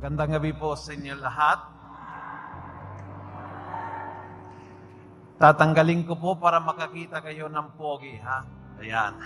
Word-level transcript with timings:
Magandang 0.00 0.40
gabi 0.40 0.56
po 0.56 0.72
sa 0.80 0.96
inyo 0.96 1.12
lahat. 1.12 1.60
Tatanggalin 5.36 6.08
ko 6.08 6.16
po 6.16 6.40
para 6.40 6.56
makakita 6.56 7.20
kayo 7.20 7.52
ng 7.52 7.76
pogi, 7.76 8.16
ha? 8.24 8.40
Ayan. 8.80 9.12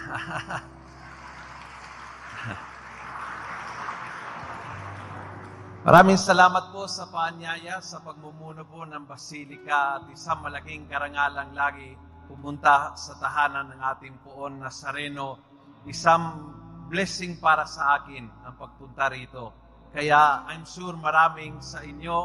Maraming 5.87 6.19
salamat 6.19 6.75
po 6.75 6.91
sa 6.91 7.07
paanyaya, 7.07 7.79
sa 7.79 8.03
pagmumuno 8.03 8.67
po 8.67 8.83
ng 8.83 9.07
Basilika 9.07 10.03
at 10.03 10.11
isang 10.11 10.43
malaking 10.43 10.91
karangalang 10.91 11.55
lagi 11.55 11.95
pumunta 12.27 12.99
sa 12.99 13.15
tahanan 13.23 13.71
ng 13.71 13.81
ating 13.95 14.27
poon 14.27 14.59
Nazareno. 14.59 15.39
Isang 15.87 16.51
blessing 16.91 17.39
para 17.39 17.63
sa 17.63 18.03
akin 18.03 18.27
ang 18.43 18.59
pagpunta 18.59 19.07
rito. 19.07 19.64
Kaya 19.95 20.43
I'm 20.51 20.67
sure 20.67 20.99
maraming 20.99 21.63
sa 21.63 21.79
inyo, 21.87 22.19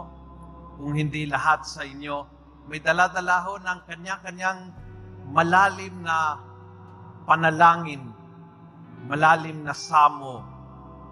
kung 0.81 0.97
hindi 0.97 1.29
lahat 1.29 1.69
sa 1.69 1.85
inyo, 1.85 2.25
may 2.65 2.81
daladala 2.81 3.45
ho 3.45 3.61
ng 3.61 3.79
kanya-kanyang 3.85 4.73
malalim 5.29 6.01
na 6.01 6.41
panalangin, 7.29 8.09
malalim 9.05 9.61
na 9.61 9.77
samo, 9.77 10.41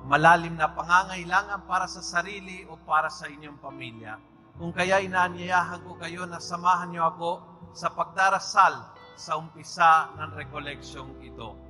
malalim 0.10 0.58
na 0.58 0.74
pangangailangan 0.74 1.62
para 1.70 1.86
sa 1.86 2.02
sarili 2.02 2.66
o 2.66 2.74
para 2.82 3.14
sa 3.14 3.30
inyong 3.30 3.62
pamilya. 3.62 4.18
Kung 4.58 4.74
kaya 4.74 4.98
inaanyayahan 5.06 5.86
ko 5.86 5.94
kayo 6.02 6.26
na 6.26 6.42
samahan 6.42 6.90
niyo 6.90 7.06
ako 7.06 7.32
sa 7.78 7.94
pagdarasal 7.94 8.98
sa 9.14 9.38
umpisa 9.38 10.10
ng 10.18 10.34
recollection 10.34 11.14
ito. 11.22 11.67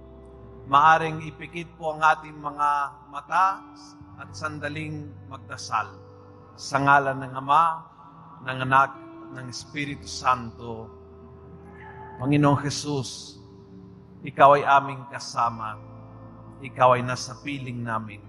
Maaring 0.67 1.23
ipikit 1.23 1.80
po 1.80 1.95
ang 1.95 2.03
ating 2.03 2.44
mga 2.44 2.69
mata 3.08 3.64
at 4.19 4.28
sandaling 4.36 5.08
magdasal. 5.31 5.95
Sa 6.59 6.83
ngalan 6.83 7.23
ng 7.23 7.33
Ama, 7.39 7.64
ng 8.44 8.59
Anak, 8.67 8.92
ng 9.31 9.47
Espiritu 9.47 10.03
Santo. 10.03 10.92
Panginoong 12.19 12.59
Jesus, 12.67 13.39
Ikaw 14.27 14.59
ay 14.59 14.67
aming 14.67 15.08
kasama. 15.08 15.80
Ikaw 16.59 16.99
ay 16.99 17.02
nasa 17.08 17.39
piling 17.39 17.88
namin. 17.88 18.20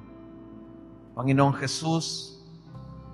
Panginoong 1.19 1.59
Jesus, 1.59 2.39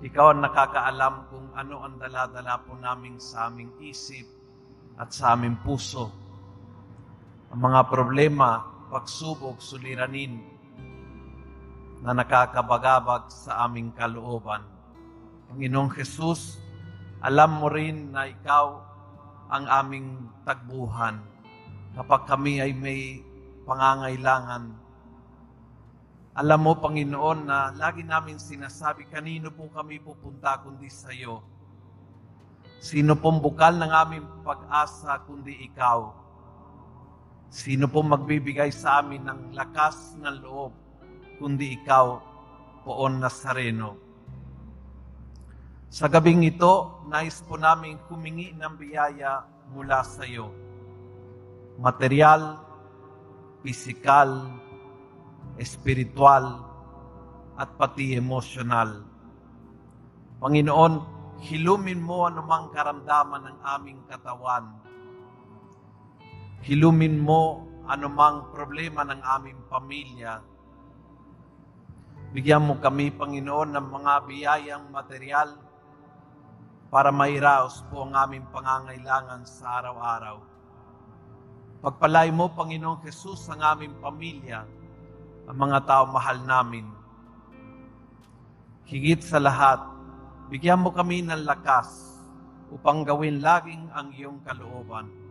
Ikaw 0.05 0.37
ang 0.37 0.45
nakakaalam 0.45 1.33
kung 1.33 1.49
ano 1.57 1.81
ang 1.81 1.97
daladala 1.97 2.61
po 2.61 2.77
namin 2.77 3.17
sa 3.17 3.49
aming 3.49 3.73
isip 3.81 4.29
at 5.01 5.09
sa 5.09 5.33
aming 5.33 5.57
puso. 5.65 6.13
Ang 7.49 7.73
mga 7.73 7.89
problema, 7.89 8.74
pagsubok, 8.95 9.59
suliranin 9.59 10.39
na 11.99 12.15
nakakabagabag 12.15 13.27
sa 13.27 13.67
aming 13.67 13.91
kalooban. 13.91 14.63
Panginoong 15.51 15.91
Jesus, 15.91 16.63
alam 17.19 17.59
mo 17.59 17.67
rin 17.67 18.15
na 18.15 18.31
ikaw 18.31 18.79
ang 19.51 19.67
aming 19.67 20.31
tagbuhan 20.47 21.19
kapag 21.99 22.23
kami 22.23 22.63
ay 22.63 22.71
may 22.71 23.19
pangangailangan 23.67 24.85
alam 26.35 26.67
mo, 26.67 26.75
Panginoon, 26.75 27.47
na 27.47 27.71
lagi 27.79 28.03
namin 28.03 28.35
sinasabi, 28.35 29.07
kanino 29.07 29.55
po 29.55 29.71
kami 29.71 30.03
pupunta 30.03 30.59
kundi 30.59 30.91
sa 30.91 31.07
iyo. 31.15 31.39
Sino 32.83 33.15
pong 33.15 33.39
bukal 33.39 33.79
ng 33.79 33.87
aming 33.87 34.43
pag-asa 34.43 35.23
kundi 35.23 35.55
ikaw? 35.71 36.11
Sino 37.55 37.87
pong 37.87 38.11
magbibigay 38.11 38.67
sa 38.67 38.99
amin 38.99 39.23
ng 39.31 39.55
lakas 39.55 40.19
ng 40.19 40.43
loob 40.43 40.75
kundi 41.39 41.79
ikaw, 41.79 42.19
Poon 42.83 43.23
Nazareno? 43.23 43.95
Sa 45.87 46.11
gabing 46.11 46.43
ito, 46.43 47.07
nais 47.07 47.39
po 47.47 47.55
namin 47.55 47.95
humingi 48.11 48.51
ng 48.59 48.75
biyaya 48.75 49.47
mula 49.71 50.03
sa 50.03 50.27
iyo. 50.27 50.51
Material, 51.79 52.59
pisikal, 53.63 54.51
espiritual, 55.55 56.59
at 57.55 57.71
pati 57.79 58.19
emosyonal. 58.19 58.99
Panginoon, 60.43 60.93
hilumin 61.39 62.03
mo 62.03 62.27
anumang 62.27 62.67
karamdaman 62.75 63.47
ng 63.47 63.57
aming 63.63 64.03
katawan. 64.11 64.84
Hilumin 66.65 67.21
mo 67.21 67.61
anumang 67.85 68.49
problema 68.49 69.05
ng 69.05 69.21
aming 69.21 69.69
pamilya. 69.69 70.41
Bigyan 72.33 72.65
mo 72.65 72.81
kami, 72.81 73.13
Panginoon, 73.13 73.77
ng 73.77 73.85
mga 73.85 74.13
biyayang 74.25 74.85
material 74.89 75.61
para 76.89 77.13
mairaos 77.13 77.85
po 77.93 78.09
ang 78.09 78.17
aming 78.17 78.49
pangangailangan 78.49 79.45
sa 79.45 79.77
araw-araw. 79.77 80.41
Pagpalay 81.85 82.33
mo, 82.33 82.49
Panginoong 82.49 82.97
Jesus, 83.05 83.45
ang 83.53 83.61
aming 83.61 83.93
pamilya, 84.01 84.65
ang 85.45 85.57
mga 85.69 85.85
tao 85.85 86.09
mahal 86.09 86.41
namin. 86.49 86.89
Higit 88.89 89.21
sa 89.21 89.37
lahat, 89.37 89.85
bigyan 90.49 90.81
mo 90.81 90.89
kami 90.89 91.21
ng 91.21 91.45
lakas 91.45 92.17
upang 92.73 93.05
gawin 93.05 93.37
laging 93.37 93.85
ang 93.93 94.09
iyong 94.17 94.41
kalooban. 94.41 95.24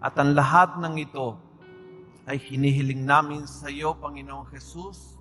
At 0.00 0.16
ang 0.16 0.32
lahat 0.32 0.80
ng 0.80 0.96
ito 0.96 1.36
ay 2.24 2.40
hinihiling 2.40 3.04
namin 3.04 3.44
sa 3.44 3.68
iyo, 3.68 3.92
Panginoong 4.00 4.48
Jesus, 4.48 5.20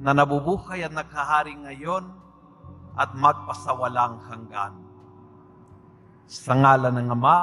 na 0.00 0.16
nabubuhay 0.16 0.80
at 0.80 0.92
nakahari 0.96 1.52
ngayon 1.52 2.08
at 2.96 3.12
magpasawalang 3.12 4.24
hanggan. 4.24 4.72
Sa 6.24 6.56
ngalan 6.56 6.96
ng 6.96 7.12
Ama, 7.12 7.38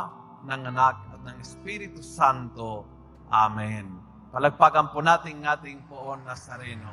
ng 0.50 0.64
Anak 0.74 0.98
at 1.14 1.22
ng 1.30 1.38
Espiritu 1.38 2.02
Santo. 2.02 2.90
Amen. 3.30 4.02
Palagpagan 4.34 4.90
po 4.90 5.06
natin 5.06 5.46
ating 5.46 5.86
poon 5.86 6.26
Nazareno. 6.26 6.90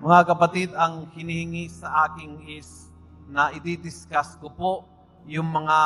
Mga 0.00 0.20
kapatid, 0.24 0.72
ang 0.72 1.12
hinihingi 1.12 1.68
sa 1.68 2.08
aking 2.08 2.48
is 2.48 2.88
na 3.28 3.52
ididiscuss 3.52 4.40
ko 4.40 4.48
po 4.48 4.72
yung 5.26 5.48
mga 5.50 5.78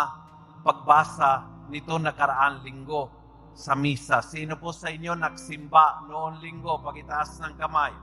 pagbasa 0.63 1.47
nito 1.69 1.97
nakaraang 1.97 2.63
linggo 2.63 3.11
sa 3.55 3.79
misa. 3.79 4.21
Sino 4.21 4.59
po 4.59 4.75
sa 4.75 4.91
inyo 4.91 5.15
nagsimba 5.15 6.05
noong 6.11 6.43
linggo? 6.43 6.83
Pagitaas 6.83 7.39
ng 7.41 7.55
kamay. 7.57 7.95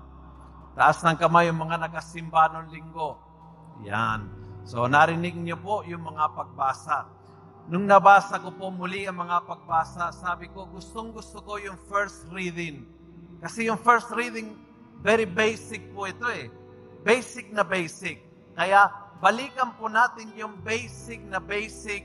Taas 0.74 1.04
ng 1.04 1.20
kamay 1.20 1.52
yung 1.52 1.60
mga 1.60 1.88
nagasimba 1.88 2.48
noong 2.56 2.70
linggo. 2.72 3.20
Yan. 3.84 4.32
So 4.64 4.88
narinig 4.88 5.36
niyo 5.36 5.60
po 5.60 5.84
yung 5.84 6.08
mga 6.08 6.32
pagbasa. 6.32 7.10
Nung 7.70 7.86
nabasa 7.86 8.42
ko 8.42 8.50
po 8.56 8.74
muli 8.74 9.06
ang 9.06 9.22
mga 9.22 9.46
pagbasa, 9.46 10.10
sabi 10.16 10.50
ko, 10.50 10.66
gustong 10.72 11.14
gusto 11.14 11.44
ko 11.46 11.62
yung 11.62 11.78
first 11.88 12.26
reading. 12.34 12.88
Kasi 13.44 13.70
yung 13.70 13.78
first 13.78 14.10
reading, 14.14 14.58
very 15.02 15.26
basic 15.26 15.82
po 15.94 16.10
ito 16.10 16.26
eh. 16.30 16.50
Basic 17.02 17.50
na 17.54 17.66
basic. 17.66 18.22
Kaya 18.54 18.90
balikan 19.22 19.72
po 19.78 19.86
natin 19.86 20.34
yung 20.34 20.58
basic 20.66 21.22
na 21.30 21.38
basic 21.38 22.04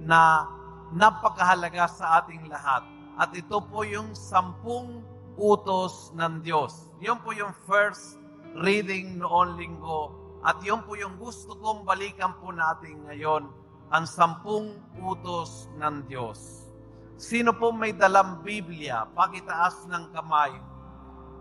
na 0.00 0.48
napakahalaga 0.96 1.84
sa 1.86 2.24
ating 2.24 2.48
lahat. 2.48 2.80
At 3.20 3.36
ito 3.36 3.60
po 3.60 3.84
yung 3.84 4.16
sampung 4.16 5.04
utos 5.36 6.16
ng 6.16 6.40
Diyos. 6.40 6.88
Yun 7.00 7.20
po 7.20 7.36
yung 7.36 7.52
first 7.68 8.16
reading 8.56 9.20
noon 9.20 9.60
linggo. 9.60 10.16
At 10.40 10.60
yun 10.64 10.80
po 10.88 10.96
yung 10.96 11.20
gusto 11.20 11.52
kong 11.60 11.84
balikan 11.84 12.32
po 12.40 12.52
natin 12.52 13.04
ngayon 13.04 13.52
ang 13.92 14.04
sampung 14.08 14.80
utos 14.96 15.68
ng 15.76 16.08
Diyos. 16.08 16.68
Sino 17.16 17.56
po 17.56 17.72
may 17.72 17.96
dalang 17.96 18.44
Biblia, 18.44 19.08
pakitaas 19.16 19.88
ng 19.88 20.12
kamay 20.12 20.52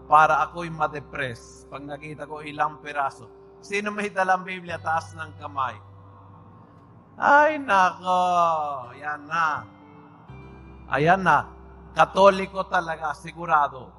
para 0.07 0.43
ako'y 0.47 0.71
ma-depress 0.71 1.67
pag 1.67 1.83
nakita 1.83 2.23
ko 2.23 2.39
ilang 2.39 2.79
peraso. 2.79 3.44
Sino 3.65 3.89
may 3.89 4.13
dalang 4.13 4.45
Biblia, 4.45 4.77
taas 4.77 5.09
ng 5.17 5.41
kamay? 5.41 5.73
Ay, 7.17 7.57
nako, 7.57 8.21
yan 8.93 9.25
na. 9.25 9.65
Ayan 10.85 11.25
na. 11.25 11.49
Katoliko 11.97 12.61
talaga, 12.69 13.17
sigurado. 13.17 13.89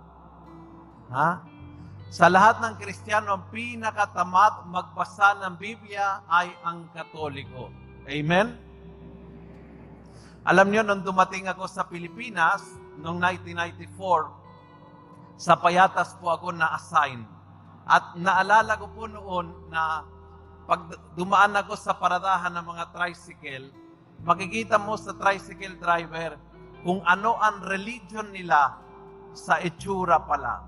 Ha? 1.10 1.42
Sa 2.14 2.30
lahat 2.30 2.62
ng 2.62 2.78
Kristiyano, 2.78 3.34
ang 3.34 3.50
pinakatamad 3.50 4.70
magbasa 4.70 5.34
ng 5.42 5.58
Biblia 5.58 6.22
ay 6.30 6.54
ang 6.62 6.86
Katoliko. 6.94 7.66
Amen? 8.06 8.54
Alam 10.46 10.70
niyo, 10.70 10.86
nung 10.86 11.02
dumating 11.02 11.50
ako 11.50 11.66
sa 11.66 11.82
Pilipinas, 11.90 12.62
noong 13.02 13.18
1994, 13.18 14.30
sa 15.42 15.58
Payatas 15.58 16.14
po 16.22 16.30
ako 16.30 16.54
na-assign. 16.54 17.35
At 17.86 18.18
naalala 18.18 18.74
ko 18.82 18.90
po 18.90 19.06
noon 19.06 19.70
na 19.70 20.02
pag 20.66 20.90
dumaan 21.14 21.54
ako 21.54 21.78
sa 21.78 21.94
paradahan 21.94 22.50
ng 22.50 22.66
mga 22.66 22.84
tricycle, 22.90 23.70
makikita 24.26 24.74
mo 24.74 24.98
sa 24.98 25.14
tricycle 25.14 25.78
driver 25.78 26.34
kung 26.82 26.98
ano 27.06 27.38
ang 27.38 27.62
religion 27.62 28.26
nila 28.34 28.74
sa 29.30 29.62
itsura 29.62 30.18
pala. 30.26 30.66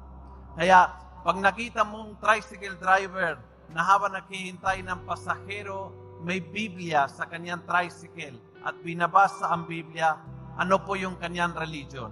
Kaya, 0.54 0.94
pag 1.26 1.36
nakita 1.42 1.82
mong 1.82 2.22
tricycle 2.22 2.78
driver 2.78 3.42
na 3.74 3.82
habang 3.82 4.14
naghihintay 4.14 4.86
ng 4.86 5.02
pasahero, 5.02 5.90
may 6.22 6.38
Biblia 6.38 7.10
sa 7.10 7.26
kanyang 7.26 7.66
tricycle 7.66 8.38
at 8.62 8.78
binabasa 8.82 9.50
ang 9.50 9.66
Biblia, 9.66 10.18
ano 10.54 10.78
po 10.82 10.94
yung 10.94 11.18
kanyang 11.18 11.54
religion? 11.58 12.10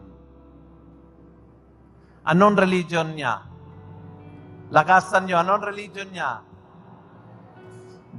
Anong 2.26 2.58
religion 2.58 3.14
niya? 3.14 3.42
Lakasan 4.70 5.30
niyo, 5.30 5.38
anong 5.38 5.62
religion 5.62 6.10
niya? 6.10 6.42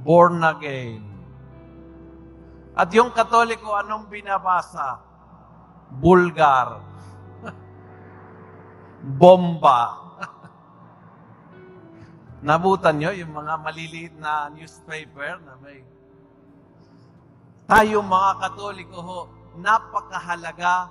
Born 0.00 0.40
again. 0.40 1.04
At 2.72 2.88
yung 2.94 3.12
katoliko, 3.12 3.76
anong 3.76 4.08
binabasa? 4.08 5.02
Bulgar. 5.92 6.80
Bomba. 9.20 9.80
Nabutan 12.48 12.96
nyo 12.96 13.12
yung 13.12 13.34
mga 13.34 13.54
maliliit 13.60 14.14
na 14.16 14.48
newspaper 14.48 15.36
na 15.44 15.52
may 15.60 15.84
tayo 17.68 18.00
mga 18.00 18.32
katoliko 18.40 18.98
ho, 19.04 19.20
napakahalaga 19.60 20.88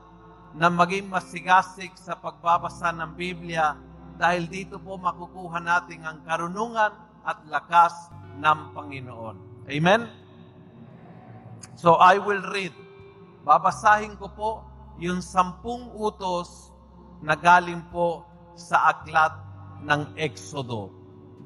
na 0.53 0.69
maging 0.69 1.09
masigasig 1.09 1.89
sa 1.97 2.13
pagbabasa 2.13 2.93
ng 2.93 3.17
Biblia 3.17 3.73
dahil 4.17 4.49
dito 4.49 4.81
po 4.81 4.97
makukuha 4.97 5.61
natin 5.61 6.01
ang 6.03 6.25
karunungan 6.25 6.91
at 7.21 7.37
lakas 7.47 7.93
ng 8.41 8.59
Panginoon. 8.73 9.35
Amen? 9.69 10.01
So 11.77 12.01
I 12.01 12.17
will 12.17 12.41
read. 12.49 12.73
Babasahin 13.45 14.17
ko 14.17 14.27
po 14.33 14.49
yung 14.97 15.21
sampung 15.21 15.93
utos 15.93 16.73
na 17.21 17.37
galing 17.37 17.85
po 17.93 18.25
sa 18.57 18.91
aklat 18.91 19.33
ng 19.85 20.17
Exodo 20.17 20.97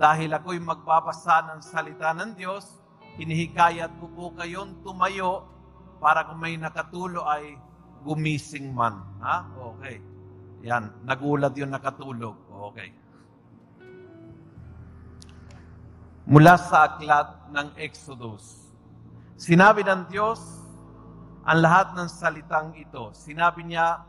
dahil 0.01 0.33
ako'y 0.33 0.57
magbabasa 0.57 1.45
ng 1.51 1.59
salita 1.61 2.09
ng 2.17 2.33
Diyos, 2.33 2.81
hinihikayat 3.21 4.01
ko 4.01 4.09
po 4.09 4.25
kayong 4.33 4.81
tumayo 4.81 5.45
para 6.01 6.25
kung 6.25 6.41
may 6.41 6.57
nakatulo 6.57 7.21
ay 7.21 7.53
gumising 8.01 8.73
man. 8.73 8.97
Ha? 9.21 9.45
Okay. 9.77 10.01
Yan. 10.65 10.89
Nagulat 11.05 11.53
yung 11.53 11.69
nakatulog. 11.69 12.33
Okay. 12.61 12.93
Mula 16.29 16.61
sa 16.61 16.85
aklat 16.93 17.49
ng 17.49 17.73
Exodus. 17.73 18.69
Sinabi 19.33 19.81
ng 19.81 20.05
Diyos 20.05 20.37
ang 21.41 21.65
lahat 21.65 21.97
ng 21.97 22.05
salitang 22.05 22.77
ito. 22.77 23.09
Sinabi 23.17 23.65
niya, 23.65 24.05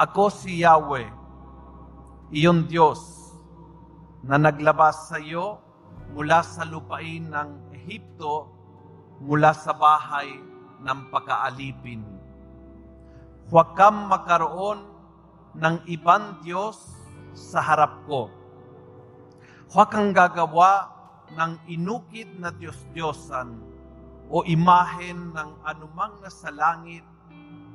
Ako 0.00 0.32
si 0.32 0.64
Yahweh, 0.64 1.04
iyong 2.32 2.64
Diyos, 2.64 3.28
na 4.24 4.40
naglabas 4.40 5.12
sa 5.12 5.20
iyo 5.20 5.60
mula 6.16 6.40
sa 6.40 6.64
lupain 6.64 7.28
ng 7.28 7.76
Ehipto, 7.76 8.48
mula 9.20 9.52
sa 9.52 9.76
bahay 9.76 10.32
ng 10.80 10.98
pagkaalipin. 11.12 12.00
Huwag 13.52 13.76
kang 13.76 14.08
magkaroon 14.08 14.80
ng 15.60 15.76
ibang 15.92 16.40
Diyos 16.40 16.97
sa 17.34 17.60
harap 17.60 18.04
ko. 18.08 18.28
Huwag 19.68 19.88
kang 19.92 20.16
gagawa 20.16 20.88
ng 21.32 21.68
inukit 21.68 22.28
na 22.40 22.48
Diyos-Diyosan 22.48 23.60
o 24.28 24.44
imahen 24.44 25.32
ng 25.32 25.50
anumang 25.64 26.20
nasa 26.24 26.48
langit, 26.52 27.04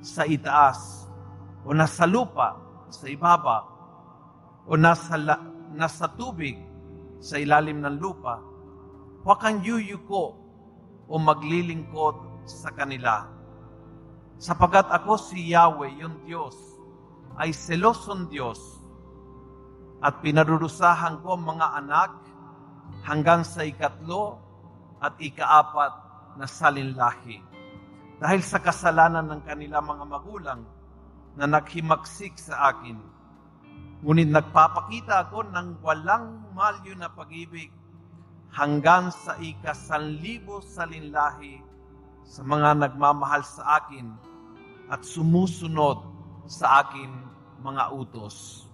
sa 0.04 0.28
itaas, 0.28 1.08
o 1.64 1.72
nasa 1.72 2.04
lupa, 2.04 2.60
sa 2.92 3.08
ibaba, 3.08 3.64
o 4.68 4.76
nasa 4.76 5.16
la- 5.16 5.40
nasa 5.72 6.12
tubig 6.12 6.60
sa 7.24 7.40
ilalim 7.40 7.80
ng 7.80 7.98
lupa, 8.04 8.44
huwag 9.24 9.40
kang 9.40 9.64
yuyuko 9.64 10.36
o 11.08 11.14
maglilingkod 11.16 12.44
sa 12.44 12.68
kanila. 12.76 13.32
Sapagat 14.36 14.92
ako 14.92 15.16
si 15.16 15.56
Yahweh, 15.56 16.04
yung 16.04 16.20
Diyos, 16.28 16.60
ay 17.40 17.56
selosong 17.56 18.28
Diyos 18.28 18.83
at 20.04 20.20
pinarurusahan 20.20 21.24
ko 21.24 21.40
ang 21.40 21.44
mga 21.48 21.68
anak 21.80 22.12
hanggang 23.08 23.48
sa 23.48 23.64
ikatlo 23.64 24.36
at 25.00 25.16
ikaapat 25.16 25.94
na 26.36 26.44
salinlahi. 26.44 27.40
Dahil 28.20 28.44
sa 28.44 28.60
kasalanan 28.60 29.32
ng 29.32 29.42
kanila 29.48 29.80
mga 29.80 30.06
magulang 30.08 30.62
na 31.40 31.48
naghimaksik 31.48 32.36
sa 32.36 32.76
akin, 32.76 33.00
Ngunit 34.04 34.36
nagpapakita 34.36 35.32
ako 35.32 35.48
ng 35.48 35.80
walang 35.80 36.44
malyo 36.52 36.92
na 37.00 37.08
pag-ibig 37.08 37.72
hanggang 38.52 39.08
sa 39.08 39.40
ikasanlibo 39.40 40.60
salinlahi 40.60 41.64
sa 42.28 42.44
mga 42.44 42.84
nagmamahal 42.84 43.48
sa 43.48 43.80
akin 43.80 44.12
at 44.92 45.08
sumusunod 45.08 46.04
sa 46.52 46.84
akin 46.84 47.16
mga 47.64 47.96
utos. 47.96 48.68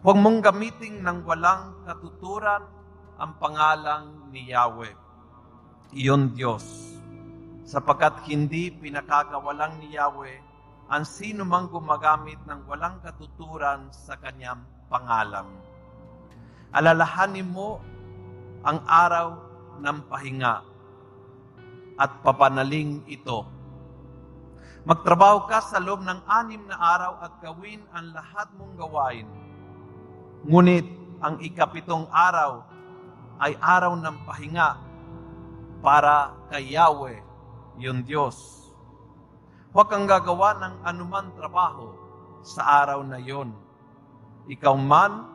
Huwag 0.00 0.16
mong 0.16 0.40
gamitin 0.40 1.04
ng 1.04 1.28
walang 1.28 1.84
katuturan 1.84 2.64
ang 3.20 3.36
pangalang 3.36 4.32
ni 4.32 4.48
Yahweh, 4.48 4.96
iyon 5.92 6.32
Diyos, 6.32 6.64
sapagkat 7.68 8.24
hindi 8.24 8.72
pinakakawalang 8.72 9.76
ni 9.76 9.92
Yahweh 10.00 10.40
ang 10.88 11.04
sino 11.04 11.44
mang 11.44 11.68
gumagamit 11.68 12.40
ng 12.48 12.64
walang 12.64 12.96
katuturan 13.04 13.92
sa 13.92 14.16
kanyang 14.16 14.64
pangalan. 14.88 15.52
Alalahanin 16.72 17.52
mo 17.52 17.84
ang 18.64 18.80
araw 18.88 19.36
ng 19.84 19.98
pahinga 20.08 20.64
at 22.00 22.10
papanaling 22.24 23.04
ito. 23.04 23.44
Magtrabaho 24.88 25.44
ka 25.44 25.60
sa 25.60 25.76
loob 25.76 26.00
ng 26.08 26.24
anim 26.24 26.64
na 26.64 26.80
araw 26.80 27.20
at 27.20 27.36
gawin 27.44 27.84
ang 27.92 28.16
lahat 28.16 28.48
mong 28.56 28.80
gawain. 28.80 29.28
Ngunit 30.44 30.86
ang 31.20 31.40
ikapitong 31.40 32.08
araw 32.08 32.64
ay 33.40 33.56
araw 33.60 33.96
ng 33.96 34.16
pahinga 34.24 34.76
para 35.80 36.36
kay 36.52 36.76
Yahweh, 36.76 37.20
yung 37.80 38.04
Diyos 38.04 38.60
Huwag 39.70 39.86
kang 39.86 40.02
gagawa 40.02 40.58
ng 40.58 40.74
anuman 40.82 41.30
trabaho 41.38 41.94
sa 42.42 42.82
araw 42.82 43.06
na 43.06 43.22
yon. 43.22 43.54
Ikaw 44.50 44.74
man, 44.74 45.30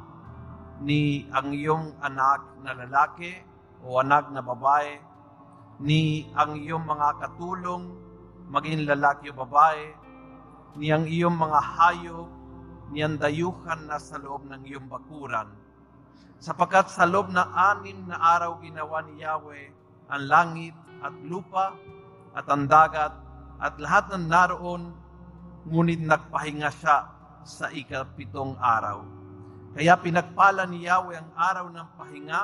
ni 0.83 1.23
ang 1.31 1.55
iyong 1.55 1.95
anak 2.03 2.43
na 2.59 2.75
lalaki 2.75 3.31
o 3.79 3.95
anak 4.03 4.27
na 4.35 4.43
babae, 4.43 4.99
ni 5.79 6.27
ang 6.35 6.59
iyong 6.59 6.83
mga 6.83 7.15
katulong, 7.23 7.95
maging 8.51 8.83
lalaki 8.83 9.31
o 9.31 9.39
babae, 9.39 9.95
ni 10.75 10.91
ang 10.91 11.07
iyong 11.07 11.39
mga 11.39 11.59
hayop, 11.79 12.27
ni 12.93 13.01
ang 13.01 13.17
dayuhan 13.17 13.89
na 13.89 13.97
sa 13.97 14.21
loob 14.21 14.45
ng 14.45 14.61
iyong 14.65 14.85
bakuran. 14.85 15.49
Sapagkat 16.37 16.93
sa 16.93 17.07
loob 17.09 17.33
na 17.33 17.49
anim 17.73 18.05
na 18.05 18.19
araw 18.19 18.61
ginawa 18.61 19.01
ni 19.07 19.25
Yahweh 19.25 19.65
ang 20.11 20.23
langit 20.29 20.77
at 21.01 21.15
lupa 21.25 21.73
at 22.37 22.45
ang 22.45 22.69
dagat 22.69 23.13
at 23.57 23.73
lahat 23.79 24.11
ng 24.13 24.25
naroon, 24.27 24.91
ngunit 25.65 26.03
nagpahinga 26.03 26.69
siya 26.69 27.09
sa 27.47 27.71
ikapitong 27.71 28.59
araw. 28.59 29.01
Kaya 29.73 29.95
pinagpala 29.97 30.67
ni 30.67 30.85
Yahweh 30.85 31.17
ang 31.17 31.31
araw 31.33 31.65
ng 31.71 31.87
pahinga 31.97 32.41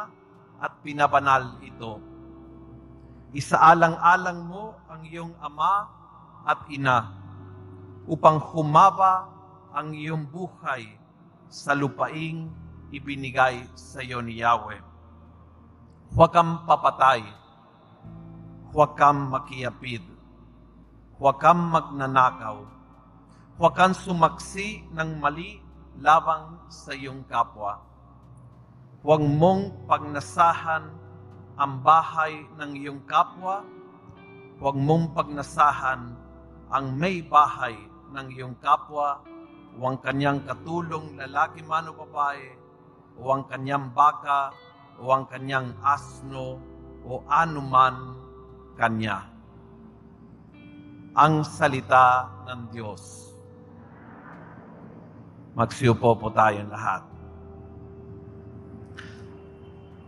at 0.61 0.71
pinabanal 0.81 1.57
ito. 1.63 1.99
Isaalang-alang 3.31 4.39
mo 4.43 4.75
ang 4.91 5.01
iyong 5.07 5.33
ama 5.39 5.87
at 6.43 6.67
ina 6.67 7.13
upang 8.09 8.41
humaba 8.51 9.29
ang 9.71 9.95
iyong 9.95 10.27
buhay 10.27 10.87
sa 11.47 11.75
lupaing 11.75 12.51
ibinigay 12.91 13.63
sa 13.75 14.03
iyo 14.03 14.19
ni 14.19 14.39
Yahweh. 14.43 14.79
Huwag 16.11 16.31
kang 16.35 16.67
papatay, 16.67 17.23
huwag 18.75 18.99
kang 18.99 19.31
makiyapid, 19.31 20.03
Huwag 21.21 21.37
kang 21.37 21.69
magnanakaw. 21.69 22.65
Huwag 23.61 23.77
kang 23.77 23.93
sumaksi 23.93 24.89
ng 24.89 25.21
mali 25.21 25.61
labang 26.01 26.65
sa 26.65 26.97
iyong 26.97 27.29
kapwa. 27.29 27.77
Huwag 29.05 29.21
mong 29.21 29.85
pagnasahan 29.85 30.89
ang 31.61 31.73
bahay 31.85 32.41
ng 32.57 32.73
iyong 32.73 33.05
kapwa. 33.05 33.61
Huwag 34.57 34.73
mong 34.81 35.13
pagnasahan 35.13 36.09
ang 36.73 36.85
may 36.97 37.21
bahay 37.21 37.77
ng 38.17 38.25
iyong 38.33 38.57
kapwa 38.57 39.21
o 39.77 39.79
ang 39.87 39.97
kanyang 40.03 40.43
katulong 40.43 41.15
lalaki 41.15 41.63
man 41.63 41.87
o 41.87 41.95
babae 41.95 42.47
o 43.15 43.31
ang 43.31 43.47
kanyang 43.47 43.91
baka 43.95 44.51
o 44.99 45.07
ang 45.11 45.27
kanyang 45.29 45.71
asno 45.85 46.59
o 47.07 47.23
anuman 47.29 48.15
kanya 48.75 49.31
ang 51.11 51.43
salita 51.43 52.31
ng 52.47 52.71
Diyos. 52.71 53.35
Magsiupo 55.51 56.15
po 56.15 56.31
tayong 56.31 56.71
lahat. 56.71 57.03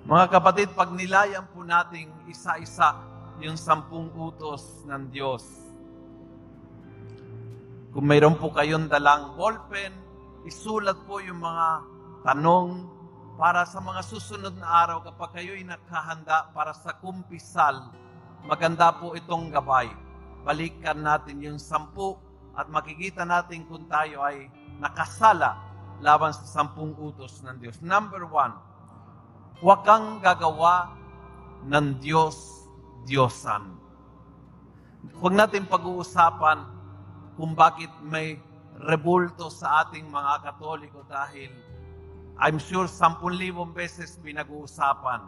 Mga 0.03 0.25
kapatid, 0.31 0.67
pag 0.75 0.91
nilayan 0.95 1.43
po 1.51 1.63
nating 1.63 2.11
isa-isa 2.27 2.95
yung 3.43 3.59
sampung 3.59 4.11
utos 4.15 4.83
ng 4.87 5.11
Diyos, 5.11 5.62
kung 7.93 8.09
mayroon 8.09 8.33
po 8.41 8.49
kayong 8.49 8.89
dalang 8.89 9.37
ballpen, 9.37 9.93
isulat 10.49 10.97
po 11.05 11.21
yung 11.21 11.37
mga 11.45 11.85
tanong 12.25 12.89
para 13.37 13.69
sa 13.69 13.77
mga 13.77 14.01
susunod 14.01 14.57
na 14.57 14.65
araw 14.65 15.05
kapag 15.05 15.37
kayo'y 15.37 15.61
nakahanda 15.61 16.49
para 16.57 16.73
sa 16.73 16.97
kumpisal. 16.97 17.93
Maganda 18.49 18.97
po 18.97 19.13
itong 19.13 19.53
gabay. 19.53 19.93
Balikan 20.41 21.05
natin 21.05 21.37
yung 21.45 21.61
sampu 21.61 22.17
at 22.57 22.65
makikita 22.65 23.29
natin 23.29 23.61
kung 23.69 23.85
tayo 23.85 24.25
ay 24.25 24.49
nakasala 24.81 25.61
laban 26.01 26.33
sa 26.33 26.49
sampung 26.49 26.97
utos 26.97 27.45
ng 27.45 27.61
Diyos. 27.61 27.77
Number 27.85 28.25
one, 28.25 28.57
huwag 29.61 29.85
kang 29.85 30.17
gagawa 30.17 30.97
ng 31.69 32.01
Diyos 32.01 32.65
Diyosan. 33.05 33.69
Huwag 35.21 35.33
natin 35.37 35.69
pag-uusapan 35.69 36.82
kung 37.37 37.57
bakit 37.57 37.89
may 38.05 38.37
rebulto 38.81 39.49
sa 39.53 39.85
ating 39.85 40.09
mga 40.09 40.49
Katoliko 40.49 41.05
dahil 41.05 41.49
I'm 42.41 42.57
sure 42.57 42.89
10,000 42.89 43.21
beses 43.77 44.17
pinag-uusapan. 44.25 45.21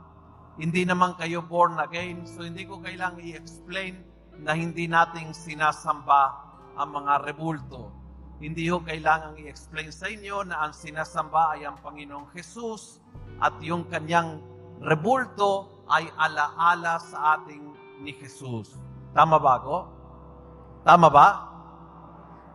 Hindi 0.57 0.87
naman 0.87 1.13
kayo 1.19 1.45
born 1.45 1.77
again, 1.77 2.25
so 2.25 2.41
hindi 2.41 2.65
ko 2.65 2.81
kailangang 2.81 3.21
i-explain 3.21 4.01
na 4.41 4.57
hindi 4.57 4.89
nating 4.89 5.35
sinasamba 5.35 6.33
ang 6.75 6.89
mga 6.95 7.29
rebulto. 7.29 7.93
Hindi 8.41 8.67
ko 8.67 8.83
kailangang 8.83 9.37
i-explain 9.39 9.93
sa 9.93 10.11
inyo 10.11 10.49
na 10.49 10.65
ang 10.65 10.73
sinasamba 10.75 11.55
ay 11.55 11.67
ang 11.69 11.77
Panginoong 11.79 12.33
Jesus 12.35 12.99
at 13.39 13.55
yung 13.63 13.87
kanyang 13.87 14.41
rebulto 14.83 15.71
ay 15.87 16.09
alaala 16.19 16.99
sa 16.99 17.39
ating 17.39 17.63
ni 18.03 18.11
Jesus. 18.17 18.75
Tama 19.15 19.39
ba 19.39 19.61
ako? 19.61 19.77
Tama 20.83 21.07
ba? 21.07 21.54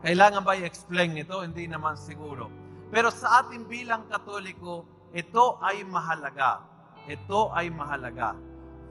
Kailangan 0.01 0.41
ba 0.41 0.57
i-explain 0.57 1.13
ito? 1.21 1.45
Hindi 1.45 1.69
naman 1.69 1.93
siguro. 1.93 2.49
Pero 2.89 3.13
sa 3.13 3.45
ating 3.45 3.69
bilang 3.69 4.09
katoliko, 4.09 4.89
ito 5.13 5.61
ay 5.61 5.85
mahalaga. 5.85 6.65
Ito 7.05 7.53
ay 7.53 7.69
mahalaga. 7.69 8.33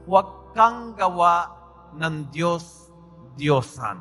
Huwag 0.06 0.54
kang 0.54 0.94
gawa 0.94 1.50
ng 1.98 2.30
Diyos 2.30 2.94
Diyosan. 3.34 3.98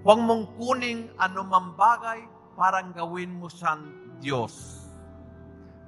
Huwag 0.00 0.20
mong 0.24 0.56
kuning 0.56 1.12
anumang 1.20 1.76
bagay 1.76 2.24
parang 2.56 2.90
gawin 2.96 3.36
mo 3.36 3.52
siyang 3.52 3.84
Diyos. 4.18 4.84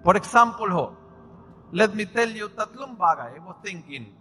For 0.05 0.21
example 0.21 0.71
ho, 0.71 0.87
let 1.73 1.97
me 1.97 2.05
tell 2.05 2.29
you 2.29 2.53
tatlong 2.53 2.95
bagay 2.95 3.37
I 3.37 3.41
was 3.41 3.57
thinking. 3.65 4.13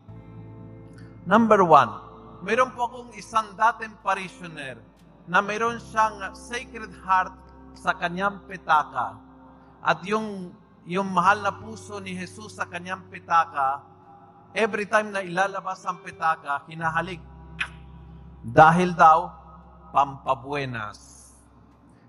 Number 1.27 1.61
one, 1.61 1.91
mayroon 2.41 2.71
po 2.71 2.87
akong 2.87 3.11
isang 3.19 3.53
dating 3.53 3.99
parishioner 4.01 4.88
na 5.29 5.45
mayroon 5.45 5.77
siyang 5.77 6.33
Sacred 6.33 6.89
Heart 7.05 7.37
sa 7.77 7.93
kanyang 7.93 8.41
pitaka. 8.49 9.13
At 9.79 10.01
yung, 10.01 10.49
yung 10.89 11.05
mahal 11.13 11.45
na 11.45 11.53
puso 11.53 12.01
ni 12.01 12.17
Jesus 12.17 12.57
sa 12.57 12.65
kanyang 12.65 13.05
pitaka, 13.13 13.85
every 14.57 14.89
time 14.89 15.13
na 15.13 15.21
ilalabas 15.21 15.85
ang 15.85 16.01
pitaka, 16.01 16.65
hinahalik. 16.65 17.21
Dahil 18.41 18.97
daw, 18.97 19.29
pampabuenas. 19.93 21.29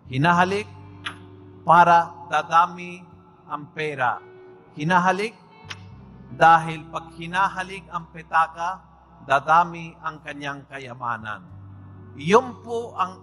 Hinahalik 0.09 0.67
para 1.62 2.09
dadami 2.33 3.05
ang 3.45 3.69
pera. 3.77 4.17
Hinahalik 4.75 5.37
dahil 6.35 6.89
pag 6.89 7.12
hinahalik 7.21 7.85
ang 7.93 8.09
petaka, 8.15 8.81
dadami 9.29 9.93
ang 10.00 10.25
kanyang 10.25 10.65
kayamanan. 10.67 11.60
Iyon 12.19 12.59
po 12.67 12.99
ang 12.99 13.23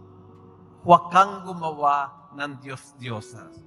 huwag 0.87 1.11
kang 1.11 1.43
gumawa 1.43 2.31
ng 2.39 2.63
Diyos-Diyosas. 2.63 3.59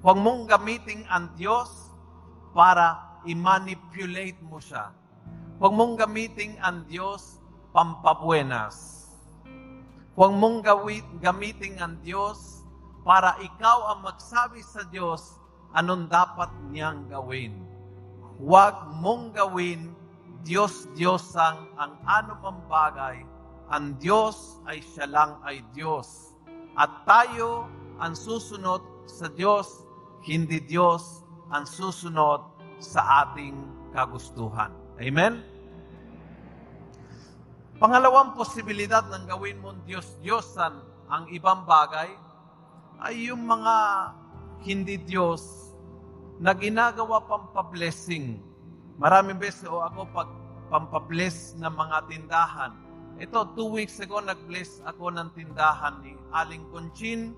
Huwag 0.00 0.18
mong 0.18 0.48
gamitin 0.48 1.04
ang 1.12 1.36
Diyos 1.36 1.92
para 2.56 3.20
i-manipulate 3.28 4.40
mo 4.40 4.56
siya. 4.58 4.90
Huwag 5.60 5.72
mong 5.76 6.00
gamitin 6.00 6.56
ang 6.64 6.88
Diyos 6.88 7.38
pampabuenas. 7.76 9.06
Huwag 10.16 10.32
mong 10.36 10.64
gamitin 11.20 11.76
ang 11.80 12.00
Diyos 12.00 12.64
para 13.04 13.36
ikaw 13.40 13.92
ang 13.94 14.04
magsabi 14.04 14.60
sa 14.64 14.84
Diyos 14.88 15.36
anong 15.76 16.08
dapat 16.08 16.48
niyang 16.72 17.08
gawin. 17.08 17.56
Huwag 18.42 18.96
mong 19.00 19.36
gawin 19.36 19.92
Diyos-Diyosan 20.42 21.78
ang 21.78 21.92
anumang 22.02 22.58
bagay. 22.66 23.22
Ang 23.72 23.96
Diyos 23.96 24.60
ay 24.68 24.84
siya 24.84 25.08
lang 25.08 25.40
ay 25.48 25.64
Diyos. 25.72 26.36
At 26.76 27.08
tayo 27.08 27.72
ang 27.96 28.12
susunod 28.12 28.84
sa 29.08 29.32
Diyos, 29.32 29.88
hindi 30.28 30.60
Diyos 30.60 31.24
ang 31.48 31.64
susunod 31.64 32.44
sa 32.84 33.24
ating 33.24 33.56
kagustuhan. 33.96 34.72
Amen? 35.00 35.40
Pangalawang 37.80 38.36
posibilidad 38.36 39.02
ng 39.08 39.24
gawin 39.26 39.58
mong 39.58 39.82
Diyos-Diyosan 39.88 40.74
ang 41.08 41.24
ibang 41.32 41.64
bagay 41.64 42.12
ay 43.02 43.32
yung 43.32 43.42
mga 43.42 43.76
hindi 44.62 45.00
Diyos 45.00 45.72
na 46.38 46.54
ginagawa 46.54 47.24
pang 47.24 47.50
pa-blessing. 47.50 48.38
Maraming 49.00 49.40
beses 49.40 49.66
o 49.66 49.82
ako 49.82 50.06
pag 50.14 50.30
pampabless 50.72 51.52
ng 51.60 51.68
mga 51.68 51.96
tindahan. 52.08 52.72
Ito, 53.20 53.52
two 53.52 53.68
weeks 53.68 54.00
ago, 54.00 54.24
nag-bless 54.24 54.80
ako 54.88 55.12
ng 55.12 55.36
tindahan 55.36 56.00
ni 56.00 56.16
Aling 56.32 56.64
Conchin. 56.72 57.36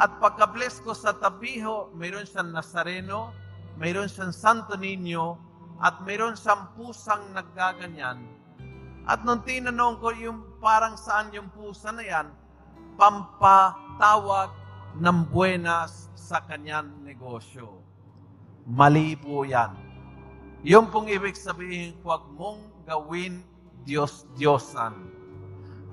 At 0.00 0.16
pagka-bless 0.18 0.80
ko 0.80 0.96
sa 0.96 1.12
tabiho, 1.12 1.92
mayroon 1.92 2.24
siyang 2.24 2.56
Nazareno, 2.56 3.30
mayroon 3.76 4.08
siyang 4.08 4.32
Santo 4.32 4.74
Niño, 4.80 5.36
at 5.84 6.00
mayroon 6.08 6.34
siyang 6.34 6.72
pusang 6.78 7.20
naggaganyan. 7.36 8.24
At 9.04 9.20
nung 9.28 9.44
tinanong 9.44 10.00
ko 10.00 10.08
yung 10.16 10.40
parang 10.64 10.96
saan 10.96 11.28
yung 11.36 11.52
pusa 11.52 11.92
na 11.92 12.00
yan, 12.00 12.26
pampatawag 12.96 14.48
ng 14.96 15.18
buenas 15.28 16.08
sa 16.16 16.40
kanyang 16.40 16.88
negosyo. 17.04 17.84
Mali 18.64 19.12
po 19.12 19.44
yan. 19.44 19.76
Yung 20.64 20.88
pong 20.88 21.12
ibig 21.12 21.36
sabihin, 21.36 21.92
huwag 22.00 22.24
mong 22.32 22.64
gawin 22.88 23.44
Diyos-Diyosan. 23.84 24.94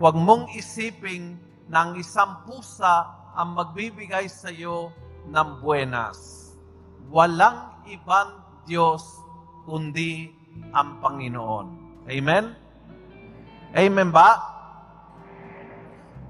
Huwag 0.01 0.15
mong 0.17 0.50
isiping 0.57 1.38
na 1.69 1.88
ang 1.88 2.00
isang 2.00 2.43
pusa 2.43 3.07
ang 3.38 3.55
magbibigay 3.55 4.27
sa 4.27 4.51
iyo 4.51 4.91
ng 5.29 5.62
buenas. 5.63 6.51
Walang 7.12 7.86
ibang 7.88 8.43
Diyos 8.65 9.03
kundi 9.63 10.31
ang 10.74 11.00
Panginoon. 11.00 11.67
Amen? 12.10 12.55
Amen 13.71 14.10
ba? 14.10 14.41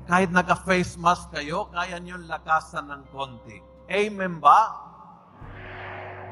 Kahit 0.06 0.30
naka-face 0.36 1.00
mask 1.00 1.32
kayo, 1.32 1.72
kaya 1.72 1.96
nyo 1.98 2.20
lakasan 2.28 2.92
ng 2.92 3.04
konti. 3.16 3.58
Amen 3.88 4.44
ba? 4.44 4.76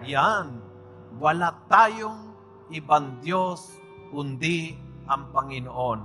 Yan 0.03 0.69
wala 1.17 1.57
tayong 1.65 2.38
ibang 2.69 3.17
Diyos 3.25 3.74
kundi 4.13 4.77
ang 5.09 5.33
Panginoon. 5.33 5.99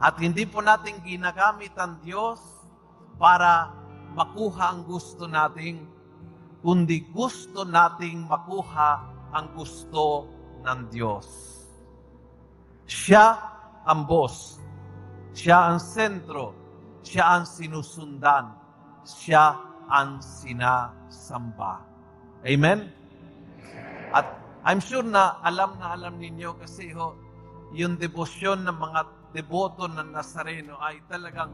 At 0.00 0.18
hindi 0.18 0.48
po 0.48 0.64
natin 0.64 1.04
ginagamit 1.04 1.76
ang 1.78 2.02
Diyos 2.02 2.40
para 3.20 3.70
makuha 4.16 4.74
ang 4.74 4.82
gusto 4.88 5.28
nating, 5.30 5.86
kundi 6.64 7.06
gusto 7.12 7.62
nating 7.62 8.26
makuha 8.26 8.90
ang 9.30 9.46
gusto 9.54 10.26
ng 10.64 10.80
Diyos. 10.90 11.28
Siya 12.84 13.36
ang 13.84 14.08
boss. 14.08 14.60
Siya 15.36 15.72
ang 15.72 15.78
sentro. 15.80 16.52
Siya 17.04 17.38
ang 17.38 17.44
sinusundan. 17.44 18.54
Siya 19.04 19.56
ang 19.88 20.20
sinasamba. 20.20 21.84
Amen? 22.44 22.88
At 24.12 24.26
I'm 24.64 24.80
sure 24.80 25.04
na 25.04 25.40
alam 25.44 25.76
na 25.76 25.92
alam 25.96 26.16
ninyo 26.16 26.56
kasi 26.56 26.92
ho, 26.96 27.16
yung 27.74 27.98
debosyon 27.98 28.62
ng 28.62 28.78
mga 28.78 29.00
deboto 29.34 29.90
ng 29.90 30.14
Nazareno 30.14 30.78
ay 30.78 31.02
talagang 31.10 31.50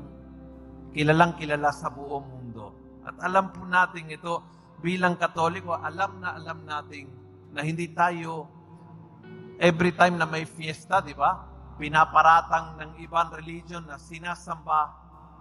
kilalang 0.92 1.32
kilala 1.40 1.72
sa 1.72 1.88
buong 1.88 2.26
mundo. 2.28 2.76
At 3.08 3.16
alam 3.24 3.48
po 3.56 3.64
natin 3.64 4.12
ito 4.12 4.44
bilang 4.84 5.16
Katoliko, 5.16 5.80
alam 5.80 6.20
na 6.20 6.36
alam 6.36 6.60
natin 6.68 7.08
na 7.56 7.64
hindi 7.64 7.88
tayo 7.96 8.52
every 9.56 9.96
time 9.96 10.20
na 10.20 10.28
may 10.28 10.44
fiesta, 10.44 11.00
di 11.00 11.16
ba? 11.16 11.40
Pinaparatang 11.80 12.76
ng 12.76 12.90
ibang 13.00 13.32
religion 13.32 13.88
na 13.88 13.96
sinasamba 13.96 14.92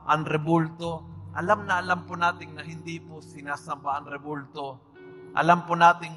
ang 0.08 0.24
rebulto. 0.24 1.20
alam 1.30 1.70
na 1.70 1.78
alam 1.78 2.10
po 2.10 2.18
natin 2.18 2.58
na 2.58 2.66
hindi 2.66 2.98
po 2.98 3.22
sinasamba 3.22 4.02
ang 4.02 4.08
rebulto. 4.10 4.82
Alam 5.38 5.68
po 5.68 5.78
natin 5.78 6.10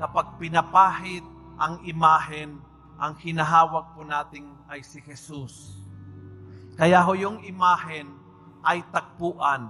kapag 0.00 0.40
pinapahid 0.42 1.22
ang 1.60 1.78
imahen, 1.86 2.58
ang 2.96 3.12
hinahawak 3.20 3.92
po 3.92 4.04
natin 4.04 4.56
ay 4.72 4.80
si 4.80 5.04
Jesus. 5.04 5.76
Kaya 6.80 7.04
ho 7.04 7.12
yung 7.12 7.44
imahen 7.44 8.08
ay 8.64 8.80
takpuan. 8.88 9.68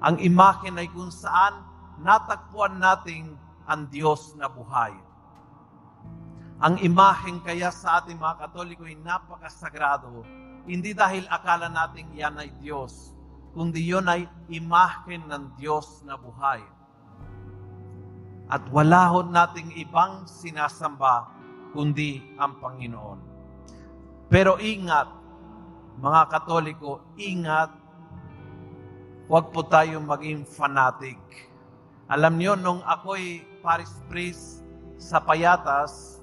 Ang 0.00 0.16
imahen 0.20 0.80
ay 0.80 0.88
kung 0.92 1.12
saan 1.12 1.64
natagpuan 2.00 2.80
natin 2.80 3.36
ang 3.68 3.88
Diyos 3.88 4.36
na 4.36 4.48
buhay. 4.48 4.92
Ang 6.60 6.76
imahen 6.84 7.40
kaya 7.40 7.72
sa 7.72 8.04
ating 8.04 8.20
mga 8.20 8.48
Katoliko 8.48 8.84
ay 8.84 8.96
napakasagrado. 9.00 10.24
Hindi 10.68 10.92
dahil 10.92 11.24
akala 11.32 11.72
natin 11.72 12.04
yan 12.12 12.36
ay 12.36 12.52
Diyos, 12.60 13.16
kundi 13.56 13.80
yun 13.80 14.04
ay 14.04 14.28
imahen 14.52 15.24
ng 15.24 15.56
Diyos 15.56 16.04
na 16.04 16.20
buhay. 16.20 16.60
At 18.52 18.60
wala 18.68 19.08
ho 19.08 19.24
nating 19.24 19.72
ibang 19.80 20.28
sinasamba 20.28 21.39
kundi 21.70 22.22
ang 22.36 22.58
Panginoon. 22.58 23.18
Pero 24.30 24.58
ingat, 24.62 25.10
mga 25.98 26.22
Katoliko, 26.30 27.02
ingat, 27.18 27.74
huwag 29.26 29.50
po 29.50 29.66
tayong 29.66 30.06
maging 30.06 30.46
fanatic. 30.46 31.18
Alam 32.10 32.38
niyo, 32.38 32.54
nung 32.54 32.82
ako'y 32.82 33.42
Paris 33.62 33.90
Priest 34.10 34.62
sa 34.98 35.22
Payatas, 35.22 36.22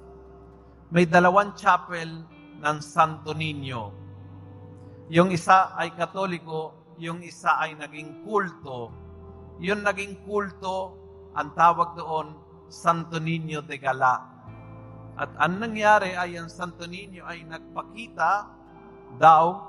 may 0.87 1.03
dalawang 1.03 1.51
chapel 1.55 2.23
ng 2.63 2.77
Santo 2.79 3.35
Niño. 3.35 3.91
Yung 5.11 5.31
isa 5.31 5.75
ay 5.75 5.91
Katoliko, 5.95 6.75
yung 6.99 7.23
isa 7.23 7.59
ay 7.59 7.75
naging 7.75 8.23
kulto. 8.27 8.91
Yung 9.59 9.83
naging 9.83 10.19
kulto, 10.27 10.95
ang 11.35 11.51
tawag 11.55 11.95
doon, 11.95 12.35
Santo 12.67 13.19
Niño 13.19 13.63
de 13.63 13.79
Gala. 13.79 14.36
At 15.17 15.33
ang 15.41 15.57
nangyari 15.57 16.13
ay 16.13 16.37
ang 16.37 16.45
Santo 16.45 16.85
Niño 16.85 17.25
ay 17.25 17.41
nagpakita 17.41 18.53
daw 19.17 19.65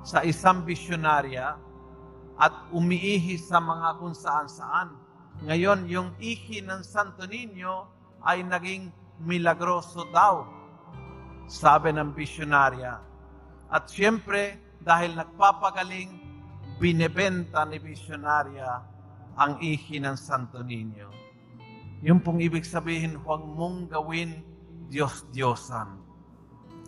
sa 0.00 0.24
isang 0.24 0.64
bisyonarya 0.64 1.60
at 2.40 2.54
umiihi 2.72 3.36
sa 3.36 3.60
mga 3.60 4.00
kung 4.00 4.16
saan-saan. 4.16 4.96
Ngayon, 5.44 5.84
yung 5.92 6.16
ihi 6.16 6.64
ng 6.64 6.80
Santo 6.80 7.28
Niño 7.28 7.84
ay 8.24 8.40
naging 8.40 8.88
milagroso 9.20 10.08
daw, 10.08 10.48
sabi 11.44 11.92
ng 11.92 12.16
bisyonarya. 12.16 12.96
At 13.68 13.92
siyempre, 13.92 14.56
dahil 14.80 15.12
nagpapagaling, 15.20 16.16
binebenta 16.80 17.68
ni 17.68 17.76
bisyonarya 17.76 18.70
ang 19.36 19.60
ihi 19.60 20.00
ng 20.00 20.16
Santo 20.16 20.64
Niño. 20.64 21.12
Yung 22.00 22.24
pong 22.24 22.40
ibig 22.40 22.64
sabihin, 22.64 23.20
huwag 23.20 23.42
mong 23.44 23.90
gawin 23.92 24.57
Diyos-Diyosan. 24.88 25.88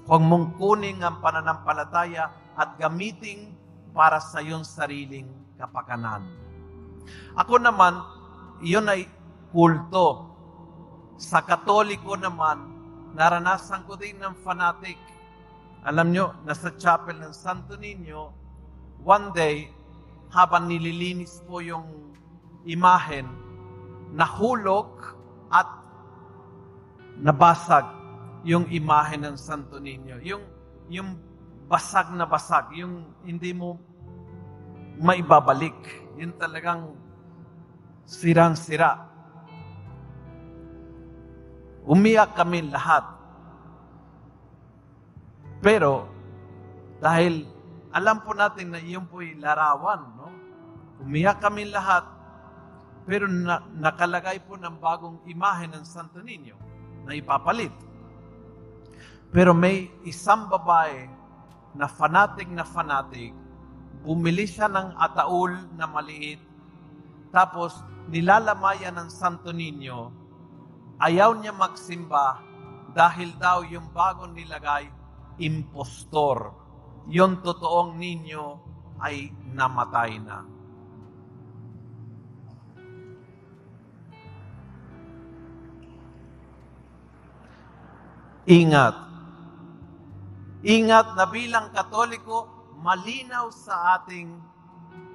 Huwag 0.09 0.23
mong 0.25 0.57
kunin 0.57 1.04
ang 1.04 1.21
pananampalataya 1.21 2.33
at 2.57 2.75
gamitin 2.80 3.52
para 3.92 4.19
sa 4.19 4.42
iyong 4.42 4.64
sariling 4.64 5.28
kapakanan. 5.61 6.25
Ako 7.37 7.61
naman, 7.61 8.00
iyon 8.64 8.90
ay 8.90 9.07
kulto. 9.52 10.33
Sa 11.21 11.45
katoliko 11.45 12.16
naman, 12.16 12.64
naranasan 13.12 13.85
ko 13.85 13.95
din 13.95 14.16
ng 14.19 14.35
fanatic. 14.40 14.97
Alam 15.85 16.12
nyo, 16.12 16.33
nasa 16.45 16.73
chapel 16.76 17.16
ng 17.21 17.33
Santo 17.33 17.76
Niño, 17.76 18.33
one 19.04 19.33
day, 19.37 19.69
habang 20.31 20.70
nililinis 20.70 21.42
po 21.44 21.59
yung 21.59 22.14
imahen, 22.64 23.27
nahulog 24.14 25.16
at 25.51 25.66
nabasag 27.20 27.85
yung 28.48 28.64
imahen 28.72 29.28
ng 29.28 29.37
Santo 29.37 29.76
Niño. 29.76 30.16
Yung, 30.24 30.44
yung 30.88 31.20
basag 31.68 32.09
na 32.16 32.24
basag, 32.24 32.72
yung 32.72 33.04
hindi 33.22 33.52
mo 33.52 33.76
maibabalik. 34.96 35.76
Yung 36.16 36.33
talagang 36.40 36.96
sirang-sira. 38.09 39.04
Umiyak 41.85 42.33
kami 42.33 42.64
lahat. 42.72 43.04
Pero, 45.61 46.09
dahil 47.04 47.44
alam 47.92 48.24
po 48.24 48.33
natin 48.33 48.72
na 48.72 48.80
iyon 48.80 49.04
po'y 49.04 49.37
larawan, 49.37 50.09
no? 50.16 50.28
Umiyak 51.04 51.40
kami 51.40 51.68
lahat 51.68 52.04
pero 53.09 53.24
na, 53.24 53.64
nakalagay 53.72 54.38
po 54.44 54.61
ng 54.61 54.76
bagong 54.76 55.18
imahe 55.24 55.64
ng 55.66 55.83
Santo 55.83 56.20
Niño 56.20 56.69
na 57.11 57.18
ipapalit. 57.18 57.75
Pero 59.35 59.51
may 59.51 59.90
isang 60.07 60.46
babae 60.46 61.11
na 61.75 61.90
fanatic 61.90 62.46
na 62.51 62.62
fanatic, 62.62 63.35
bumili 64.07 64.46
siya 64.46 64.70
ng 64.70 64.94
ataul 64.94 65.55
na 65.75 65.90
maliit, 65.90 66.38
tapos 67.35 67.83
nilalamayan 68.11 68.94
ng 68.99 69.09
Santo 69.11 69.51
Niño, 69.51 70.11
ayaw 70.99 71.35
niya 71.38 71.55
magsimba 71.55 72.42
dahil 72.90 73.31
daw 73.38 73.62
yung 73.66 73.87
bagong 73.94 74.35
nilagay, 74.35 74.90
impostor. 75.38 76.55
Yung 77.07 77.38
totoong 77.42 77.96
ninyo 77.96 78.44
ay 78.99 79.31
namatay 79.55 80.18
na. 80.20 80.42
Ingat. 88.51 88.99
Ingat 90.67 91.15
na 91.15 91.23
bilang 91.31 91.71
Katoliko, 91.71 92.51
malinaw 92.83 93.47
sa 93.55 93.95
ating 93.95 94.27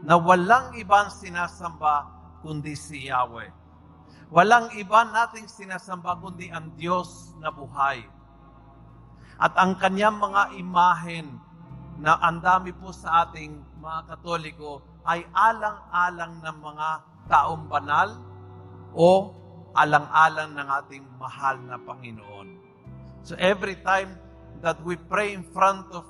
na 0.08 0.16
walang 0.16 0.72
ibang 0.80 1.12
sinasamba 1.12 2.08
kundi 2.40 2.80
si 2.80 3.12
Yahweh. 3.12 3.52
Walang 4.32 4.72
iba 4.80 5.04
nating 5.04 5.52
sinasamba 5.52 6.16
kundi 6.24 6.48
ang 6.48 6.80
Diyos 6.80 7.36
na 7.44 7.52
buhay. 7.52 8.08
At 9.36 9.52
ang 9.60 9.76
kanyang 9.84 10.16
mga 10.16 10.56
imahen 10.56 11.36
na 12.00 12.16
ang 12.24 12.40
dami 12.40 12.72
po 12.72 12.96
sa 12.96 13.28
ating 13.28 13.52
mga 13.84 14.16
Katoliko 14.16 14.80
ay 15.04 15.28
alang-alang 15.36 16.40
ng 16.40 16.58
mga 16.64 16.90
taong 17.28 17.68
banal 17.68 18.16
o 18.96 19.36
alang-alang 19.76 20.56
ng 20.56 20.68
ating 20.72 21.04
mahal 21.20 21.60
na 21.68 21.76
Panginoon. 21.76 22.55
So 23.26 23.34
every 23.42 23.74
time 23.82 24.22
that 24.62 24.78
we 24.86 25.02
pray 25.02 25.34
in 25.34 25.42
front 25.42 25.90
of 25.90 26.06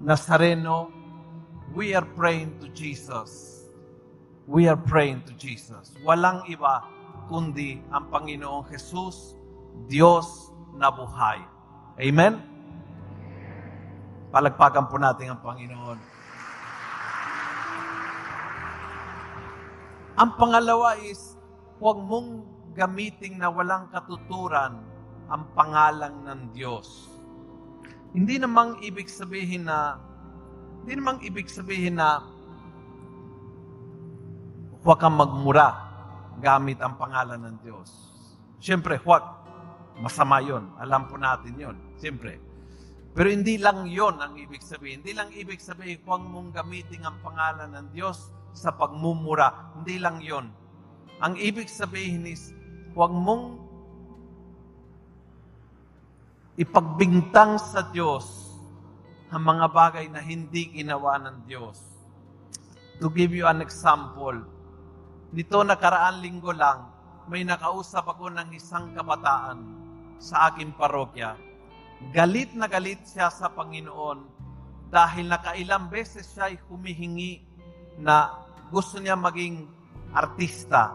Nazareno, 0.00 0.88
we 1.76 1.92
are 1.92 2.08
praying 2.16 2.56
to 2.64 2.72
Jesus. 2.72 3.68
We 4.48 4.64
are 4.72 4.80
praying 4.80 5.28
to 5.28 5.36
Jesus. 5.36 5.92
Walang 6.00 6.48
iba 6.48 6.88
kundi 7.28 7.84
ang 7.92 8.08
Panginoong 8.08 8.64
Jesus, 8.72 9.36
Diyos 9.92 10.56
na 10.72 10.88
buhay. 10.88 11.44
Amen? 12.00 12.40
Palagpagan 14.32 14.88
po 14.88 14.96
natin 14.96 15.36
ang 15.36 15.44
Panginoon. 15.44 15.98
Ang 20.16 20.30
pangalawa 20.40 20.96
is, 21.04 21.36
huwag 21.76 22.00
mong 22.00 22.40
gamitin 22.72 23.36
na 23.36 23.52
walang 23.52 23.92
katuturan 23.92 24.93
ang 25.28 25.48
pangalan 25.56 26.14
ng 26.24 26.40
Diyos. 26.52 27.08
Hindi 28.14 28.38
namang 28.38 28.80
ibig 28.84 29.10
sabihin 29.10 29.66
na 29.66 29.98
hindi 30.84 31.00
namang 31.00 31.24
ibig 31.24 31.48
sabihin 31.48 31.96
na 31.96 32.20
huwag 34.84 35.00
kang 35.00 35.16
magmura 35.16 35.72
gamit 36.44 36.76
ang 36.84 37.00
pangalan 37.00 37.40
ng 37.40 37.56
Diyos. 37.64 37.88
Siyempre, 38.60 39.00
huwag. 39.00 39.24
Masama 39.96 40.44
yon. 40.44 40.68
Alam 40.76 41.08
po 41.08 41.16
natin 41.16 41.56
yon. 41.56 41.76
Siyempre. 41.96 42.36
Pero 43.16 43.32
hindi 43.32 43.56
lang 43.56 43.88
yon 43.88 44.20
ang 44.20 44.36
ibig 44.36 44.60
sabihin. 44.60 45.00
Hindi 45.00 45.16
lang 45.16 45.32
ibig 45.32 45.62
sabihin 45.62 46.02
huwag 46.04 46.20
mong 46.20 46.52
gamitin 46.52 47.06
ang 47.06 47.16
pangalan 47.24 47.72
ng 47.72 47.86
Diyos 47.96 48.28
sa 48.52 48.76
pagmumura. 48.76 49.72
Hindi 49.80 49.96
lang 50.02 50.20
yon. 50.20 50.52
Ang 51.24 51.38
ibig 51.40 51.70
sabihin 51.70 52.28
is 52.28 52.52
huwag 52.92 53.14
mong 53.14 53.63
ipagbintang 56.54 57.58
sa 57.58 57.90
Diyos 57.90 58.54
ang 59.34 59.42
mga 59.42 59.66
bagay 59.74 60.06
na 60.06 60.22
hindi 60.22 60.70
ginawa 60.70 61.18
ng 61.18 61.50
Diyos. 61.50 61.82
To 63.02 63.10
give 63.10 63.34
you 63.34 63.50
an 63.50 63.58
example, 63.58 64.38
nito 65.34 65.58
nakaraan 65.66 66.22
linggo 66.22 66.54
lang, 66.54 66.86
may 67.26 67.42
nakausap 67.42 68.06
ako 68.06 68.30
ng 68.30 68.54
isang 68.54 68.94
kabataan 68.94 69.58
sa 70.22 70.54
aking 70.54 70.78
parokya. 70.78 71.34
Galit 72.14 72.54
na 72.54 72.70
galit 72.70 73.02
siya 73.02 73.34
sa 73.34 73.50
Panginoon 73.50 74.30
dahil 74.94 75.26
nakailang 75.26 75.90
beses 75.90 76.30
siya 76.30 76.54
ay 76.54 76.56
humihingi 76.70 77.42
na 77.98 78.46
gusto 78.70 79.02
niya 79.02 79.18
maging 79.18 79.66
artista 80.14 80.94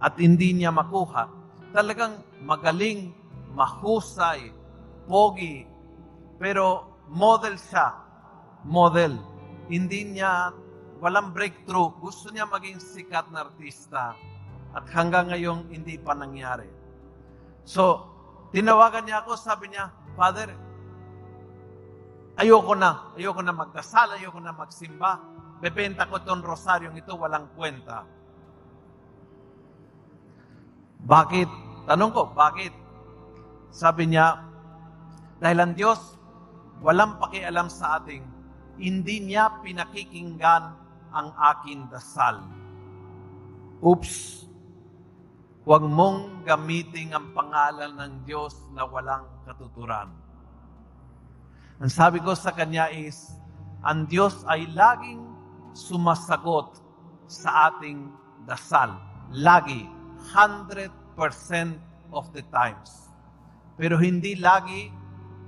at 0.00 0.16
hindi 0.16 0.56
niya 0.56 0.72
makuha. 0.72 1.28
Talagang 1.76 2.24
magaling, 2.40 3.12
mahusay, 3.52 4.52
pogi, 5.06 5.68
pero 6.40 6.92
model 7.12 7.56
siya. 7.56 7.94
Model. 8.62 9.18
Hindi 9.66 10.18
niya, 10.18 10.54
walang 11.02 11.34
breakthrough. 11.34 11.92
Gusto 11.98 12.30
niya 12.30 12.46
maging 12.46 12.78
sikat 12.78 13.30
na 13.30 13.46
artista. 13.46 14.14
At 14.72 14.88
hanggang 14.90 15.28
ngayon, 15.28 15.68
hindi 15.68 16.00
pa 16.00 16.16
nangyari. 16.16 16.68
So, 17.62 18.08
tinawagan 18.50 19.06
niya 19.06 19.22
ako, 19.22 19.36
sabi 19.36 19.70
niya, 19.70 19.92
Father, 20.16 20.50
ayoko 22.40 22.72
na. 22.74 23.12
Ayoko 23.14 23.40
na 23.44 23.54
magdasal, 23.54 24.16
ayoko 24.16 24.40
na 24.40 24.54
magsimba. 24.54 25.20
Bebenta 25.62 26.10
ko 26.10 26.18
itong 26.18 26.42
rosaryong 26.42 26.98
ito, 26.98 27.14
walang 27.14 27.46
kwenta. 27.54 28.02
Bakit? 31.02 31.50
Tanong 31.86 32.10
ko, 32.14 32.30
bakit? 32.34 32.81
Sabi 33.72 34.12
niya, 34.12 34.36
dahil 35.40 35.58
ang 35.64 35.72
Diyos 35.72 36.20
walang 36.84 37.16
pakialam 37.16 37.72
sa 37.72 37.96
ating, 37.96 38.20
hindi 38.76 39.32
niya 39.32 39.64
pinakikinggan 39.64 40.76
ang 41.12 41.28
akin 41.40 41.88
dasal. 41.88 42.44
Oops! 43.80 44.44
Huwag 45.62 45.82
mong 45.86 46.44
gamitin 46.44 47.14
ang 47.14 47.32
pangalan 47.32 47.94
ng 47.94 48.12
Diyos 48.26 48.60
na 48.74 48.82
walang 48.84 49.24
katuturan. 49.46 50.10
Ang 51.78 51.90
sabi 51.90 52.18
ko 52.18 52.34
sa 52.34 52.50
kanya 52.52 52.90
is, 52.90 53.30
ang 53.82 54.06
Diyos 54.06 54.42
ay 54.46 54.68
laging 54.70 55.22
sumasagot 55.72 56.82
sa 57.30 57.72
ating 57.72 58.10
dasal. 58.44 59.00
Lagi. 59.32 59.88
100% 60.34 60.90
of 62.14 62.30
the 62.30 62.42
times. 62.54 63.11
Pero 63.82 63.98
hindi 63.98 64.38
lagi 64.38 64.94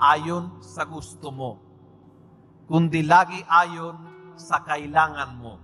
ayon 0.03 0.59
sa 0.59 0.83
gusto 0.83 1.31
mo, 1.31 1.63
kundi 2.67 3.07
lagi 3.07 3.39
ayon 3.47 3.95
sa 4.35 4.59
kailangan 4.67 5.39
mo. 5.39 5.55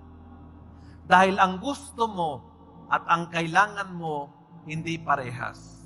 Dahil 1.02 1.34
ang 1.42 1.58
gusto 1.58 2.06
mo 2.06 2.30
at 2.86 3.02
ang 3.10 3.26
kailangan 3.26 3.90
mo 3.90 4.30
hindi 4.70 5.02
parehas. 5.02 5.82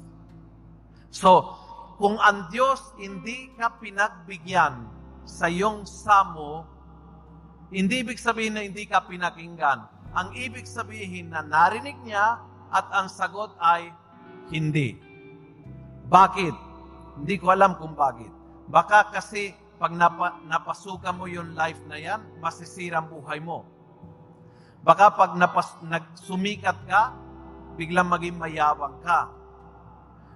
So, 1.08 1.56
kung 1.96 2.20
ang 2.20 2.52
Diyos 2.52 2.92
hindi 3.00 3.48
ka 3.56 3.80
pinagbigyan 3.80 4.84
sa 5.24 5.48
iyong 5.48 5.88
samo, 5.88 6.68
hindi 7.72 8.04
ibig 8.04 8.20
sabihin 8.20 8.60
na 8.60 8.62
hindi 8.68 8.84
ka 8.84 9.08
pinakinggan. 9.08 9.88
Ang 10.12 10.36
ibig 10.36 10.68
sabihin 10.68 11.32
na 11.32 11.40
narinig 11.40 11.96
niya 12.04 12.44
at 12.68 12.92
ang 12.92 13.08
sagot 13.08 13.56
ay 13.56 13.88
hindi. 14.52 15.00
Bakit? 16.12 16.73
Hindi 17.18 17.34
ko 17.38 17.54
alam 17.54 17.78
kung 17.78 17.94
bakit. 17.94 18.30
Baka 18.66 19.12
kasi 19.12 19.54
pag 19.78 19.92
napa, 19.92 20.40
napasukan 20.46 21.14
mo 21.14 21.26
yung 21.28 21.52
life 21.52 21.78
na 21.90 21.98
yan, 21.98 22.20
masisira 22.40 23.02
ang 23.02 23.10
buhay 23.10 23.42
mo. 23.42 23.66
Baka 24.84 25.12
pag 25.12 25.32
napas, 25.36 25.76
nagsumikat 25.84 26.78
ka, 26.88 27.12
biglang 27.74 28.08
maging 28.08 28.38
mayabang 28.38 28.96
ka. 29.02 29.28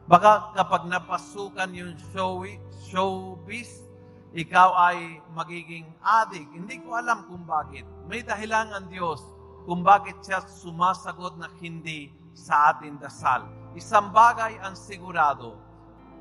Baka 0.09 0.57
kapag 0.57 0.89
napasukan 0.89 1.69
yung 1.77 1.93
show, 2.13 2.41
showbiz, 2.89 3.85
ikaw 4.33 4.73
ay 4.93 5.21
magiging 5.37 5.89
adik. 6.01 6.49
Hindi 6.53 6.81
ko 6.81 6.97
alam 6.97 7.29
kung 7.29 7.45
bakit. 7.45 7.85
May 8.09 8.25
dahilan 8.25 8.73
ang 8.73 8.87
Diyos 8.89 9.21
kung 9.69 9.85
bakit 9.85 10.17
siya 10.25 10.41
sumasagot 10.49 11.37
na 11.37 11.53
hindi 11.61 12.09
sa 12.33 12.73
ating 12.73 12.97
dasal. 13.01 13.45
Isang 13.77 14.09
bagay 14.09 14.57
ang 14.65 14.73
sigurado, 14.73 15.61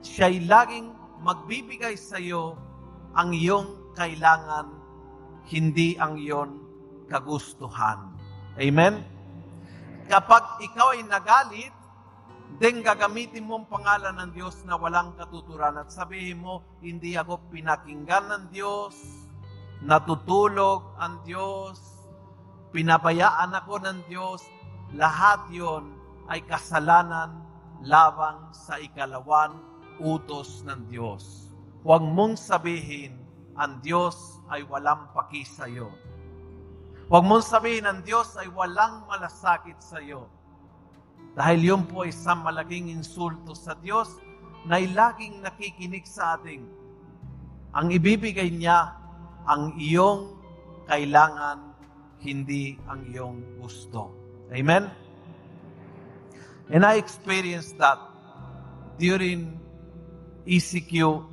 siya'y 0.06 0.46
laging 0.46 0.94
magbibigay 1.22 1.98
sa 1.98 2.22
iyo 2.22 2.58
ang 3.18 3.34
iyong 3.34 3.94
kailangan, 3.98 4.70
hindi 5.50 5.98
ang 5.98 6.22
iyong 6.22 6.54
kagustuhan. 7.10 8.14
Amen? 8.58 9.02
Kapag 10.08 10.62
ikaw 10.62 10.94
ay 10.94 11.04
nagalit, 11.04 11.74
then 12.62 12.80
gagamitin 12.80 13.44
mo 13.44 13.60
ang 13.60 13.68
pangalan 13.68 14.16
ng 14.22 14.32
Diyos 14.38 14.64
na 14.64 14.80
walang 14.80 15.18
katuturan 15.18 15.82
at 15.82 15.92
sabihin 15.92 16.40
mo, 16.40 16.64
hindi 16.80 17.18
ako 17.18 17.50
pinakinggan 17.52 18.30
ng 18.32 18.44
Diyos, 18.54 18.96
natutulog 19.84 20.96
ang 21.02 21.22
Diyos, 21.28 22.08
pinabayaan 22.72 23.52
ako 23.52 23.84
ng 23.84 24.00
Diyos, 24.08 24.46
lahat 24.96 25.44
yon 25.52 25.92
ay 26.32 26.44
kasalanan 26.48 27.44
labang 27.84 28.52
sa 28.56 28.80
ikalawan 28.80 29.60
utos 30.00 30.64
ng 30.66 30.90
Diyos. 30.90 31.54
Huwag 31.86 32.04
mong 32.04 32.36
sabihin, 32.38 33.16
ang 33.58 33.82
Diyos 33.82 34.38
ay 34.54 34.62
walang 34.68 35.10
paki 35.12 35.42
sa 35.48 35.66
iyo. 35.66 35.90
Huwag 37.08 37.24
mong 37.24 37.46
sabihin, 37.46 37.88
ang 37.88 38.04
Diyos 38.04 38.36
ay 38.38 38.52
walang 38.52 39.08
malasakit 39.10 39.80
sa 39.80 39.98
iyo. 39.98 40.30
Dahil 41.34 41.74
yun 41.74 41.84
po 41.86 42.06
ay 42.06 42.14
isang 42.14 42.44
malaking 42.44 42.94
insulto 42.94 43.54
sa 43.54 43.78
Diyos 43.78 44.10
na 44.68 44.82
laging 44.82 45.42
nakikinig 45.42 46.04
sa 46.06 46.36
ating. 46.38 46.66
Ang 47.78 47.88
ibibigay 47.94 48.52
niya, 48.52 48.98
ang 49.48 49.78
iyong 49.80 50.36
kailangan, 50.90 51.72
hindi 52.20 52.76
ang 52.90 53.06
iyong 53.08 53.38
gusto. 53.62 54.12
Amen? 54.52 54.90
And 56.68 56.84
I 56.84 57.00
experienced 57.00 57.80
that 57.80 58.02
during 59.00 59.56
ECQ. 60.48 61.28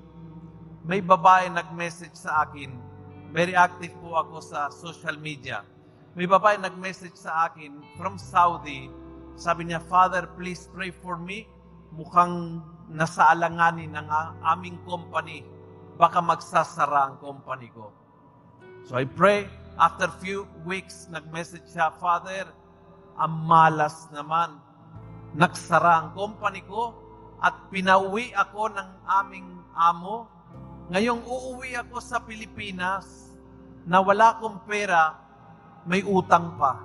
May 0.83 0.98
babae 0.98 1.46
nag-message 1.55 2.18
sa 2.18 2.42
akin. 2.44 2.74
Very 3.31 3.55
active 3.55 3.94
po 4.03 4.18
ako 4.18 4.42
sa 4.42 4.68
social 4.74 5.14
media. 5.22 5.62
May 6.18 6.27
babae 6.27 6.59
nag-message 6.59 7.14
sa 7.14 7.46
akin 7.46 7.79
from 7.94 8.18
Saudi. 8.18 8.90
Sabi 9.38 9.70
niya, 9.70 9.79
Father, 9.87 10.27
please 10.35 10.66
pray 10.74 10.90
for 10.90 11.14
me. 11.14 11.46
Mukhang 11.94 12.59
nasa 12.90 13.31
alanganin 13.31 13.94
ng 13.94 14.09
aming 14.50 14.83
company. 14.83 15.46
Baka 15.94 16.18
magsasara 16.18 17.14
ang 17.14 17.16
company 17.22 17.70
ko. 17.70 17.94
So 18.83 18.98
I 18.98 19.07
pray. 19.07 19.46
After 19.74 20.07
few 20.22 20.46
weeks, 20.66 21.07
nag-message 21.11 21.66
siya, 21.70 21.94
Father, 21.98 22.46
ang 23.18 23.46
malas 23.46 24.11
naman 24.11 24.59
nagsara 25.35 26.03
ang 26.03 26.09
company 26.14 26.62
ko 26.66 27.03
at 27.44 27.68
pinauwi 27.68 28.33
ako 28.33 28.72
ng 28.72 28.88
aming 29.20 29.44
amo. 29.76 30.24
Ngayong 30.88 31.20
uuwi 31.28 31.76
ako 31.76 32.00
sa 32.00 32.24
Pilipinas 32.24 33.37
na 33.85 34.00
wala 34.00 34.33
akong 34.33 34.64
pera, 34.64 35.12
may 35.85 36.00
utang 36.00 36.57
pa. 36.57 36.80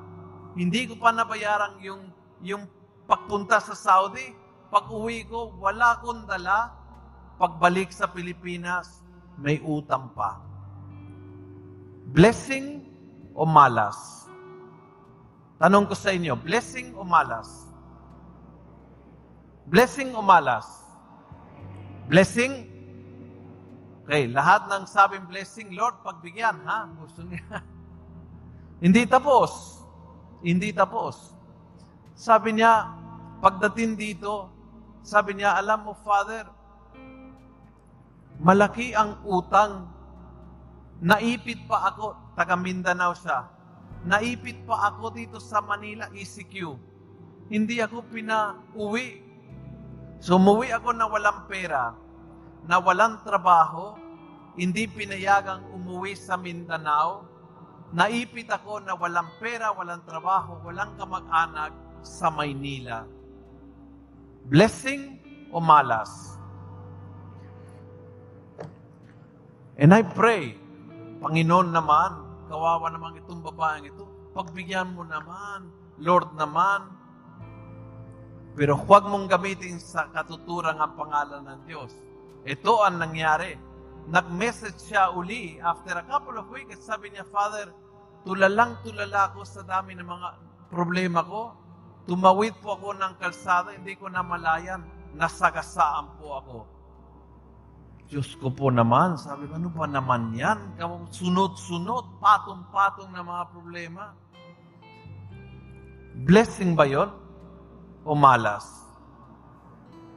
Hindi 0.59 0.91
ko 0.91 0.99
pa 0.99 1.15
nabayaran 1.15 1.79
yung, 1.79 2.11
yung 2.43 2.67
pagpunta 3.07 3.63
sa 3.63 3.71
Saudi. 3.71 4.35
Pag 4.67 4.91
uwi 4.91 5.23
ko, 5.23 5.55
wala 5.63 5.95
akong 5.95 6.27
dala. 6.27 6.75
Pagbalik 7.39 7.95
sa 7.95 8.11
Pilipinas, 8.11 8.99
may 9.39 9.63
utang 9.63 10.11
pa. 10.11 10.43
Blessing 12.11 12.83
o 13.31 13.47
malas? 13.47 14.27
Tanong 15.55 15.87
ko 15.87 15.95
sa 15.95 16.11
inyo, 16.11 16.35
blessing 16.35 16.91
o 16.99 17.07
malas? 17.07 17.68
Blessing 19.69 20.17
o 20.17 20.25
malas? 20.25 20.65
Blessing? 22.09 22.65
Okay, 24.01 24.25
lahat 24.25 24.65
ng 24.65 24.89
sabing 24.89 25.29
blessing, 25.29 25.77
Lord, 25.77 26.01
pagbigyan, 26.01 26.57
ha? 26.65 26.89
Gusto 26.97 27.21
niya. 27.21 27.61
Hindi 28.83 29.05
tapos. 29.05 29.85
Hindi 30.41 30.73
tapos. 30.73 31.37
Sabi 32.17 32.57
niya, 32.57 32.89
pagdating 33.45 33.93
dito, 33.93 34.49
sabi 35.05 35.37
niya, 35.37 35.53
alam 35.61 35.85
mo, 35.85 35.93
Father, 36.01 36.49
malaki 38.41 38.97
ang 38.97 39.21
utang. 39.21 39.85
Naipit 40.97 41.61
pa 41.69 41.93
ako, 41.93 42.17
taga 42.33 42.57
Mindanao 42.57 43.13
siya. 43.13 43.45
Naipit 44.01 44.65
pa 44.65 44.89
ako 44.89 45.13
dito 45.13 45.37
sa 45.37 45.61
Manila, 45.61 46.09
ECQ. 46.09 46.73
Hindi 47.53 47.85
ako 47.85 48.09
pinauwi 48.09 49.28
So 50.19 50.35
umuwi 50.35 50.75
ako 50.75 50.91
na 50.91 51.07
walang 51.07 51.47
pera, 51.47 51.95
na 52.67 52.75
walang 52.83 53.23
trabaho, 53.23 53.95
hindi 54.59 54.83
pinayagang 54.83 55.63
umuwi 55.71 56.11
sa 56.19 56.35
Mindanao, 56.35 57.23
naipit 57.95 58.51
ako 58.51 58.83
na 58.83 58.99
walang 58.99 59.31
pera, 59.39 59.71
walang 59.71 60.03
trabaho, 60.03 60.59
walang 60.67 60.91
kamag-anak 60.99 61.71
sa 62.03 62.27
Maynila. 62.27 63.07
Blessing 64.51 65.23
o 65.55 65.63
malas? 65.63 66.35
And 69.79 69.95
I 69.95 70.03
pray, 70.03 70.59
Panginoon 71.23 71.71
naman, 71.71 72.11
kawawa 72.51 72.91
naman 72.91 73.15
itong 73.23 73.39
babaeng 73.39 73.87
ito. 73.87 74.03
pagbigyan 74.35 74.95
mo 74.95 75.03
naman, 75.03 75.67
Lord 75.99 76.31
naman. 76.35 76.98
Pero 78.59 78.75
huwag 78.75 79.07
mong 79.07 79.31
gamitin 79.31 79.79
sa 79.79 80.11
katuturang 80.11 80.83
ang 80.83 80.91
pangalan 80.99 81.47
ng 81.47 81.59
Diyos. 81.63 81.95
Ito 82.43 82.83
ang 82.83 82.99
nangyari. 82.99 83.55
Nag-message 84.11 84.83
siya 84.83 85.15
uli 85.15 85.63
after 85.63 85.95
a 85.95 86.03
couple 86.03 86.35
of 86.35 86.51
weeks. 86.51 86.75
Sabi 86.83 87.07
niya, 87.15 87.23
Father, 87.31 87.71
tulalang 88.27 88.75
tulala 88.83 89.31
ako 89.31 89.47
sa 89.47 89.63
dami 89.63 89.95
ng 89.95 90.03
mga 90.03 90.29
problema 90.67 91.23
ko. 91.23 91.55
Tumawid 92.03 92.59
po 92.59 92.75
ako 92.75 92.99
ng 92.99 93.13
kalsada, 93.15 93.71
hindi 93.71 93.95
ko 93.95 94.11
na 94.11 94.19
malayan. 94.19 94.83
Nasagasaan 95.15 96.19
po 96.19 96.27
ako. 96.35 96.57
Diyos 98.11 98.35
ko 98.43 98.51
po 98.51 98.67
naman, 98.67 99.15
sabi 99.15 99.47
ko, 99.47 99.55
ano 99.55 99.71
ba 99.71 99.87
naman 99.87 100.35
yan? 100.35 100.75
Sunod-sunod, 101.15 102.19
patong-patong 102.19 103.07
na 103.15 103.23
mga 103.23 103.43
problema. 103.55 104.03
Blessing 106.27 106.75
ba 106.75 106.83
yon 106.83 107.28
O 108.03 108.15
malas? 108.15 108.79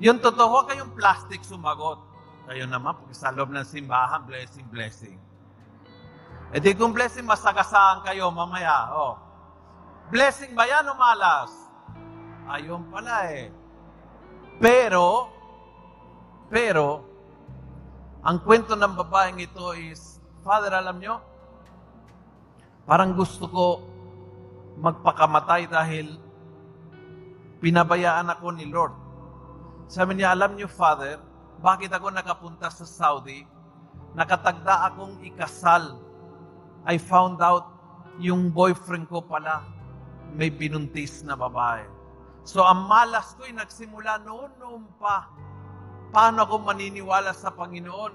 Yung 0.02 0.18
totoo, 0.18 0.50
huwag 0.50 0.66
kayong 0.70 0.94
plastic 0.98 1.42
sumagot. 1.46 2.02
Kayo 2.50 2.66
naman, 2.66 2.98
pag 2.98 3.14
sa 3.14 3.30
loob 3.30 3.54
ng 3.54 3.62
simbahan, 3.62 4.26
blessing, 4.26 4.66
blessing. 4.66 5.18
E 6.50 6.58
di 6.58 6.74
kung 6.74 6.90
blessing, 6.90 7.22
masagasaan 7.22 8.02
kayo 8.02 8.28
mamaya. 8.34 8.90
Oh. 8.92 9.14
Blessing 10.10 10.52
ba 10.58 10.66
yan 10.66 10.90
o 10.90 10.94
malas? 10.98 11.54
Ayun 12.50 12.82
pala 12.90 13.30
eh. 13.30 13.48
Pero, 14.58 15.30
pero, 16.50 17.06
ang 18.26 18.42
kwento 18.42 18.74
ng 18.74 18.94
babaeng 18.98 19.38
ito 19.38 19.72
is, 19.78 20.18
Father, 20.42 20.74
alam 20.74 20.98
nyo, 20.98 21.22
parang 22.84 23.14
gusto 23.14 23.46
ko 23.46 23.64
magpakamatay 24.82 25.70
dahil 25.70 26.18
pinabayaan 27.62 28.29
ako 28.29 28.53
ni 28.53 28.66
Lord. 28.66 28.92
Sabi 29.87 30.18
niya, 30.18 30.35
alam 30.35 30.59
niyo, 30.59 30.66
Father, 30.66 31.22
bakit 31.62 31.94
ako 31.94 32.11
nakapunta 32.11 32.68
sa 32.68 32.83
Saudi? 32.83 33.46
Nakatagda 34.18 34.90
akong 34.92 35.22
ikasal. 35.22 36.03
I 36.83 36.98
found 36.98 37.38
out 37.38 37.70
yung 38.18 38.51
boyfriend 38.51 39.07
ko 39.07 39.22
pala 39.22 39.62
may 40.35 40.51
binuntis 40.51 41.22
na 41.22 41.38
babae. 41.38 41.87
So 42.42 42.66
ang 42.66 42.90
malas 42.90 43.38
ko'y 43.38 43.55
nagsimula 43.55 44.27
noon-noon 44.27 44.83
pa 44.98 45.31
Paano 46.12 46.44
ako 46.44 46.68
maniniwala 46.68 47.33
sa 47.33 47.48
Panginoon? 47.57 48.12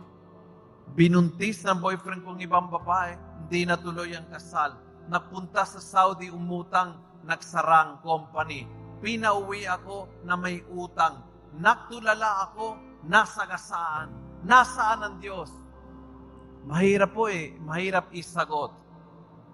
Binuntis 0.93 1.65
ng 1.65 1.81
boyfriend 1.81 2.21
kong 2.21 2.45
ibang 2.45 2.69
babae, 2.69 3.17
hindi 3.41 3.65
natuloy 3.65 4.13
ang 4.13 4.29
kasal. 4.29 4.77
Nagpunta 5.09 5.65
sa 5.65 5.81
Saudi, 5.81 6.29
umutang, 6.29 6.93
nagsarang 7.25 7.97
company. 8.05 8.69
Pinauwi 8.97 9.69
ako 9.69 10.09
na 10.25 10.33
may 10.33 10.65
utang. 10.73 11.21
Nagtulala 11.57 12.49
ako, 12.49 12.77
nasagasaan. 13.05 14.09
Nasaan 14.41 15.01
ang 15.05 15.15
Diyos? 15.21 15.49
Mahirap 16.67 17.13
po 17.15 17.29
eh, 17.29 17.55
mahirap 17.63 18.09
isagot. 18.11 18.73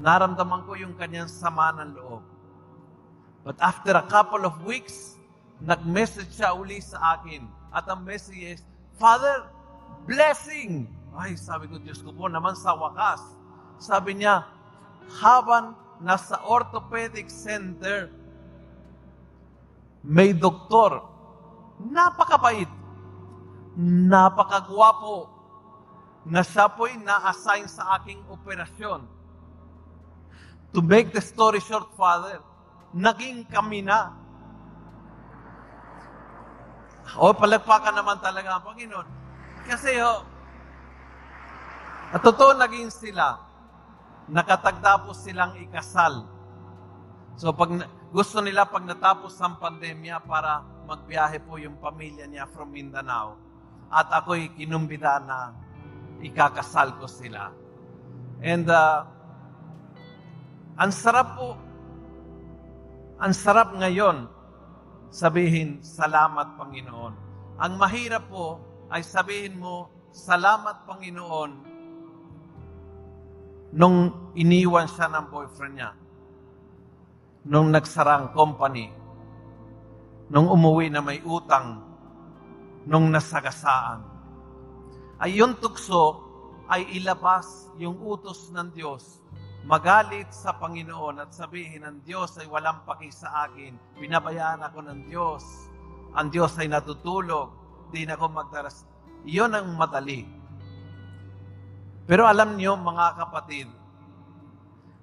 Naramdaman 0.02 0.66
ko 0.66 0.74
yung 0.74 0.98
kanyang 0.98 1.30
sama 1.30 1.76
ng 1.78 1.94
loob. 1.94 2.24
But 3.44 3.60
after 3.60 3.94
a 3.94 4.08
couple 4.08 4.48
of 4.48 4.64
weeks, 4.64 5.20
nag-message 5.60 6.32
siya 6.34 6.56
uli 6.56 6.80
sa 6.80 7.20
akin 7.20 7.44
at 7.76 7.86
ang 7.92 8.08
message 8.08 8.58
is, 8.58 8.62
Father, 8.96 9.48
blessing! 10.08 10.88
Ay, 11.14 11.38
sabi 11.38 11.70
ko, 11.70 11.78
Diyos 11.78 12.02
ko 12.02 12.16
po 12.16 12.26
naman 12.26 12.58
sa 12.58 12.74
wakas. 12.74 13.22
Sabi 13.78 14.18
niya, 14.18 14.48
habang 15.22 15.78
nasa 16.02 16.42
orthopedic 16.48 17.30
center, 17.30 18.10
may 20.04 20.36
doktor, 20.36 21.08
napakabait, 21.80 22.70
napakagwapo, 23.80 25.32
na 26.24 26.40
siya 26.40 26.72
po'y 26.72 26.96
na-assign 27.04 27.68
sa 27.68 28.00
aking 28.00 28.20
operasyon. 28.32 29.04
To 30.72 30.80
make 30.80 31.12
the 31.12 31.20
story 31.20 31.60
short, 31.60 31.92
Father, 32.00 32.40
naging 32.96 33.44
kami 33.48 33.84
na 33.84 34.16
o, 37.20 37.36
palagpakan 37.36 37.94
naman 37.94 38.18
talaga 38.24 38.58
ang 38.58 38.64
Panginoon. 38.64 39.08
Kasi 39.68 40.00
ho, 40.00 40.24
at 42.14 42.22
totoo 42.24 42.58
naging 42.58 42.90
sila, 42.90 43.38
nakatagtapos 44.32 45.18
silang 45.20 45.54
ikasal. 45.60 46.26
So 47.36 47.52
pag 47.52 47.86
gusto 48.14 48.46
nila 48.46 48.70
pag 48.70 48.86
natapos 48.86 49.34
ang 49.42 49.58
pandemya 49.58 50.22
para 50.22 50.62
magbiyahe 50.86 51.42
po 51.42 51.58
yung 51.58 51.82
pamilya 51.82 52.30
niya 52.30 52.46
from 52.46 52.70
Mindanao. 52.70 53.42
At 53.90 54.14
ako'y 54.14 54.54
kinumbida 54.54 55.18
na 55.26 55.58
ikakasal 56.22 57.02
ko 57.02 57.10
sila. 57.10 57.50
And 58.38 58.70
uh, 58.70 59.10
ang 60.78 60.94
sarap 60.94 61.28
po, 61.34 61.58
ang 63.18 63.34
sarap 63.34 63.74
ngayon 63.82 64.30
sabihin, 65.10 65.82
Salamat 65.82 66.54
Panginoon. 66.54 67.14
Ang 67.66 67.74
mahirap 67.82 68.30
po 68.30 68.62
ay 68.94 69.02
sabihin 69.02 69.58
mo, 69.58 69.90
Salamat 70.14 70.86
Panginoon, 70.86 71.52
nung 73.74 73.98
iniwan 74.38 74.86
siya 74.86 75.10
ng 75.10 75.26
boyfriend 75.34 75.74
niya, 75.82 75.98
nung 77.44 77.72
nagsarang 77.72 78.32
company, 78.32 78.92
nung 80.32 80.48
umuwi 80.48 80.88
na 80.92 81.04
may 81.04 81.20
utang, 81.24 81.84
nung 82.88 83.12
nasagasaan. 83.12 84.04
Ay 85.20 85.40
yung 85.40 85.60
tukso 85.60 86.20
ay 86.68 86.88
ilabas 87.00 87.72
yung 87.80 88.00
utos 88.00 88.52
ng 88.52 88.72
Diyos 88.72 89.24
magalit 89.64 90.28
sa 90.36 90.60
Panginoon 90.60 91.24
at 91.24 91.32
sabihin, 91.32 91.88
ang 91.88 92.04
Diyos 92.04 92.36
ay 92.40 92.48
walang 92.52 92.84
paki 92.84 93.08
sa 93.10 93.48
akin. 93.48 93.80
Pinabayaan 93.96 94.60
ako 94.60 94.84
ng 94.84 95.00
Diyos. 95.08 95.44
Ang 96.20 96.28
Diyos 96.30 96.52
ay 96.60 96.68
natutulog. 96.68 97.56
Di 97.90 98.04
na 98.04 98.20
ako 98.20 98.28
magdaras. 98.28 98.84
Iyon 99.24 99.56
ang 99.56 99.80
madali. 99.80 100.28
Pero 102.04 102.28
alam 102.28 102.60
niyo, 102.60 102.76
mga 102.76 103.16
kapatid, 103.16 103.72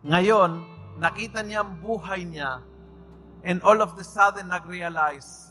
ngayon, 0.05 0.61
nakita 1.01 1.41
niya 1.41 1.65
ang 1.65 1.81
buhay 1.81 2.29
niya 2.29 2.61
and 3.41 3.65
all 3.65 3.81
of 3.81 3.97
the 3.97 4.05
sudden 4.05 4.53
nag-realize, 4.53 5.51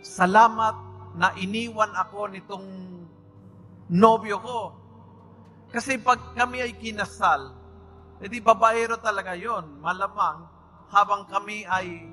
salamat 0.00 0.72
na 1.20 1.36
iniwan 1.36 1.92
ako 1.92 2.32
nitong 2.32 2.66
nobyo 3.92 4.40
ko. 4.40 4.60
Kasi 5.68 6.00
pag 6.00 6.32
kami 6.32 6.64
ay 6.64 6.72
kinasal, 6.80 7.52
E 8.16 8.32
di 8.32 8.40
babaero 8.40 8.96
talaga 8.96 9.36
yon 9.36 9.84
Malamang, 9.84 10.48
habang 10.88 11.28
kami 11.28 11.68
ay 11.68 12.08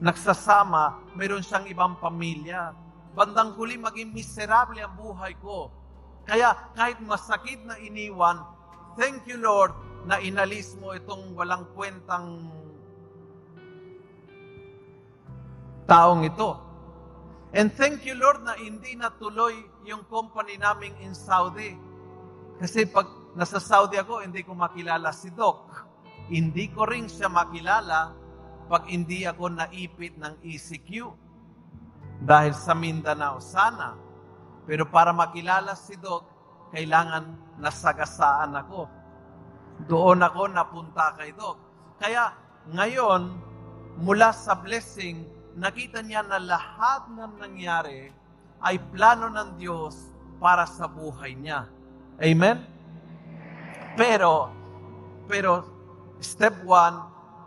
nagsasama, 0.00 1.12
meron 1.12 1.44
siyang 1.44 1.68
ibang 1.68 2.00
pamilya. 2.00 2.72
Bandang 3.12 3.52
huli, 3.56 3.76
maging 3.76 4.12
miserable 4.16 4.80
ang 4.80 4.96
buhay 4.96 5.36
ko. 5.40 5.68
Kaya 6.24 6.56
kahit 6.72 6.96
masakit 7.04 7.60
na 7.68 7.76
iniwan, 7.76 8.40
thank 8.96 9.24
you 9.28 9.36
Lord 9.36 9.72
na 10.06 10.22
inalis 10.22 10.78
mo 10.78 10.94
itong 10.94 11.34
walang 11.34 11.66
kwentang 11.74 12.46
taong 15.90 16.22
ito. 16.22 16.62
And 17.54 17.74
thank 17.74 18.06
you 18.06 18.14
Lord 18.14 18.46
na 18.46 18.54
hindi 18.58 18.94
natuloy 18.94 19.54
yung 19.86 20.06
company 20.06 20.58
naming 20.58 20.94
in 21.02 21.14
Saudi. 21.14 21.74
Kasi 22.58 22.86
pag 22.86 23.06
nasa 23.34 23.58
Saudi 23.58 23.98
ako, 23.98 24.22
hindi 24.22 24.46
ko 24.46 24.54
makilala 24.54 25.10
si 25.10 25.34
Doc. 25.34 25.70
Hindi 26.30 26.70
ko 26.70 26.86
rin 26.86 27.06
siya 27.06 27.30
makilala 27.30 28.14
pag 28.66 28.86
hindi 28.90 29.26
ako 29.26 29.58
naipit 29.58 30.18
ng 30.18 30.42
ECQ. 30.42 30.90
Dahil 32.22 32.54
sa 32.54 32.74
Mindanao, 32.74 33.38
sana. 33.38 33.94
Pero 34.66 34.90
para 34.90 35.14
makilala 35.14 35.78
si 35.78 35.94
Doc, 35.98 36.26
kailangan 36.74 37.56
nasagasaan 37.62 38.58
ako. 38.58 39.05
Doon 39.84 40.24
ako 40.24 40.48
napunta 40.48 41.12
kay 41.20 41.36
Doc. 41.36 41.60
Kaya 42.00 42.32
ngayon, 42.72 43.36
mula 44.00 44.32
sa 44.32 44.56
blessing, 44.56 45.28
nakita 45.56 46.00
niya 46.00 46.24
na 46.24 46.40
lahat 46.40 47.08
ng 47.12 47.32
nangyari 47.36 48.12
ay 48.64 48.80
plano 48.92 49.28
ng 49.28 49.60
Diyos 49.60 50.12
para 50.40 50.64
sa 50.64 50.88
buhay 50.88 51.36
niya. 51.36 51.68
Amen? 52.20 52.64
Pero, 53.96 54.52
pero, 55.28 55.64
step 56.20 56.56
one, 56.64 57.00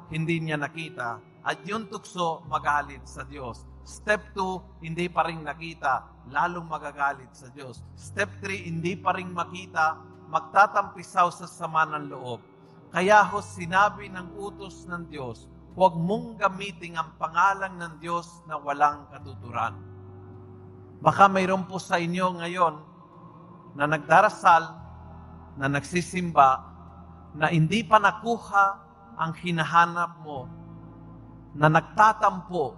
hindi 0.09 0.41
niya 0.41 0.57
nakita. 0.57 1.21
At 1.45 1.61
yung 1.65 1.89
tukso, 1.89 2.45
magalit 2.49 3.05
sa 3.05 3.25
Diyos. 3.25 3.65
Step 3.85 4.33
two, 4.37 4.61
hindi 4.85 5.09
pa 5.09 5.25
rin 5.25 5.41
nakita, 5.41 6.05
lalong 6.29 6.69
magagalit 6.69 7.29
sa 7.33 7.49
Diyos. 7.49 7.81
Step 7.97 8.29
three, 8.41 8.69
hindi 8.69 8.93
pa 8.93 9.17
rin 9.17 9.33
makita, 9.33 9.97
magtatampisaw 10.29 11.33
sa 11.33 11.49
sama 11.49 11.89
ng 11.89 12.13
loob. 12.13 12.39
Kaya 12.93 13.21
ho 13.25 13.41
sinabi 13.41 14.09
ng 14.09 14.37
utos 14.37 14.85
ng 14.85 15.09
Diyos, 15.09 15.49
huwag 15.73 15.97
mong 15.97 16.37
gamitin 16.41 16.97
ang 16.97 17.13
pangalan 17.17 17.77
ng 17.77 17.93
Diyos 18.01 18.45
na 18.45 18.57
walang 18.57 19.09
katuturan. 19.09 19.77
Baka 21.01 21.29
mayroon 21.29 21.65
po 21.65 21.81
sa 21.81 21.97
inyo 21.97 22.41
ngayon 22.41 22.75
na 23.77 23.85
nagdarasal, 23.89 24.63
na 25.57 25.65
nagsisimba, 25.69 26.49
na 27.37 27.49
hindi 27.53 27.85
pa 27.85 28.01
nakuha 28.01 28.65
ang 29.17 29.31
hinahanap 29.37 30.11
mo, 30.25 30.49
na 31.53 31.69
nagtatampo 31.69 32.77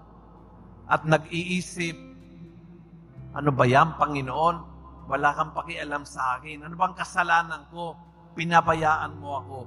at 0.87 1.03
nag-iisip, 1.07 1.95
ano 3.31 3.49
ba 3.55 3.63
yan, 3.63 3.95
Panginoon? 3.95 4.70
Wala 5.09 5.33
kang 5.33 5.53
pakialam 5.55 6.03
sa 6.05 6.37
akin. 6.37 6.65
Ano 6.65 6.75
bang 6.77 6.95
kasalanan 6.97 7.65
ko? 7.73 7.97
Pinabayaan 8.37 9.13
mo 9.17 9.29
ako. 9.39 9.59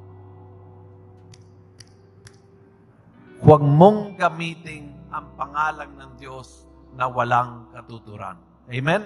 Huwag 3.44 3.62
mong 3.62 4.16
gamitin 4.16 4.94
ang 5.12 5.34
pangalan 5.36 5.90
ng 6.00 6.10
Diyos 6.16 6.64
na 6.96 7.10
walang 7.10 7.68
katuturan. 7.74 8.40
Amen? 8.70 9.04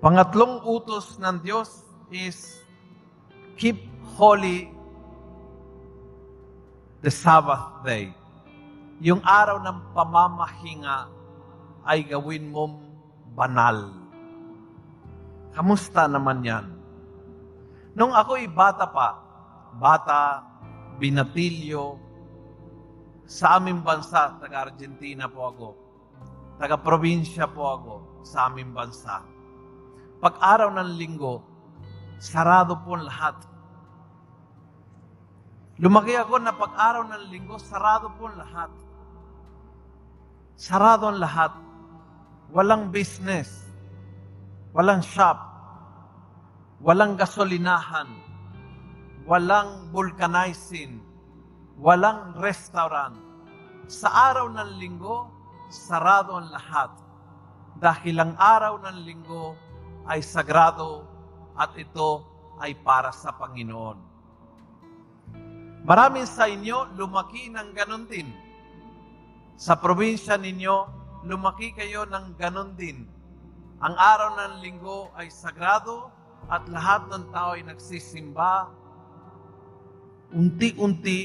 Pangatlong 0.00 0.64
utos 0.64 1.20
ng 1.20 1.42
Diyos 1.44 1.84
is 2.08 2.64
keep 3.60 3.84
holy 4.16 4.72
the 7.04 7.12
Sabbath 7.12 7.84
day. 7.84 8.12
Yung 9.00 9.20
araw 9.24 9.60
ng 9.60 9.96
pamamahinga 9.96 11.08
ay 11.84 12.04
gawin 12.04 12.52
mong 12.52 12.89
banal. 13.34 13.94
Kamusta 15.54 16.06
naman 16.06 16.42
yan? 16.46 16.66
Nung 17.94 18.14
ako'y 18.14 18.46
bata 18.46 18.86
pa, 18.86 19.18
bata, 19.76 20.46
binatilyo, 21.02 21.98
sa 23.30 23.62
aming 23.62 23.86
bansa, 23.86 24.34
taga-Argentina 24.42 25.30
po 25.30 25.40
ako. 25.54 25.68
Taga-probinsya 26.58 27.46
po 27.46 27.62
ako 27.62 27.94
sa 28.26 28.50
aming 28.50 28.74
bansa. 28.74 29.22
Pag 30.18 30.34
araw 30.42 30.74
ng 30.74 30.90
linggo, 30.98 31.40
sarado 32.18 32.74
po 32.82 32.98
lahat. 32.98 33.38
Lumaki 35.80 36.12
ako 36.18 36.42
na 36.42 36.52
pag 36.52 36.74
araw 36.76 37.06
ng 37.06 37.24
linggo, 37.32 37.56
sarado 37.56 38.12
po 38.18 38.28
lahat. 38.28 38.68
Sarado 40.60 41.08
ang 41.08 41.16
lahat. 41.16 41.56
Walang 42.50 42.90
business. 42.90 43.66
Walang 44.74 45.02
shop. 45.06 45.38
Walang 46.82 47.14
gasolinahan. 47.14 48.10
Walang 49.26 49.90
vulcanizing 49.94 51.10
walang 51.80 52.36
restaurant. 52.36 53.16
Sa 53.88 54.12
araw 54.12 54.52
ng 54.52 54.70
linggo, 54.76 55.32
sarado 55.72 56.36
ang 56.36 56.52
lahat. 56.52 56.92
Dahil 57.80 58.20
ang 58.20 58.36
araw 58.36 58.84
ng 58.84 58.96
linggo 59.08 59.56
ay 60.04 60.20
sagrado 60.20 61.08
at 61.56 61.72
ito 61.80 62.28
ay 62.60 62.76
para 62.76 63.08
sa 63.10 63.32
Panginoon. 63.32 63.98
Maraming 65.88 66.28
sa 66.28 66.44
inyo 66.44 66.92
lumaki 66.92 67.48
ng 67.48 67.72
ganon 67.72 68.04
din. 68.04 68.28
Sa 69.56 69.80
probinsya 69.80 70.36
ninyo, 70.36 70.99
lumaki 71.24 71.72
kayo 71.76 72.08
ng 72.08 72.36
ganon 72.40 72.72
din. 72.76 73.04
Ang 73.80 73.94
araw 73.96 74.36
ng 74.36 74.54
linggo 74.60 75.08
ay 75.16 75.32
sagrado 75.32 76.12
at 76.48 76.64
lahat 76.68 77.08
ng 77.08 77.24
tao 77.32 77.56
ay 77.56 77.64
nagsisimba. 77.64 78.68
Unti-unti 80.32 81.20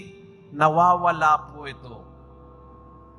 nawawala 0.56 1.52
po 1.52 1.68
ito. 1.68 1.98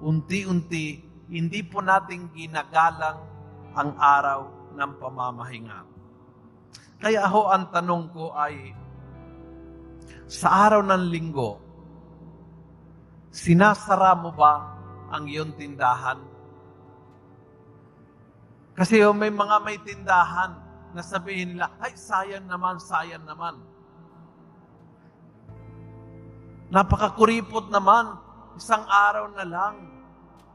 Unti-unti, 0.00 1.00
hindi 1.32 1.60
po 1.64 1.80
natin 1.80 2.28
ginagalang 2.32 3.24
ang 3.76 3.90
araw 3.96 4.72
ng 4.76 4.90
pamamahinga. 5.00 5.80
Kaya 6.96 7.28
ho, 7.28 7.52
ang 7.52 7.68
tanong 7.72 8.04
ko 8.12 8.32
ay, 8.32 8.72
sa 10.28 10.68
araw 10.68 10.80
ng 10.80 11.04
linggo, 11.12 11.60
sinasara 13.28 14.16
mo 14.16 14.32
ba 14.32 14.80
ang 15.12 15.28
iyong 15.28 15.52
tindahan? 15.60 16.35
Kasi 18.76 19.00
ho, 19.00 19.16
may 19.16 19.32
mga 19.32 19.56
may 19.64 19.80
tindahan 19.80 20.52
na 20.92 21.00
sabihin 21.00 21.56
nila, 21.56 21.72
ay, 21.80 21.96
sayang 21.96 22.44
naman, 22.44 22.76
sayang 22.76 23.24
naman. 23.24 23.56
Napakakuripot 26.68 27.72
naman. 27.72 28.20
Isang 28.56 28.84
araw 28.84 29.32
na 29.32 29.44
lang. 29.48 29.74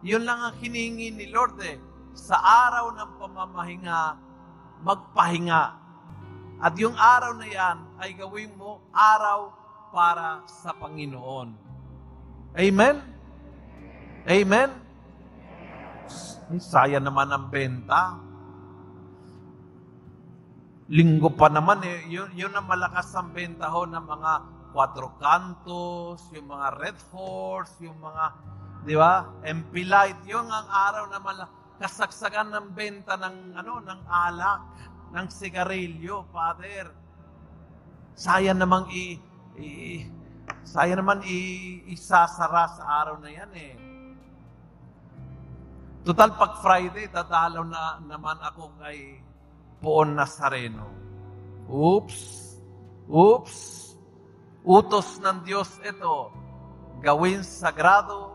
Yun 0.06 0.26
lang 0.26 0.38
ang 0.38 0.56
hiningi 0.62 1.14
ni 1.14 1.30
Lord 1.34 1.58
eh. 1.66 1.78
Sa 2.14 2.38
araw 2.38 2.94
ng 2.94 3.12
pamamahinga, 3.18 4.02
magpahinga. 4.86 5.64
At 6.62 6.74
yung 6.78 6.94
araw 6.94 7.38
na 7.42 7.48
yan 7.50 7.78
ay 7.98 8.14
gawin 8.14 8.54
mo 8.54 8.86
araw 8.94 9.50
para 9.90 10.46
sa 10.46 10.78
Panginoon. 10.78 11.58
Amen? 12.54 13.02
Amen? 14.30 14.70
Saya 16.60 17.00
naman 17.00 17.32
ang 17.32 17.48
benta. 17.48 18.20
Linggo 20.92 21.32
pa 21.32 21.48
naman 21.48 21.80
eh. 21.88 22.04
Yun, 22.12 22.36
yun 22.36 22.52
ang 22.52 22.68
malakas 22.68 23.16
ang 23.16 23.32
benta 23.32 23.72
ho 23.72 23.88
ng 23.88 24.04
mga 24.04 24.32
Cuatro 24.72 25.20
Cantos, 25.20 26.32
yung 26.32 26.48
mga 26.48 26.68
Red 26.80 27.00
Horse, 27.12 27.76
yung 27.84 28.00
mga, 28.00 28.24
di 28.88 28.96
ba, 28.96 29.28
MP 29.44 29.84
Light, 29.84 30.24
yung 30.28 30.48
ang 30.48 30.68
araw 30.68 31.12
na 31.12 31.20
mala, 31.20 31.46
kasagsagan 31.76 32.56
ng 32.56 32.68
benta 32.72 33.20
ng, 33.20 33.60
ano, 33.60 33.84
ng 33.84 34.02
alak, 34.08 34.64
ng 35.12 35.28
sigarilyo, 35.28 36.24
Father. 36.32 36.88
Sayang 38.16 38.64
namang 38.64 38.88
i, 38.96 39.20
i 39.60 39.68
sayang 40.64 41.04
naman 41.04 41.20
i, 41.28 41.84
isasara 41.92 42.72
sa 42.72 42.84
araw 43.04 43.20
na 43.20 43.32
yan 43.32 43.52
eh. 43.56 43.91
Total, 46.02 46.34
pag 46.34 46.66
Friday, 46.66 47.06
tatalaw 47.14 47.62
na 47.62 48.02
naman 48.02 48.34
ako 48.42 48.74
kay 48.82 49.22
Poon 49.78 50.18
Nazareno. 50.18 50.90
Oops! 51.70 52.18
Oops! 53.06 53.58
Utos 54.66 55.22
ng 55.22 55.46
Diyos 55.46 55.70
ito, 55.86 56.34
gawin 57.06 57.46
sagrado 57.46 58.34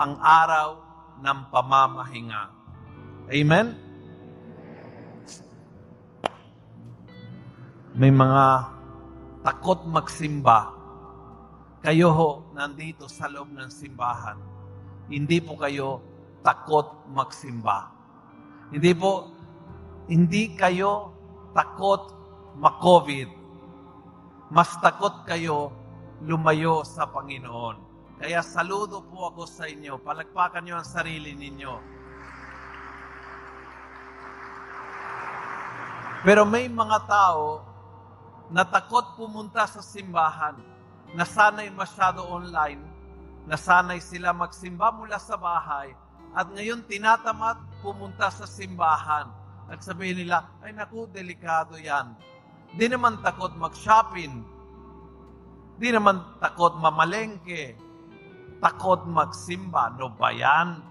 ang 0.00 0.16
araw 0.16 0.80
ng 1.20 1.38
pamamahinga. 1.52 2.42
Amen? 3.28 3.66
May 7.92 8.12
mga 8.12 8.44
takot 9.44 9.84
magsimba. 9.84 10.72
Kayo 11.84 12.08
ho, 12.16 12.30
nandito 12.56 13.12
sa 13.12 13.28
loob 13.28 13.52
ng 13.52 13.68
simbahan. 13.68 14.40
Hindi 15.12 15.44
po 15.44 15.60
kayo 15.60 16.13
takot 16.44 17.08
magsimba. 17.08 17.88
Hindi 18.68 18.92
po, 18.92 19.32
hindi 20.06 20.52
kayo 20.52 21.16
takot 21.56 22.12
ma-COVID 22.60 23.44
mas 24.54 24.76
takot 24.78 25.26
kayo 25.26 25.72
lumayo 26.22 26.84
sa 26.84 27.10
Panginoon. 27.10 27.76
Kaya 28.20 28.38
saludo 28.38 29.02
po 29.08 29.32
ako 29.32 29.50
sa 29.50 29.66
inyo. 29.66 29.98
Palagpakan 29.98 30.62
niyo 30.62 30.78
ang 30.78 30.86
sarili 30.86 31.34
ninyo. 31.34 31.74
Pero 36.22 36.46
may 36.46 36.70
mga 36.70 36.98
tao 37.10 37.66
na 38.48 38.62
takot 38.64 39.18
pumunta 39.18 39.66
sa 39.66 39.82
simbahan, 39.82 40.56
nasanay 41.18 41.68
masyado 41.74 42.22
online, 42.24 42.80
nasanay 43.50 43.98
sila 43.98 44.30
magsimba 44.32 44.94
mula 44.94 45.18
sa 45.18 45.36
bahay, 45.36 45.92
at 46.34 46.50
ngayon 46.50 46.82
tinatamad 46.90 47.62
pumunta 47.80 48.28
sa 48.28 48.44
simbahan. 48.44 49.30
At 49.70 49.80
sabihin 49.80 50.26
nila, 50.26 50.44
ay 50.60 50.76
naku, 50.76 51.08
delikado 51.08 51.80
yan 51.80 52.12
Di 52.74 52.90
naman 52.90 53.22
takot 53.22 53.54
mag-shopping. 53.54 54.42
Di 55.78 55.94
naman 55.94 56.42
takot 56.42 56.74
mamalengke. 56.74 57.78
Takot 58.58 59.06
magsimba. 59.06 59.94
No 59.94 60.10
ba 60.10 60.34
yan? 60.34 60.82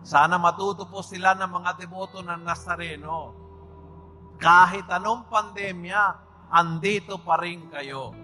Sana 0.00 0.40
matuto 0.40 0.88
po 0.88 1.04
sila 1.04 1.36
ng 1.36 1.50
mga 1.52 1.70
deboto 1.76 2.24
ng 2.24 2.40
Nazareno. 2.40 3.36
Kahit 4.40 4.88
anong 4.88 5.28
pandemya, 5.28 6.02
andito 6.48 7.20
pa 7.20 7.36
rin 7.36 7.68
kayo. 7.68 8.16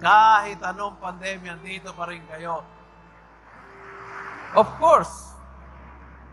Kahit 0.00 0.64
anong 0.64 0.96
pandemya, 0.96 1.60
andito 1.60 1.92
pa 1.92 2.08
rin 2.08 2.24
kayo. 2.32 2.64
Of 4.56 4.70
course, 4.80 5.33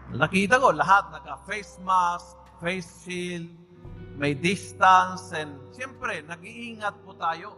nakita 0.10 0.58
ko 0.58 0.74
lahat 0.74 1.14
naka-face 1.14 1.78
mask, 1.86 2.34
face 2.58 2.90
shield, 3.06 3.50
may 4.18 4.34
distance, 4.38 5.34
and 5.34 5.58
siyempre, 5.74 6.22
nag-iingat 6.26 6.94
po 7.06 7.14
tayo. 7.18 7.58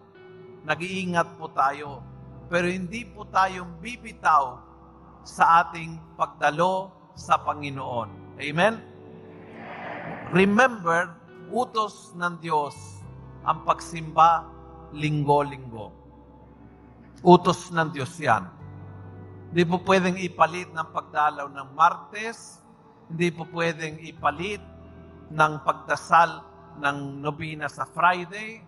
Nag-iingat 0.64 1.36
po 1.36 1.52
tayo. 1.52 2.00
Pero 2.48 2.72
hindi 2.72 3.04
po 3.04 3.28
tayong 3.28 3.80
bibitaw 3.84 4.60
sa 5.24 5.64
ating 5.68 6.00
pagdalo 6.20 6.92
sa 7.16 7.40
Panginoon. 7.40 8.40
Amen? 8.40 8.80
Remember, 10.32 11.14
utos 11.52 12.16
ng 12.16 12.40
Diyos 12.42 13.04
ang 13.44 13.68
pagsimba 13.68 14.48
linggo-linggo. 14.96 15.92
Utos 17.24 17.70
ng 17.76 17.92
Diyos 17.92 18.14
yan. 18.20 18.48
Hindi 19.54 19.70
po 19.70 19.78
pwedeng 19.86 20.18
ipalit 20.18 20.74
ng 20.74 20.88
pagdalaw 20.90 21.46
ng 21.46 21.78
Martes, 21.78 22.58
hindi 23.06 23.30
po 23.30 23.46
pwedeng 23.54 24.02
ipalit 24.02 24.58
ng 25.30 25.54
pagdasal 25.62 26.42
ng 26.82 27.22
nobina 27.22 27.70
sa 27.70 27.86
Friday, 27.86 28.66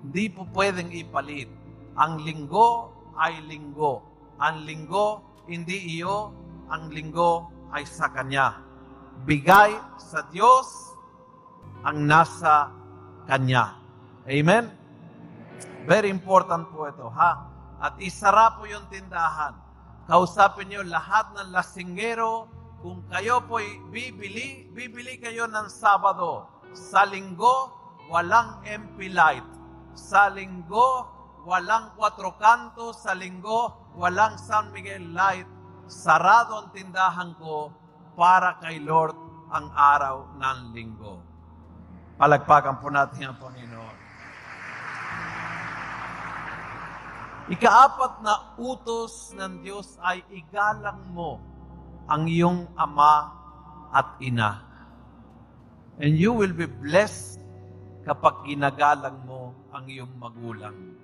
hindi 0.00 0.24
po 0.32 0.48
pwedeng 0.56 0.88
ipalit. 0.96 1.52
Ang 2.00 2.24
linggo 2.24 2.88
ay 3.20 3.36
linggo. 3.44 4.00
Ang 4.40 4.64
linggo, 4.64 5.20
hindi 5.44 6.00
iyo, 6.00 6.32
ang 6.72 6.88
linggo 6.88 7.52
ay 7.76 7.84
sa 7.84 8.08
Kanya. 8.08 8.64
Bigay 9.28 9.76
sa 10.00 10.24
Diyos 10.32 10.96
ang 11.84 12.00
nasa 12.08 12.72
Kanya. 13.28 13.76
Amen? 14.24 14.72
Very 15.84 16.08
important 16.08 16.72
po 16.72 16.88
ito, 16.88 17.12
ha? 17.12 17.44
At 17.76 18.00
isara 18.00 18.56
po 18.56 18.64
yung 18.64 18.88
tindahan. 18.88 19.63
Kausapin 20.04 20.68
niyo 20.68 20.84
lahat 20.84 21.32
ng 21.32 21.48
lasinggero. 21.48 22.44
Kung 22.84 23.00
kayo 23.08 23.40
po'y 23.48 23.80
bibili, 23.88 24.68
bibili 24.68 25.16
kayo 25.16 25.48
ng 25.48 25.72
Sabado. 25.72 26.44
Sa 26.76 27.08
linggo, 27.08 27.72
walang 28.12 28.60
MP 28.68 29.08
light. 29.08 29.46
Sa 29.96 30.28
linggo, 30.28 31.08
walang 31.48 31.96
kwatro 31.96 32.36
kanto. 32.36 32.92
Sa 32.92 33.16
linggo, 33.16 33.72
walang 33.96 34.36
San 34.36 34.68
Miguel 34.76 35.16
light. 35.16 35.48
Sarado 35.88 36.60
ang 36.60 36.68
tindahan 36.76 37.32
ko 37.40 37.72
para 38.12 38.60
kay 38.60 38.84
Lord 38.84 39.16
ang 39.48 39.72
araw 39.72 40.36
ng 40.36 40.58
linggo. 40.76 41.24
Palagpakan 42.20 42.76
po 42.76 42.92
natin 42.92 43.32
ang 43.32 43.40
Panginoon. 43.40 44.03
Ikaapat 47.44 48.24
na 48.24 48.56
utos 48.56 49.36
ng 49.36 49.60
Diyos 49.60 50.00
ay 50.00 50.24
igalang 50.32 51.12
mo 51.12 51.36
ang 52.08 52.24
iyong 52.24 52.72
ama 52.72 53.36
at 53.92 54.16
ina. 54.24 54.64
And 56.00 56.16
you 56.16 56.32
will 56.32 56.56
be 56.56 56.64
blessed 56.64 57.44
kapag 58.08 58.48
ginagalang 58.48 59.28
mo 59.28 59.52
ang 59.76 59.84
iyong 59.84 60.16
magulang. 60.16 60.96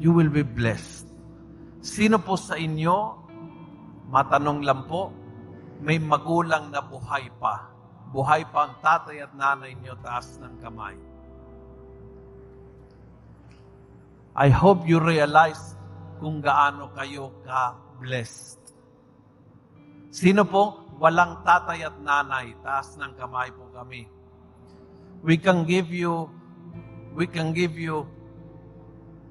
You 0.00 0.16
will 0.16 0.32
be 0.32 0.40
blessed. 0.40 1.04
Sino 1.84 2.16
po 2.16 2.40
sa 2.40 2.56
inyo, 2.56 2.96
matanong 4.08 4.64
lang 4.64 4.88
po, 4.88 5.12
may 5.84 6.00
magulang 6.00 6.72
na 6.72 6.80
buhay 6.80 7.28
pa. 7.36 7.68
Buhay 8.08 8.48
pa 8.48 8.72
ang 8.72 8.74
tatay 8.80 9.20
at 9.20 9.36
nanay 9.36 9.76
niyo 9.76 10.00
taas 10.00 10.40
ng 10.40 10.64
kamay. 10.64 11.09
I 14.34 14.46
hope 14.46 14.86
you 14.86 15.02
realize 15.02 15.74
kung 16.22 16.38
gaano 16.38 16.94
kayo 16.94 17.34
ka-blessed. 17.42 18.62
Sino 20.14 20.46
po 20.46 20.86
walang 21.02 21.42
tatay 21.42 21.82
at 21.82 21.96
nanay? 21.98 22.54
Taas 22.62 22.94
ng 22.94 23.16
kamay 23.18 23.50
po 23.50 23.66
kami. 23.74 24.06
We 25.26 25.34
can 25.34 25.66
give 25.66 25.90
you 25.90 26.30
we 27.14 27.26
can 27.26 27.50
give 27.50 27.74
you 27.74 28.06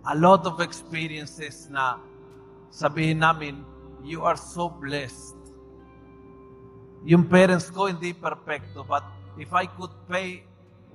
a 0.04 0.16
lot 0.16 0.43
of 0.43 0.60
experiences 0.60 1.72
na 1.72 2.00
sabihin 2.74 3.24
namin, 3.24 3.64
you 4.04 4.24
are 4.24 4.36
so 4.36 4.68
blessed. 4.68 5.36
Yung 7.08 7.28
parents 7.32 7.72
ko 7.72 7.88
hindi 7.88 8.12
perfecto, 8.12 8.84
but 8.84 9.04
if 9.39 9.56
I 9.56 9.68
could 9.80 9.93
pay 10.12 10.43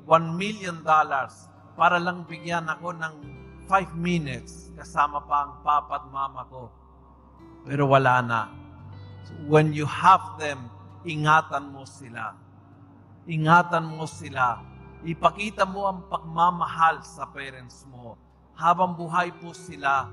one 0.04 0.36
million 0.36 0.84
dollars 0.84 1.48
para 1.72 1.96
lang 1.96 2.28
bigyan 2.28 2.68
ako 2.68 2.92
ng 2.92 3.43
five 3.64 3.92
minutes 3.96 4.72
kasama 4.76 5.22
pa 5.24 5.48
ang 5.48 5.52
papa 5.64 6.02
at 6.02 6.06
mama 6.12 6.42
ko. 6.48 6.68
Pero 7.64 7.88
wala 7.88 8.20
na. 8.20 8.40
So 9.24 9.32
when 9.48 9.72
you 9.72 9.88
have 9.88 10.36
them, 10.36 10.68
ingatan 11.04 11.72
mo 11.72 11.88
sila. 11.88 12.36
Ingatan 13.24 13.88
mo 13.88 14.04
sila. 14.04 14.60
Ipakita 15.04 15.64
mo 15.64 15.88
ang 15.88 16.00
pagmamahal 16.08 17.00
sa 17.04 17.28
parents 17.32 17.88
mo. 17.88 18.16
Habang 18.56 18.96
buhay 18.96 19.32
po 19.40 19.56
sila, 19.56 20.08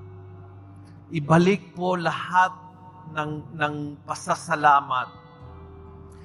ibalik 1.11 1.75
po 1.75 1.99
lahat 1.99 2.55
ng, 3.11 3.55
ng 3.55 3.75
pasasalamat. 4.07 5.11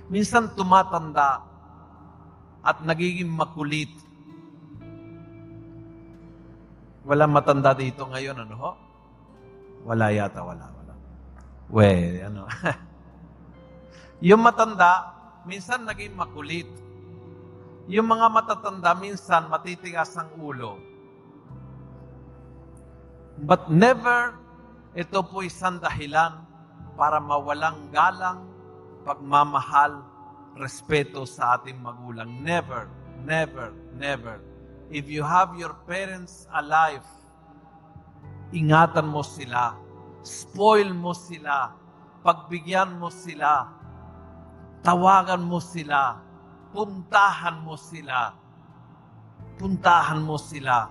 Minsan 0.06 0.54
tumatanda 0.54 1.42
at 2.62 2.78
nagiging 2.82 3.30
makulit 3.30 3.90
Walang 7.06 7.38
matanda 7.38 7.70
dito 7.70 8.02
ngayon, 8.10 8.42
ano 8.42 8.54
ho? 8.58 8.70
Wala 9.86 10.10
yata, 10.10 10.42
wala, 10.42 10.66
wala. 10.66 10.94
We, 11.70 12.18
ano. 12.18 12.50
yung 14.28 14.42
matanda, 14.42 15.14
minsan 15.46 15.86
naging 15.86 16.18
makulit. 16.18 16.66
Yung 17.86 18.10
mga 18.10 18.26
matatanda, 18.26 18.98
minsan 18.98 19.46
matitigas 19.46 20.18
ang 20.18 20.34
ulo. 20.34 20.82
But 23.38 23.70
never, 23.70 24.34
ito 24.98 25.22
po 25.22 25.46
isang 25.46 25.78
dahilan 25.78 26.42
para 26.98 27.22
mawalang 27.22 27.86
galang, 27.94 28.42
pagmamahal, 29.06 30.02
respeto 30.58 31.22
sa 31.22 31.54
ating 31.54 31.78
magulang. 31.78 32.42
Never, 32.42 32.90
never, 33.22 33.70
never. 33.94 34.42
If 34.86 35.10
you 35.10 35.26
have 35.26 35.58
your 35.58 35.74
parents 35.82 36.46
alive, 36.54 37.02
ingatan 38.54 39.10
mo 39.10 39.26
sila, 39.26 39.74
spoil 40.22 40.94
mo 40.94 41.10
sila, 41.10 41.74
pagbigyan 42.22 42.94
mo 42.94 43.10
sila, 43.10 43.66
tawagan 44.86 45.42
mo 45.42 45.58
sila, 45.58 46.22
puntahan 46.70 47.66
mo 47.66 47.74
sila, 47.74 48.30
puntahan 49.58 50.22
mo 50.22 50.38
sila. 50.38 50.86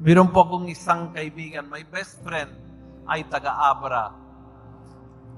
Meron 0.00 0.32
po 0.32 0.48
akong 0.48 0.72
isang 0.72 1.12
kaibigan, 1.12 1.68
my 1.68 1.84
best 1.92 2.24
friend 2.24 2.56
ay 3.04 3.28
taga-Abra. 3.28 4.04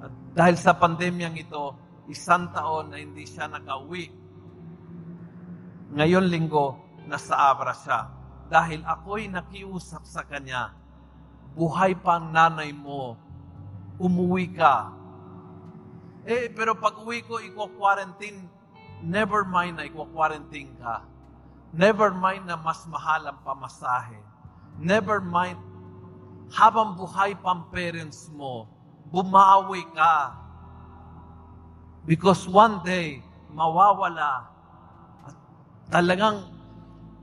At 0.06 0.12
dahil 0.38 0.54
sa 0.54 0.78
pandemyang 0.78 1.34
ito, 1.34 1.74
isang 2.06 2.54
taon 2.54 2.94
na 2.94 3.02
hindi 3.02 3.26
siya 3.26 3.50
nakauwi 3.50 4.19
ngayon 5.90 6.30
linggo, 6.30 6.78
nasa 7.10 7.34
Abra 7.34 7.74
siya. 7.74 8.06
Dahil 8.50 8.82
ako'y 8.82 9.30
nakiusap 9.30 10.06
sa 10.06 10.22
kanya, 10.26 10.74
buhay 11.54 11.94
pa 11.98 12.18
ang 12.18 12.30
nanay 12.30 12.70
mo, 12.74 13.18
umuwi 13.98 14.54
ka. 14.54 14.90
Eh, 16.26 16.50
pero 16.50 16.74
pag 16.78 16.98
uwi 17.02 17.22
ko, 17.26 17.38
iko-quarantine, 17.42 18.46
never 19.02 19.46
mind 19.46 19.78
na 19.78 19.86
iko-quarantine 19.86 20.70
ka. 20.78 21.02
Never 21.70 22.10
mind 22.10 22.50
na 22.50 22.58
mas 22.58 22.82
mahal 22.90 23.30
ang 23.30 23.38
pamasahe. 23.46 24.18
Never 24.78 25.22
mind, 25.22 25.58
habang 26.50 26.98
buhay 26.98 27.38
pa 27.38 27.54
ang 27.54 27.70
parents 27.70 28.26
mo, 28.34 28.66
bumawi 29.10 29.86
ka. 29.94 30.34
Because 32.02 32.46
one 32.50 32.82
day, 32.82 33.22
mawawala 33.54 34.49
talagang 35.90 36.46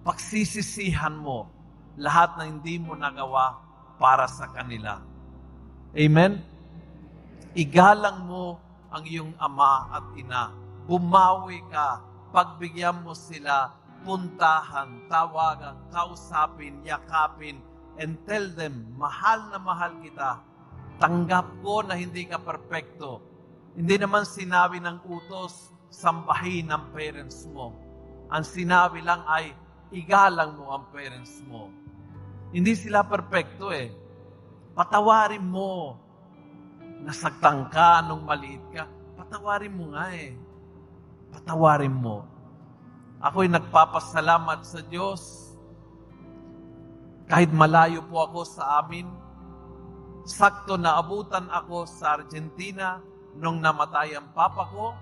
pagsisisihan 0.04 1.16
mo 1.16 1.48
lahat 1.96 2.36
na 2.36 2.44
hindi 2.52 2.78
mo 2.78 2.94
nagawa 2.94 3.58
para 3.96 4.28
sa 4.28 4.52
kanila. 4.52 5.02
Amen? 5.96 6.44
Igalang 7.58 8.28
mo 8.28 8.60
ang 8.92 9.04
iyong 9.08 9.34
ama 9.40 9.90
at 9.90 10.06
ina. 10.20 10.54
Bumawi 10.86 11.64
ka, 11.74 12.04
pagbigyan 12.30 13.02
mo 13.02 13.18
sila, 13.18 13.74
puntahan, 14.06 15.10
tawagan, 15.10 15.76
kausapin, 15.90 16.78
yakapin, 16.86 17.64
and 17.98 18.20
tell 18.30 18.46
them, 18.54 18.86
mahal 18.94 19.42
na 19.50 19.58
mahal 19.58 19.96
kita. 20.04 20.44
Tanggap 21.02 21.50
ko 21.66 21.82
na 21.82 21.98
hindi 21.98 22.30
ka 22.30 22.38
perpekto. 22.38 23.24
Hindi 23.74 23.96
naman 23.98 24.28
sinabi 24.28 24.78
ng 24.84 25.02
utos, 25.10 25.74
sambahin 25.90 26.70
ng 26.70 26.84
parents 26.94 27.50
mo 27.50 27.87
ang 28.28 28.44
sinabi 28.44 29.00
lang 29.04 29.24
ay, 29.28 29.56
igalang 29.92 30.60
mo 30.60 30.76
ang 30.76 30.86
parents 30.92 31.40
mo. 31.48 31.72
Hindi 32.52 32.76
sila 32.76 33.08
perpekto 33.08 33.72
eh. 33.72 33.92
Patawarin 34.76 35.44
mo. 35.44 35.96
Nasaktan 37.04 37.72
ka 37.72 38.04
nung 38.04 38.28
maliit 38.28 38.64
ka. 38.72 38.84
Patawarin 39.16 39.74
mo 39.76 39.96
nga 39.96 40.12
eh. 40.12 40.36
patawarin 41.28 41.94
mo. 41.94 42.24
Ako'y 43.20 43.52
nagpapasalamat 43.52 44.64
sa 44.64 44.80
Diyos. 44.86 45.54
Kahit 47.28 47.52
malayo 47.52 48.02
po 48.08 48.24
ako 48.24 48.40
sa 48.48 48.80
amin, 48.80 49.06
sakto 50.24 50.80
na 50.80 50.96
abutan 50.96 51.52
ako 51.52 51.84
sa 51.84 52.20
Argentina 52.20 53.04
nung 53.36 53.60
namatay 53.60 54.16
ang 54.16 54.32
papa 54.32 54.64
ko, 54.72 54.96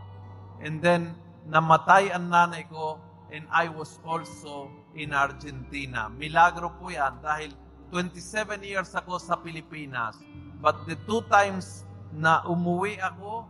and 0.59 0.82
then 0.82 1.13
namatay 1.45 2.09
ang 2.09 2.28
nanay 2.28 2.65
ko, 2.65 2.97
and 3.34 3.45
I 3.49 3.69
was 3.69 3.97
also 4.05 4.69
in 4.93 5.13
Argentina. 5.15 6.11
Milagro 6.11 6.73
po 6.78 6.93
yan 6.93 7.17
dahil 7.21 7.53
27 7.89 8.61
years 8.65 8.91
ako 8.93 9.17
sa 9.17 9.38
Pilipinas. 9.39 10.17
But 10.61 10.86
the 10.89 10.97
two 11.05 11.21
times 11.30 11.86
na 12.13 12.41
umuwi 12.45 12.97
ako, 13.01 13.45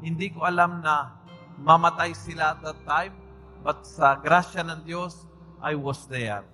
hindi 0.00 0.32
ko 0.32 0.46
alam 0.46 0.80
na 0.80 1.14
mamatay 1.60 2.14
sila 2.16 2.56
at 2.56 2.60
that 2.64 2.80
time. 2.86 3.14
But 3.60 3.84
sa 3.84 4.16
grasya 4.16 4.64
ng 4.64 4.88
Diyos, 4.88 5.28
I 5.60 5.76
was 5.76 6.08
there. 6.08 6.44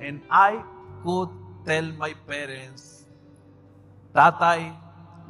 And 0.00 0.24
I 0.32 0.64
could 1.04 1.30
tell 1.68 1.84
my 2.00 2.16
parents, 2.24 3.04
Tatay, 4.14 4.70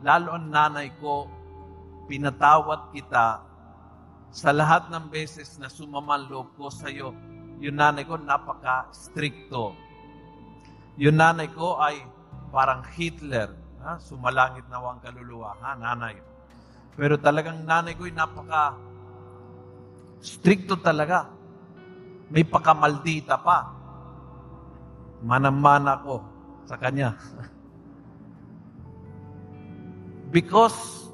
lalo 0.05 0.36
ang 0.36 0.52
nanay 0.52 0.92
ko, 1.00 1.26
pinatawad 2.05 2.92
kita 2.92 3.40
sa 4.35 4.51
lahat 4.51 4.91
ng 4.91 5.14
beses 5.14 5.62
na 5.62 5.70
sumaman 5.70 6.26
ko 6.26 6.66
sa 6.66 6.91
iyo. 6.91 7.14
Yung 7.62 7.78
nanay 7.78 8.03
ko, 8.03 8.18
napaka-stricto. 8.18 9.78
Yung 10.99 11.22
nanay 11.22 11.47
ko 11.55 11.78
ay 11.78 12.03
parang 12.51 12.82
Hitler. 12.82 13.55
Ha? 13.78 14.03
Sumalangit 14.03 14.66
na 14.66 14.82
wang 14.82 14.99
kaluluwa. 14.99 15.55
Ha, 15.62 15.78
nanay. 15.78 16.18
Pero 16.99 17.14
talagang 17.14 17.62
nanay 17.62 17.95
ko 17.95 18.11
ay 18.11 18.14
napaka 18.14 18.74
stricto 20.18 20.82
talaga. 20.82 21.30
May 22.26 22.43
pakamaldita 22.43 23.39
pa. 23.39 23.70
Manamana 25.22 26.03
ko 26.03 26.26
sa 26.66 26.74
kanya. 26.74 27.14
Because 30.35 31.07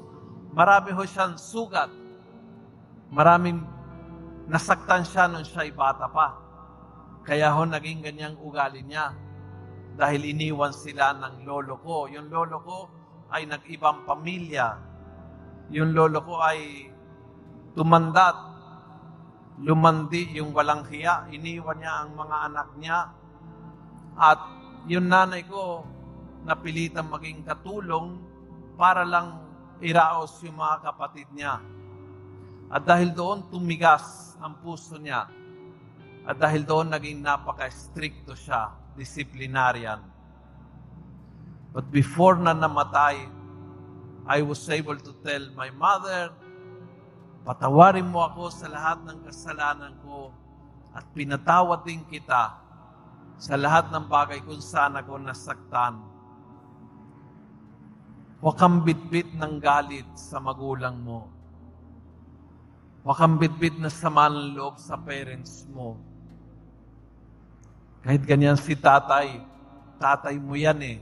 marami 0.57 0.89
ho 0.89 1.05
siyang 1.05 1.37
sugat. 1.37 2.00
Maraming 3.11 3.59
nasaktan 4.47 5.03
siya 5.03 5.27
nung 5.27 5.43
siya'y 5.43 5.75
bata 5.75 6.07
pa. 6.07 6.39
Kaya 7.27 7.51
ho 7.51 7.67
naging 7.67 7.99
ganyang 7.99 8.39
ugali 8.39 8.87
niya. 8.87 9.11
Dahil 9.99 10.31
iniwan 10.31 10.71
sila 10.71 11.11
ng 11.19 11.43
lolo 11.43 11.75
ko. 11.83 12.07
Yung 12.07 12.31
lolo 12.31 12.57
ko 12.63 12.77
ay 13.35 13.43
nag-ibang 13.51 14.07
pamilya. 14.07 14.79
Yung 15.75 15.91
lolo 15.91 16.23
ko 16.23 16.39
ay 16.39 16.87
tumandat. 17.75 18.35
Lumandi 19.59 20.39
yung 20.39 20.55
walang 20.55 20.87
hiya. 20.87 21.27
Iniwan 21.35 21.83
niya 21.83 21.93
ang 22.07 22.15
mga 22.15 22.37
anak 22.47 22.69
niya. 22.79 22.99
At 24.15 24.39
yung 24.87 25.11
nanay 25.11 25.43
ko, 25.51 25.83
napilitan 26.47 27.11
maging 27.11 27.43
katulong 27.43 28.23
para 28.79 29.03
lang 29.03 29.35
iraos 29.83 30.39
yung 30.47 30.57
mga 30.57 30.89
kapatid 30.89 31.27
niya. 31.35 31.59
At 32.71 32.87
dahil 32.87 33.11
doon 33.11 33.51
tumigas 33.51 34.39
ang 34.39 34.55
puso 34.63 34.95
niya. 34.95 35.27
At 36.23 36.39
dahil 36.39 36.63
doon 36.63 36.95
naging 36.95 37.19
napaka-stricto 37.19 38.31
siya, 38.31 38.71
disciplinarian. 38.95 39.99
But 41.75 41.91
before 41.91 42.39
na 42.39 42.55
namatay, 42.55 43.27
I 44.23 44.39
was 44.39 44.63
able 44.71 44.95
to 44.95 45.11
tell 45.19 45.51
my 45.51 45.67
mother, 45.75 46.31
patawarin 47.43 48.07
mo 48.07 48.23
ako 48.23 48.47
sa 48.47 48.71
lahat 48.71 49.03
ng 49.03 49.19
kasalanan 49.27 49.97
ko 50.07 50.31
at 50.95 51.03
pinatawad 51.11 51.83
din 51.83 52.07
kita 52.07 52.55
sa 53.41 53.55
lahat 53.59 53.91
ng 53.91 54.05
bagay 54.07 54.39
kung 54.47 54.63
saan 54.63 54.95
ako 54.95 55.19
nasaktan. 55.19 55.99
Huwag 58.39 58.55
kang 58.55 58.85
bitbit 58.85 59.33
ng 59.35 59.59
galit 59.59 60.07
sa 60.15 60.39
magulang 60.39 60.95
mo. 61.01 61.40
Huwag 63.01 63.17
kang 63.17 63.41
bitbit 63.41 63.81
na 63.81 63.89
sama 63.89 64.29
ng 64.29 64.53
loob 64.53 64.77
sa 64.77 64.93
parents 64.93 65.65
mo. 65.73 65.97
Kahit 68.05 68.21
ganyan 68.29 68.57
si 68.57 68.77
tatay, 68.77 69.41
tatay 69.97 70.37
mo 70.37 70.53
yan 70.53 70.77
eh. 70.85 70.97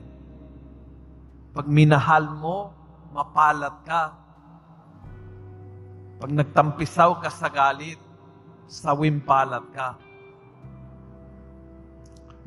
Pag 1.52 1.68
minahal 1.68 2.24
mo, 2.39 2.72
mapalat 3.12 3.76
ka. 3.84 4.16
Pag 6.24 6.32
nagtampisaw 6.32 7.20
ka 7.20 7.28
sa 7.28 7.52
galit, 7.52 8.00
sawim 8.68 9.20
palat 9.20 9.64
ka. 9.76 10.00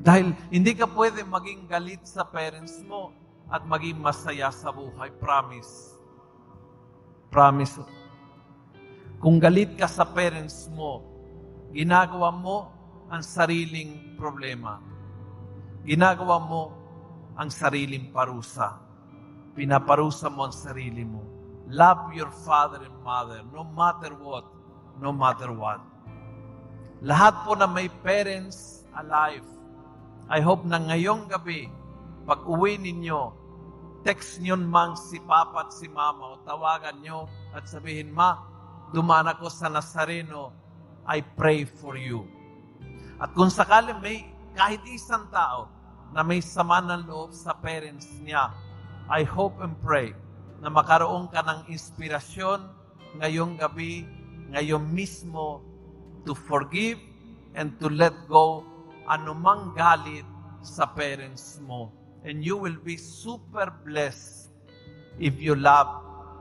Dahil 0.01 0.33
hindi 0.49 0.73
ka 0.73 0.89
pwede 0.97 1.29
maging 1.29 1.69
galit 1.69 2.01
sa 2.09 2.25
parents 2.25 2.81
mo 2.89 3.13
at 3.53 3.69
maging 3.69 4.01
masaya 4.01 4.49
sa 4.49 4.73
buhay. 4.73 5.13
Promise. 5.21 6.01
Promise. 7.29 8.02
Kung 9.23 9.39
galit 9.39 9.79
ka 9.79 9.87
sa 9.87 10.03
parents 10.03 10.67
mo, 10.75 10.99
ginagawa 11.71 12.35
mo 12.35 12.67
ang 13.07 13.23
sariling 13.23 14.19
problema. 14.19 14.83
Ginagawa 15.87 16.43
mo 16.43 16.63
ang 17.39 17.47
sariling 17.47 18.11
parusa. 18.11 18.83
Pinaparusa 19.55 20.27
mo 20.27 20.51
ang 20.51 20.55
sarili 20.57 21.07
mo. 21.07 21.23
Love 21.71 22.11
your 22.19 22.35
father 22.43 22.83
and 22.83 22.99
mother 23.07 23.47
no 23.55 23.63
matter 23.63 24.11
what, 24.19 24.43
no 24.99 25.15
matter 25.15 25.55
what. 25.55 25.79
Lahat 26.99 27.47
po 27.47 27.55
na 27.55 27.71
may 27.71 27.87
parents 28.03 28.83
alive, 28.99 29.47
I 30.27 30.43
hope 30.43 30.67
na 30.67 30.83
ngayong 30.83 31.31
gabi, 31.31 31.71
pag 32.27 32.43
uwi 32.43 32.75
ninyo, 32.75 33.31
text 34.03 34.43
nyo 34.43 34.59
mang 34.59 34.99
si 34.99 35.23
Papa 35.23 35.67
at 35.67 35.71
si 35.71 35.87
Mama 35.87 36.35
o 36.35 36.43
tawagan 36.43 36.99
nyo 37.07 37.31
at 37.55 37.71
sabihin, 37.71 38.11
Ma, 38.11 38.52
dumaan 38.93 39.27
ako 39.27 39.49
sa 39.49 39.73
Nazareno, 39.73 40.53
I 41.09 41.25
pray 41.25 41.65
for 41.65 41.97
you. 41.99 42.29
At 43.19 43.33
kung 43.33 43.49
sakali 43.49 43.97
may 43.99 44.29
kahit 44.53 44.85
isang 44.87 45.27
tao 45.33 45.67
na 46.13 46.21
may 46.21 46.45
sama 46.45 46.85
ng 46.85 47.09
loob 47.09 47.33
sa 47.33 47.57
parents 47.57 48.07
niya, 48.21 48.53
I 49.09 49.25
hope 49.25 49.59
and 49.65 49.75
pray 49.81 50.13
na 50.63 50.71
makaroon 50.71 51.27
ka 51.33 51.43
ng 51.43 51.73
inspirasyon 51.73 52.69
ngayong 53.19 53.59
gabi, 53.59 54.07
ngayon 54.53 54.85
mismo, 54.93 55.65
to 56.23 56.37
forgive 56.37 57.01
and 57.59 57.75
to 57.83 57.91
let 57.91 58.15
go 58.31 58.63
anumang 59.11 59.75
galit 59.75 60.25
sa 60.63 60.87
parents 60.87 61.59
mo. 61.65 61.91
And 62.23 62.47
you 62.47 62.55
will 62.55 62.79
be 62.79 62.95
super 62.95 63.67
blessed 63.83 64.55
if 65.19 65.35
you 65.43 65.59
love 65.59 65.91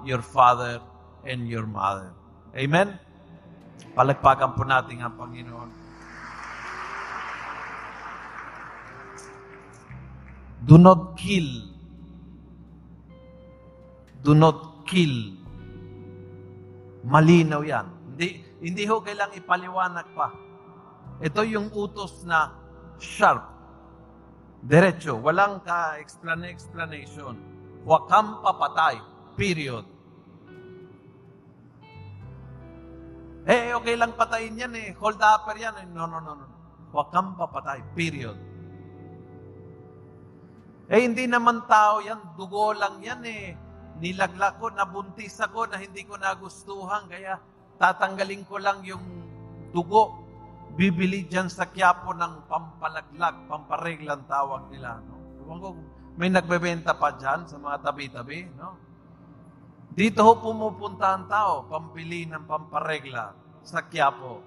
your 0.05 0.21
father 0.21 0.77
and 1.25 1.49
your 1.49 1.65
mother. 1.65 2.13
Amen? 2.51 2.99
Palagpagan 3.95 4.55
po 4.55 4.67
natin 4.67 4.99
ang 4.99 5.15
Panginoon. 5.15 5.69
Do 10.61 10.77
not 10.77 11.17
kill. 11.17 11.49
Do 14.21 14.37
not 14.37 14.85
kill. 14.85 15.35
Malinaw 17.01 17.65
yan. 17.65 17.87
Hindi, 18.13 18.45
hindi 18.61 18.83
ho 18.85 19.01
kailang 19.01 19.33
ipaliwanag 19.33 20.07
pa. 20.13 20.29
Ito 21.17 21.41
yung 21.47 21.73
utos 21.73 22.21
na 22.29 22.53
sharp. 23.01 23.41
Diretso. 24.61 25.17
Walang 25.17 25.65
ka-explanation. 25.65 27.33
Huwag 27.81 28.05
kang 28.05 28.45
papatay. 28.45 29.01
Period. 29.33 30.00
Eh, 33.49 33.73
okay 33.73 33.97
lang 33.97 34.13
patayin 34.13 34.61
yan 34.61 34.73
eh. 34.77 34.93
Hold 35.01 35.17
upper 35.17 35.57
yan. 35.57 35.73
Eh. 35.81 35.87
No, 35.89 36.05
no, 36.05 36.21
no, 36.21 36.37
no. 36.37 36.45
Huwag 36.93 37.09
kang 37.09 37.33
papatay. 37.33 37.81
Period. 37.97 38.37
Eh, 40.91 41.01
hindi 41.01 41.25
naman 41.25 41.65
tao 41.65 42.03
yan. 42.05 42.37
Dugo 42.37 42.75
lang 42.77 43.01
yan 43.01 43.23
eh. 43.25 43.57
Nilagla 43.97 44.61
ko, 44.61 44.69
nabuntis 44.69 45.41
ako 45.41 45.73
na 45.73 45.81
hindi 45.81 46.05
ko 46.05 46.21
nagustuhan. 46.21 47.09
Kaya 47.09 47.41
tatanggalin 47.81 48.45
ko 48.45 48.61
lang 48.61 48.85
yung 48.85 49.01
dugo. 49.73 50.21
Bibili 50.71 51.27
dyan 51.27 51.51
sa 51.51 51.67
Quiapo 51.67 52.15
ng 52.15 52.47
pampalaglag, 52.47 53.43
pampareglang 53.49 54.23
tawag 54.23 54.71
nila. 54.71 55.03
No? 55.03 55.75
may 56.15 56.31
nagbebenta 56.31 56.95
pa 56.95 57.15
dyan 57.15 57.43
sa 57.47 57.59
mga 57.59 57.77
tabi-tabi. 57.83 58.47
No? 58.55 58.90
Dito 59.91 60.23
ho 60.23 60.39
pumupunta 60.39 61.19
ang 61.19 61.27
tao, 61.27 61.67
pampili 61.67 62.23
ng 62.23 62.47
pamparegla 62.47 63.35
sa 63.59 63.83
Quiapo. 63.83 64.39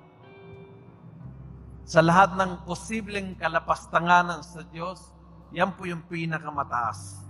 Sa 1.85 2.01
lahat 2.01 2.33
ng 2.33 2.65
posibleng 2.65 3.37
kalapastanganan 3.37 4.41
sa 4.41 4.65
Diyos, 4.73 5.13
yan 5.53 5.77
po 5.77 5.85
yung 5.85 6.01
pinakamataas. 6.09 7.21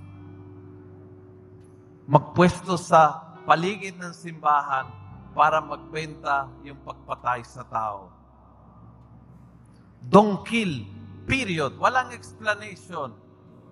Magpwesto 2.07 2.79
sa 2.79 3.35
paligid 3.43 3.99
ng 3.99 4.15
simbahan 4.15 4.87
para 5.35 5.59
magbenta 5.59 6.47
yung 6.63 6.79
pagpatay 6.87 7.43
sa 7.43 7.67
tao. 7.67 8.15
Don't 10.07 10.47
kill. 10.47 10.87
Period. 11.27 11.75
Walang 11.83 12.15
explanation. 12.15 13.24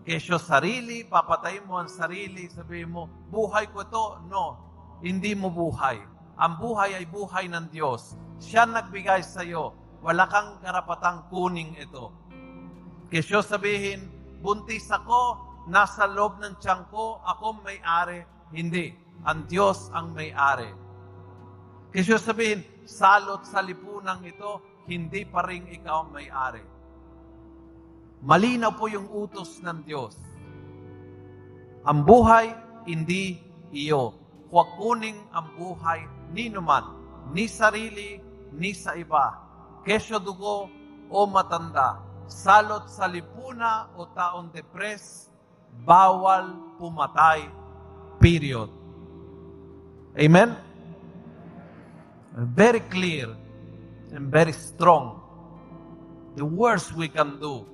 Kesyo 0.02 0.34
sarili, 0.42 1.06
papatay 1.06 1.62
mo 1.62 1.78
ang 1.78 1.86
sarili, 1.86 2.50
sabihin 2.50 2.90
mo, 2.90 3.06
buhay 3.30 3.70
ko 3.70 3.86
to. 3.86 4.18
No, 4.26 4.58
hindi 4.98 5.30
mo 5.38 5.46
buhay. 5.46 6.02
Ang 6.42 6.58
buhay 6.58 6.98
ay 6.98 7.06
buhay 7.06 7.46
ng 7.46 7.70
Diyos. 7.70 8.18
Siya 8.42 8.66
nagbigay 8.66 9.22
sa 9.22 9.46
iyo. 9.46 9.78
Wala 10.02 10.26
kang 10.26 10.58
karapatang 10.58 11.30
kuning 11.30 11.78
ito. 11.78 12.10
Kesyo 13.06 13.46
sabihin, 13.46 14.10
buntis 14.42 14.90
ako, 14.90 15.38
nasa 15.70 16.10
loob 16.10 16.42
ng 16.42 16.58
tiyan 16.58 16.82
ko, 16.90 17.22
ako 17.22 17.62
may-ari. 17.62 18.26
Hindi. 18.50 18.98
Ang 19.22 19.46
Diyos 19.46 19.86
ang 19.94 20.18
may-ari. 20.18 20.74
Kesyo 21.94 22.18
sabihin, 22.18 22.66
salot 22.82 23.46
sa 23.46 23.62
lipunang 23.62 24.26
ito, 24.26 24.82
hindi 24.90 25.22
pa 25.22 25.46
rin 25.46 25.70
ikaw 25.70 26.10
may-ari. 26.10 26.71
Malinaw 28.22 28.78
po 28.78 28.86
yung 28.86 29.10
utos 29.10 29.58
ng 29.66 29.82
Diyos. 29.82 30.14
Ang 31.82 32.06
buhay, 32.06 32.54
hindi 32.86 33.42
iyo. 33.74 34.14
Huwag 34.46 34.78
kuning 34.78 35.18
ang 35.34 35.50
buhay 35.58 36.06
ni 36.30 36.46
numan, 36.46 36.86
ni 37.34 37.50
sarili, 37.50 38.22
ni 38.54 38.70
sa 38.78 38.94
iba. 38.94 39.42
Kesyo 39.82 40.22
dugo 40.22 40.70
o 41.10 41.26
matanda, 41.26 41.98
salot 42.30 42.86
sa 42.86 43.10
lipuna 43.10 43.90
o 43.98 44.06
taong 44.14 44.54
depres, 44.54 45.26
bawal 45.82 46.78
pumatay. 46.78 47.50
Period. 48.22 48.70
Amen? 50.14 50.54
Very 52.54 52.86
clear 52.86 53.34
and 54.14 54.30
very 54.30 54.54
strong. 54.54 55.18
The 56.38 56.46
worst 56.46 56.94
we 56.94 57.10
can 57.10 57.42
do 57.42 57.66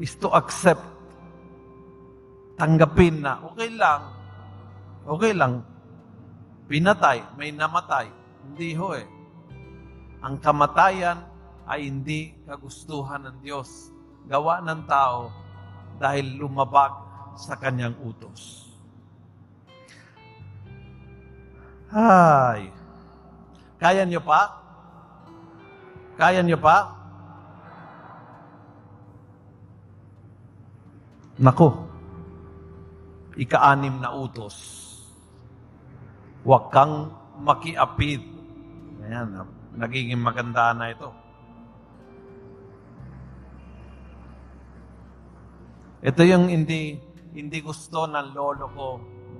is 0.00 0.16
to 0.16 0.32
accept, 0.32 0.80
tanggapin 2.56 3.20
na, 3.20 3.38
okay 3.44 3.68
lang, 3.68 4.02
okay 5.04 5.32
lang, 5.36 5.60
pinatay, 6.66 7.20
may 7.36 7.52
namatay. 7.52 8.08
Hindi 8.40 8.72
ho 8.74 8.96
eh. 8.96 9.04
Ang 10.24 10.40
kamatayan 10.40 11.20
ay 11.68 11.86
hindi 11.86 12.32
kagustuhan 12.48 13.28
ng 13.28 13.36
Diyos. 13.44 13.92
Gawa 14.26 14.64
ng 14.64 14.84
tao 14.88 15.28
dahil 16.00 16.40
lumabag 16.40 16.92
sa 17.36 17.56
kanyang 17.56 17.96
utos. 18.00 18.68
Ay. 21.92 22.72
Kaya 23.80 24.04
nyo 24.04 24.20
pa? 24.20 24.60
Kaya 26.20 26.44
nyo 26.44 26.60
pa? 26.60 26.99
Nako, 31.40 31.88
ika-anim 33.40 33.96
na 33.96 34.12
utos. 34.12 34.56
Huwag 36.44 36.68
kang 36.68 37.08
makiapid. 37.40 38.20
Ayan, 39.00 39.48
nagiging 39.72 40.20
maganda 40.20 40.76
na 40.76 40.92
ito. 40.92 41.08
Ito 46.04 46.20
yung 46.24 46.52
hindi 46.52 46.96
hindi 47.32 47.58
gusto 47.64 48.04
ng 48.04 48.36
lolo 48.36 48.66
ko, 48.76 48.86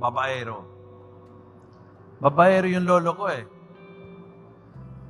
babaero. 0.00 0.58
Babaero 2.20 2.68
yung 2.68 2.88
lolo 2.88 3.10
ko 3.12 3.24
eh. 3.28 3.44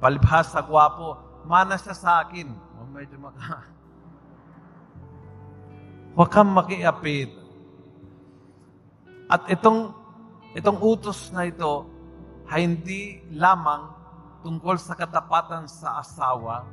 Palibhasa, 0.02 0.64
gwapo. 0.64 1.18
Mana 1.46 1.76
siya 1.76 1.94
sa 1.94 2.10
akin. 2.24 2.50
Oh, 2.80 2.88
medyo 2.90 3.14
maka... 3.20 3.62
Huwag 6.20 6.36
kang 6.36 6.52
makiapid. 6.52 7.32
At 9.24 9.48
itong, 9.48 9.96
itong 10.52 10.76
utos 10.84 11.32
na 11.32 11.48
ito 11.48 11.88
hindi 12.44 13.24
lamang 13.32 13.88
tungkol 14.44 14.76
sa 14.76 15.00
katapatan 15.00 15.64
sa 15.64 16.04
asawa, 16.04 16.68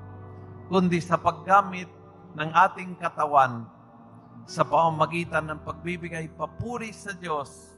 kundi 0.67 0.99
sa 0.99 1.15
paggamit 1.15 1.87
ng 2.35 2.49
ating 2.51 2.99
katawan 2.99 3.63
sa 4.43 4.67
pamamagitan 4.67 5.47
ng 5.47 5.63
pagbibigay 5.63 6.27
papuri 6.35 6.91
sa 6.91 7.15
Diyos 7.15 7.71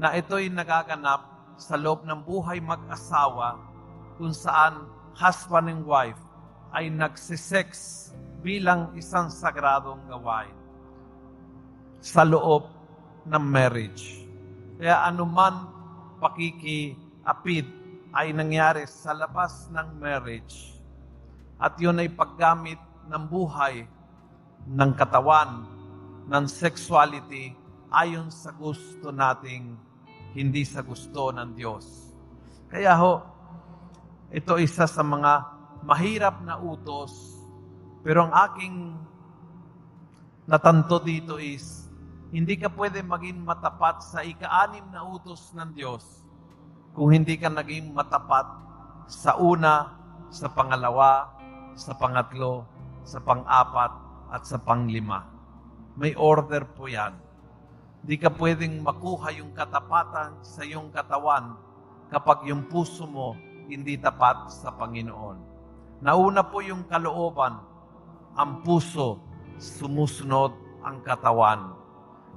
na 0.00 0.16
ito'y 0.16 0.48
nagaganap 0.48 1.52
sa 1.60 1.76
loob 1.76 2.08
ng 2.08 2.24
buhay 2.24 2.64
mag-asawa 2.64 3.60
kung 4.16 4.32
saan 4.32 4.88
husband 5.20 5.68
and 5.68 5.84
wife 5.84 6.24
ay 6.72 6.88
nagsisex 6.88 8.08
bilang 8.40 8.96
isang 8.96 9.28
sagradong 9.28 10.00
gawain 10.08 10.59
sa 12.00 12.24
loob 12.24 12.68
ng 13.28 13.44
marriage. 13.44 14.24
Kaya 14.80 15.04
anuman 15.08 15.68
pakikiapid 16.20 17.68
ay 18.16 18.32
nangyari 18.32 18.88
sa 18.88 19.12
labas 19.12 19.68
ng 19.70 20.00
marriage 20.00 20.76
at 21.60 21.76
yun 21.76 22.00
ay 22.00 22.08
paggamit 22.08 22.80
ng 23.04 23.24
buhay, 23.28 23.84
ng 24.64 24.92
katawan, 24.96 25.68
ng 26.24 26.44
sexuality 26.48 27.52
ayon 27.92 28.32
sa 28.32 28.54
gusto 28.54 29.12
nating 29.12 29.76
hindi 30.32 30.62
sa 30.62 30.80
gusto 30.80 31.34
ng 31.34 31.52
Diyos. 31.52 32.14
Kaya 32.70 32.94
ho, 32.96 33.20
ito 34.30 34.54
isa 34.62 34.86
sa 34.86 35.02
mga 35.02 35.32
mahirap 35.82 36.38
na 36.46 36.54
utos, 36.54 37.34
pero 38.06 38.30
ang 38.30 38.32
aking 38.46 38.94
natanto 40.46 41.02
dito 41.02 41.36
is, 41.42 41.89
hindi 42.30 42.54
ka 42.54 42.70
pwede 42.74 43.02
maging 43.02 43.42
matapat 43.42 44.06
sa 44.06 44.22
ika-anim 44.22 44.86
na 44.94 45.02
utos 45.02 45.50
ng 45.50 45.74
Diyos 45.74 46.22
kung 46.94 47.10
hindi 47.10 47.34
ka 47.34 47.50
naging 47.50 47.90
matapat 47.90 48.46
sa 49.10 49.34
una, 49.38 49.98
sa 50.30 50.46
pangalawa, 50.50 51.26
sa 51.74 51.94
pangatlo, 51.98 52.66
sa 53.02 53.18
pang-apat, 53.18 53.92
at 54.30 54.46
sa 54.46 54.62
panglima. 54.62 55.26
May 55.98 56.14
order 56.14 56.62
po 56.70 56.86
yan. 56.86 57.18
Hindi 58.00 58.16
ka 58.16 58.30
pwedeng 58.38 58.80
makuha 58.80 59.34
yung 59.34 59.50
katapatan 59.50 60.38
sa 60.46 60.62
iyong 60.62 60.94
katawan 60.94 61.58
kapag 62.08 62.46
yung 62.46 62.70
puso 62.70 63.04
mo 63.10 63.34
hindi 63.66 63.98
tapat 63.98 64.50
sa 64.50 64.74
Panginoon. 64.74 65.38
Nauna 66.02 66.42
po 66.46 66.58
yung 66.64 66.88
kalooban, 66.88 67.60
ang 68.34 68.62
puso, 68.64 69.20
sumusunod 69.60 70.54
ang 70.80 71.04
katawan. 71.04 71.79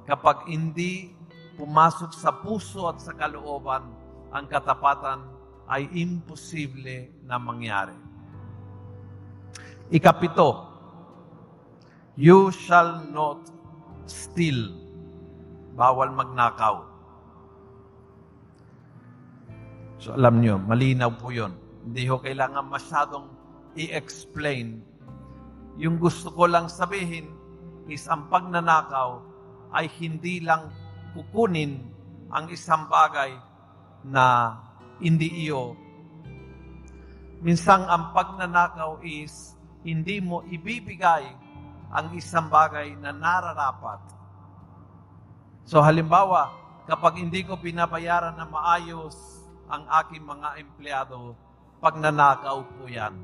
Kapag 0.04 0.52
hindi 0.52 1.16
pumasok 1.56 2.10
sa 2.12 2.30
puso 2.44 2.92
at 2.92 3.00
sa 3.00 3.16
kalooban, 3.16 3.88
ang 4.34 4.44
katapatan 4.50 5.24
ay 5.64 5.88
imposible 5.96 7.08
na 7.24 7.40
mangyari. 7.40 7.96
Ikapito, 9.88 10.68
you 12.20 12.52
shall 12.52 13.00
not 13.08 13.48
steal. 14.04 14.76
Bawal 15.72 16.12
magnakaw. 16.12 16.84
So 19.96 20.12
alam 20.12 20.44
nyo, 20.44 20.60
malinaw 20.60 21.16
po 21.16 21.32
yun. 21.32 21.56
Hindi 21.88 22.04
ho 22.12 22.20
kailangan 22.20 22.68
masyadong 22.68 23.32
i-explain. 23.72 24.84
Yung 25.80 25.96
gusto 25.96 26.28
ko 26.28 26.44
lang 26.44 26.68
sabihin 26.68 27.32
is 27.88 28.04
ang 28.06 28.28
pagnanakaw 28.28 29.33
ay 29.74 29.90
hindi 29.98 30.38
lang 30.38 30.70
kukunin 31.18 31.82
ang 32.30 32.46
isang 32.50 32.86
bagay 32.86 33.34
na 34.06 34.56
hindi 35.02 35.50
iyo. 35.50 35.74
Minsang 37.44 37.84
ang 37.90 38.14
pagnanakaw 38.14 39.02
is 39.04 39.52
hindi 39.84 40.22
mo 40.22 40.40
ibibigay 40.48 41.26
ang 41.92 42.14
isang 42.16 42.48
bagay 42.48 42.96
na 42.96 43.12
nararapat. 43.12 44.00
So 45.68 45.84
halimbawa, 45.84 46.54
kapag 46.88 47.20
hindi 47.20 47.44
ko 47.44 47.58
pinabayaran 47.58 48.38
na 48.38 48.48
maayos 48.48 49.14
ang 49.68 49.84
aking 50.02 50.24
mga 50.24 50.48
empleyado, 50.60 51.36
pagnanakaw 51.84 52.64
po 52.64 52.88
yan. 52.88 53.14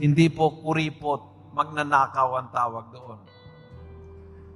Hindi 0.00 0.32
po 0.32 0.60
kuripot, 0.64 1.52
magnanakaw 1.52 2.28
ang 2.40 2.48
tawag 2.52 2.88
doon. 2.92 3.20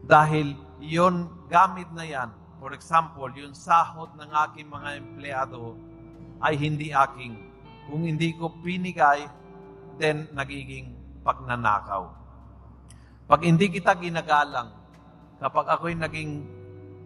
Dahil 0.05 0.57
yon 0.81 1.29
gamit 1.49 1.89
na 1.97 2.05
yan, 2.05 2.31
for 2.61 2.77
example, 2.77 3.29
yung 3.33 3.57
sahod 3.57 4.13
ng 4.17 4.31
aking 4.49 4.69
mga 4.69 5.01
empleyado 5.01 5.77
ay 6.45 6.57
hindi 6.57 6.93
aking. 6.93 7.37
Kung 7.89 8.05
hindi 8.05 8.37
ko 8.37 8.53
pinigay, 8.61 9.29
then 9.97 10.29
nagiging 10.33 10.97
pagnanakaw. 11.25 12.09
Pag 13.25 13.41
hindi 13.45 13.73
kita 13.73 13.97
ginagalang, 13.97 14.73
kapag 15.41 15.67
ako'y 15.73 15.97
naging 15.97 16.45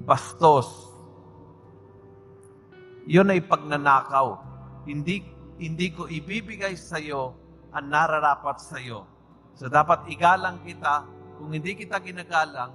bastos, 0.02 0.88
Yun 3.08 3.32
ay 3.32 3.40
pagnanakaw. 3.40 4.36
Hindi, 4.84 5.24
hindi 5.56 5.88
ko 5.96 6.04
ibibigay 6.12 6.76
sa 6.76 7.00
iyo 7.00 7.32
ang 7.72 7.88
nararapat 7.88 8.60
sa 8.60 8.76
iyo. 8.76 9.08
So 9.56 9.72
dapat 9.72 10.12
igalang 10.12 10.60
kita. 10.60 11.08
Kung 11.40 11.56
hindi 11.56 11.72
kita 11.72 12.04
ginagalang, 12.04 12.68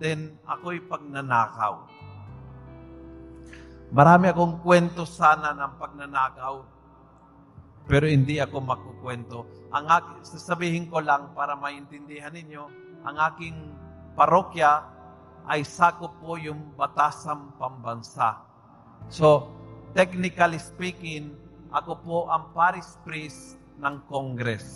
then 0.00 0.36
ako'y 0.44 0.80
pagnanakaw. 0.84 1.86
Marami 3.94 4.34
akong 4.34 4.60
kwento 4.60 5.06
sana 5.06 5.54
ng 5.54 5.72
pagnanakaw, 5.78 6.54
pero 7.86 8.10
hindi 8.10 8.42
ako 8.42 8.56
makukwento. 8.66 9.46
Ang 9.70 9.86
aking, 9.86 10.18
sasabihin 10.26 10.84
ko 10.90 10.98
lang 10.98 11.30
para 11.38 11.54
maintindihan 11.54 12.34
ninyo, 12.34 12.66
ang 13.06 13.16
aking 13.30 13.54
parokya 14.18 14.82
ay 15.46 15.62
sakop 15.62 16.18
po 16.18 16.34
yung 16.34 16.74
batasang 16.74 17.54
pambansa. 17.54 18.42
So, 19.06 19.54
technically 19.94 20.58
speaking, 20.58 21.38
ako 21.70 21.92
po 22.02 22.16
ang 22.26 22.50
parish 22.50 22.90
priest 23.06 23.54
ng 23.78 24.02
Congress. 24.10 24.66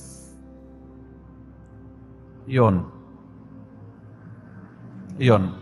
Yon. 2.47 3.00
Yon. 5.21 5.53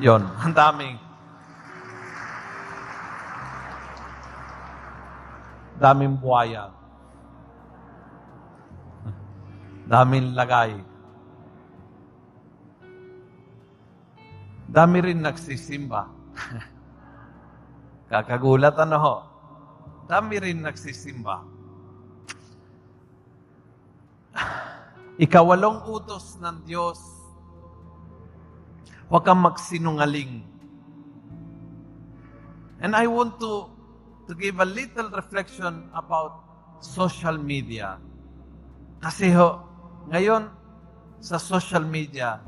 Yon. 0.00 0.24
Ang 0.40 0.56
daming. 0.56 0.96
Daming 5.76 6.16
buhaya. 6.16 6.72
Daming 9.84 10.32
lagay. 10.32 10.72
Dami 14.64 14.98
rin 15.04 15.20
nagsisimba. 15.20 16.08
Kakagulat 18.08 18.80
ano 18.80 18.96
ho? 18.96 19.16
Dami 20.08 20.40
rin 20.40 20.64
nagsisimba. 20.64 21.44
Ikawalong 25.28 25.84
utos 25.84 26.40
ng 26.40 26.64
Diyos, 26.64 27.19
huwag 29.10 29.26
kang 29.26 29.42
magsinungaling. 29.42 30.46
And 32.78 32.94
I 32.94 33.10
want 33.10 33.42
to, 33.42 33.66
to 34.30 34.32
give 34.38 34.62
a 34.62 34.64
little 34.64 35.10
reflection 35.10 35.90
about 35.92 36.46
social 36.78 37.34
media. 37.34 37.98
Kasi 39.02 39.34
ho, 39.34 39.66
ngayon, 40.08 40.48
sa 41.20 41.36
social 41.36 41.84
media, 41.84 42.40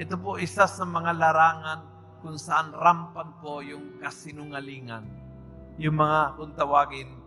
ito 0.00 0.16
po 0.18 0.40
isa 0.40 0.66
sa 0.66 0.82
mga 0.82 1.12
larangan 1.14 1.80
kung 2.24 2.40
saan 2.40 2.74
rampant 2.74 3.38
po 3.38 3.60
yung 3.62 4.00
kasinungalingan. 4.00 5.04
Yung 5.78 6.00
mga, 6.00 6.40
kung 6.40 6.56
tawagin, 6.56 7.20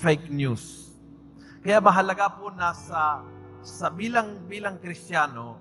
fake 0.00 0.32
news. 0.32 0.96
Kaya 1.62 1.78
mahalaga 1.78 2.32
po 2.32 2.50
na 2.50 2.74
sa, 2.74 3.22
sa 3.62 3.92
bilang, 3.92 4.42
bilang 4.50 4.80
kristyano, 4.82 5.60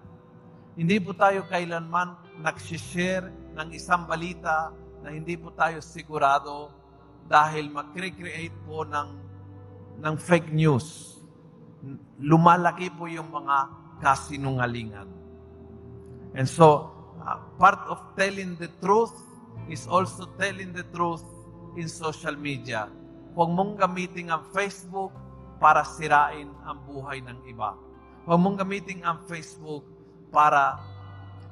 hindi 0.73 0.97
po 0.97 1.13
tayo 1.13 1.45
kailanman 1.45 2.30
nagsishare 2.39 3.27
ng 3.57 3.67
isang 3.75 4.07
balita 4.07 4.71
na 5.03 5.11
hindi 5.11 5.35
po 5.35 5.51
tayo 5.51 5.83
sigurado 5.83 6.71
dahil 7.27 7.67
mag-create 7.73 8.53
po 8.63 8.87
ng, 8.87 9.09
ng 9.99 10.15
fake 10.15 10.53
news. 10.53 11.19
Lumalaki 12.21 12.93
po 12.93 13.09
yung 13.09 13.27
mga 13.33 13.57
kasinungalingan. 13.99 15.09
And 16.37 16.47
so, 16.47 16.91
uh, 17.19 17.39
part 17.59 17.81
of 17.91 17.99
telling 18.15 18.55
the 18.55 18.71
truth 18.79 19.13
is 19.67 19.85
also 19.85 20.29
telling 20.39 20.71
the 20.71 20.87
truth 20.95 21.25
in 21.75 21.87
social 21.87 22.35
media. 22.35 22.87
Huwag 23.35 23.49
mong 23.51 23.79
gamitin 23.79 24.31
ang 24.31 24.43
Facebook 24.51 25.15
para 25.61 25.85
sirain 25.87 26.51
ang 26.67 26.77
buhay 26.83 27.23
ng 27.23 27.47
iba. 27.47 27.77
Huwag 28.27 28.39
mong 28.41 28.57
gamitin 28.59 29.05
ang 29.07 29.23
Facebook 29.29 29.85
para 30.33 30.79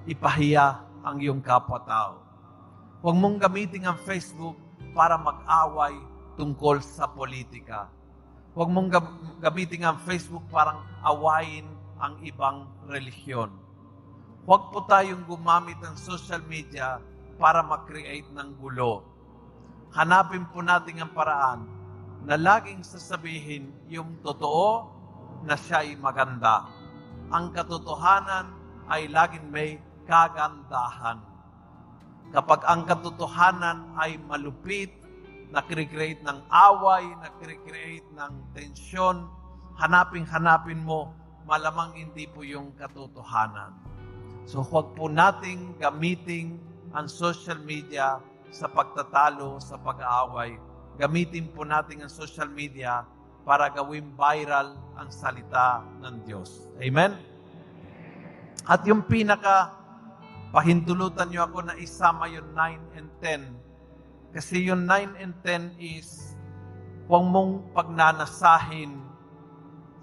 ipahiya 0.08 0.84
ang 1.04 1.20
iyong 1.20 1.44
kapwa-tao. 1.44 2.22
Huwag 3.00 3.16
mong 3.16 3.40
gamitin 3.40 3.88
ang 3.88 4.00
Facebook 4.04 4.60
para 4.92 5.16
mag-away 5.16 5.96
tungkol 6.36 6.84
sa 6.84 7.08
politika. 7.08 7.88
Huwag 8.56 8.68
mong 8.72 8.92
gamitin 9.40 9.88
ang 9.88 9.98
Facebook 10.04 10.44
para 10.52 10.76
awayin 11.04 11.68
ang 12.00 12.20
ibang 12.24 12.68
relihiyon. 12.88 13.52
Huwag 14.44 14.72
po 14.72 14.84
tayong 14.88 15.24
gumamit 15.28 15.80
ng 15.84 15.96
social 15.96 16.44
media 16.48 17.00
para 17.40 17.64
mag-create 17.64 18.28
ng 18.36 18.56
gulo. 18.60 19.04
Hanapin 19.96 20.44
po 20.52 20.60
natin 20.60 21.00
ang 21.00 21.12
paraan 21.16 21.64
na 22.28 22.36
laging 22.36 22.84
sasabihin 22.84 23.72
yung 23.88 24.20
totoo 24.20 24.92
na 25.48 25.56
siya 25.56 25.88
ay 25.88 25.96
maganda. 25.96 26.68
Ang 27.32 27.56
katotohanan 27.56 28.52
ay 28.90 29.08
laging 29.08 29.48
may 29.48 29.80
kagandahan. 30.10 31.22
Kapag 32.34 32.66
ang 32.66 32.90
katotohanan 32.90 33.94
ay 33.94 34.18
malupit, 34.26 34.90
nakikreate 35.54 36.22
ng 36.26 36.40
away, 36.50 37.06
nakikreate 37.22 38.06
ng 38.18 38.34
tensyon, 38.58 39.30
hanapin-hanapin 39.78 40.82
mo, 40.82 41.14
malamang 41.46 41.94
hindi 41.94 42.26
po 42.30 42.42
yung 42.42 42.74
katotohanan. 42.78 43.74
So 44.50 44.66
huwag 44.66 44.98
po 44.98 45.10
nating 45.10 45.78
gamitin 45.78 46.58
ang 46.94 47.06
social 47.06 47.62
media 47.62 48.18
sa 48.50 48.66
pagtatalo, 48.66 49.62
sa 49.62 49.78
pag-aaway. 49.78 50.58
Gamitin 50.98 51.54
po 51.54 51.66
natin 51.66 52.06
ang 52.06 52.12
social 52.12 52.50
media 52.50 53.06
para 53.46 53.70
gawing 53.70 54.14
viral 54.18 54.74
ang 54.98 55.10
salita 55.10 55.82
ng 56.02 56.26
Diyos. 56.26 56.70
Amen? 56.82 57.18
At 58.70 58.86
yung 58.86 59.02
pinaka 59.06 59.79
pahintulutan 60.50 61.30
nyo 61.30 61.46
ako 61.46 61.60
na 61.66 61.76
isama 61.78 62.26
yung 62.30 62.50
9 62.58 62.98
and 62.98 63.10
10. 63.22 64.34
Kasi 64.34 64.66
yung 64.70 64.86
9 64.86 65.22
and 65.22 65.34
10 65.46 65.78
is 65.78 66.38
huwag 67.10 67.26
mong 67.26 67.74
pagnanasahin 67.74 69.02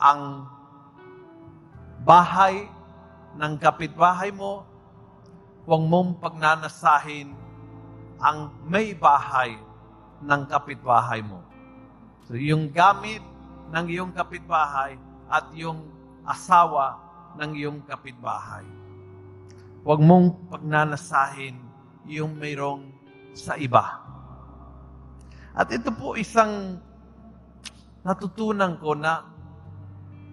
ang 0.03 0.51
bahay 2.03 2.67
ng 3.39 3.55
kapitbahay 3.59 4.31
mo, 4.35 4.67
huwag 5.67 5.83
mong 5.87 6.19
pagnanasahin 6.23 7.35
ang 8.23 8.51
may 8.67 8.95
bahay 8.97 9.59
ng 10.23 10.43
kapitbahay 10.47 11.21
mo. 11.23 11.43
So 12.27 12.35
yung 12.35 12.71
gamit 12.75 13.23
ng 13.71 13.87
iyong 13.87 14.13
kapitbahay 14.15 14.99
at 15.31 15.47
yung 15.55 15.87
asawa 16.27 16.99
ng 17.39 17.51
iyong 17.55 17.79
kapitbahay. 17.87 18.67
Huwag 19.87 20.03
mong 20.03 20.51
pagnanasahin 20.51 21.63
yung 22.11 22.35
mayroong 22.35 22.91
sa 23.39 23.55
iba. 23.55 24.03
At 25.55 25.71
ito 25.71 25.95
po 25.95 26.19
isang 26.19 26.83
natutunan 28.03 28.83
ko 28.83 28.99
na 28.99 29.23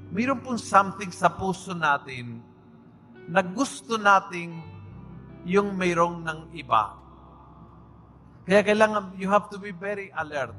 mayroon 0.10 0.42
pong 0.42 0.58
something 0.58 1.14
sa 1.14 1.30
puso 1.30 1.78
natin 1.78 2.42
na 3.30 3.46
gusto 3.46 3.94
nating 3.94 4.58
yung 5.46 5.78
mayroong 5.78 6.26
ng 6.26 6.40
iba. 6.58 6.98
Kaya 8.50 8.66
kailangan, 8.66 9.14
you 9.22 9.30
have 9.30 9.54
to 9.54 9.62
be 9.62 9.70
very 9.70 10.10
alert. 10.18 10.58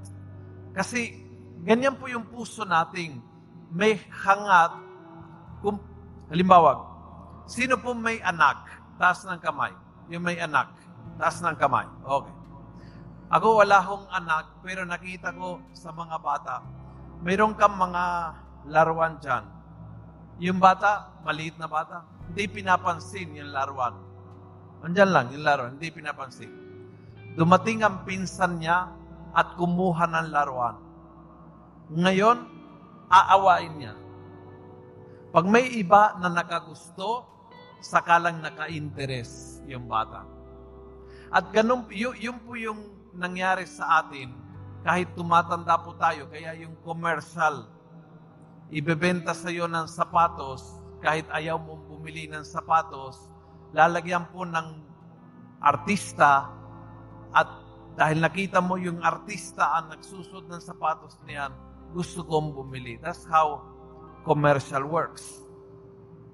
Kasi 0.71 1.19
ganyan 1.67 1.99
po 1.99 2.07
yung 2.07 2.31
puso 2.31 2.63
nating 2.63 3.19
may 3.75 3.99
hangat. 4.23 4.79
Kung, 5.67 5.83
halimbawa, 6.31 6.79
sino 7.51 7.75
po 7.75 7.91
may 7.91 8.23
anak? 8.23 8.84
Taas 9.01 9.27
ng 9.27 9.41
kamay. 9.43 9.73
Yung 10.13 10.23
may 10.23 10.39
anak. 10.39 10.71
Taas 11.19 11.43
ng 11.43 11.57
kamay. 11.59 11.87
Okay. 12.05 12.35
Ako 13.35 13.65
wala 13.65 13.81
akong 13.81 14.07
anak, 14.13 14.45
pero 14.63 14.85
nakita 14.87 15.35
ko 15.35 15.59
sa 15.75 15.91
mga 15.91 16.17
bata, 16.21 16.63
mayroon 17.25 17.57
kang 17.57 17.75
mga 17.75 18.05
laruan 18.69 19.17
dyan. 19.19 19.45
Yung 20.39 20.61
bata, 20.61 21.19
maliit 21.25 21.57
na 21.59 21.67
bata, 21.67 22.05
hindi 22.31 22.47
pinapansin 22.47 23.35
yung 23.35 23.51
laruan. 23.51 23.97
Andyan 24.85 25.11
lang, 25.11 25.27
yung 25.33 25.43
laruan, 25.43 25.81
hindi 25.81 25.89
pinapansin. 25.89 26.53
Dumating 27.35 27.83
ang 27.83 28.07
pinsan 28.07 28.63
niya 28.63 28.93
at 29.35 29.59
kumuha 29.59 30.05
ng 30.07 30.29
laruan. 30.31 30.77
Ngayon, 31.91 32.39
aawain 33.11 33.75
niya. 33.75 33.95
Pag 35.35 35.51
may 35.51 35.67
iba 35.75 36.15
na 36.23 36.31
nakagusto, 36.31 37.27
sakalang 37.85 38.41
naka-interest 38.41 39.61
yung 39.69 39.85
bata. 39.85 40.25
At 41.29 41.53
ganun, 41.53 41.85
yun, 41.93 42.41
po 42.41 42.57
yung 42.57 42.81
nangyari 43.13 43.69
sa 43.69 44.01
atin 44.01 44.33
kahit 44.81 45.13
tumatanda 45.13 45.77
po 45.85 45.93
tayo. 46.01 46.25
Kaya 46.33 46.57
yung 46.57 46.75
commercial, 46.81 47.69
ibebenta 48.73 49.37
sa 49.37 49.53
iyo 49.53 49.69
ng 49.69 49.85
sapatos, 49.85 50.81
kahit 51.05 51.29
ayaw 51.29 51.61
mong 51.61 51.85
bumili 51.85 52.25
ng 52.33 52.43
sapatos, 52.43 53.29
lalagyan 53.77 54.25
po 54.33 54.49
ng 54.49 54.81
artista 55.61 56.49
at 57.37 57.65
Dahil 57.95 58.19
nakita 58.19 58.59
mo 58.59 58.75
yung 58.75 58.99
artista 59.07 59.79
ang 59.79 59.95
nagsusod 59.95 60.51
ng 60.51 60.59
sapatos 60.59 61.15
niyan, 61.23 61.55
gusto 61.95 62.27
kong 62.27 62.51
bumili. 62.51 62.99
That's 62.99 63.23
how 63.31 63.63
commercial 64.27 64.83
works. 64.91 65.47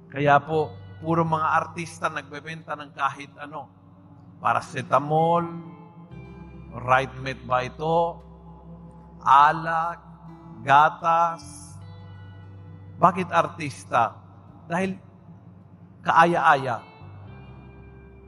Kaya 0.09 0.40
po, 0.40 0.72
puro 1.01 1.24
mga 1.24 1.48
artista 1.57 2.12
nagbebenta 2.12 2.76
ng 2.76 2.92
kahit 2.92 3.32
ano. 3.40 3.72
Paracetamol, 4.40 5.44
right 6.88 7.12
met 7.20 7.40
ba 7.44 7.64
ito, 7.64 8.20
alak, 9.20 10.01
gatas. 10.64 11.44
Bakit 13.01 13.28
artista? 13.32 14.16
Dahil 14.68 14.96
kaaya-aya. 16.05 16.84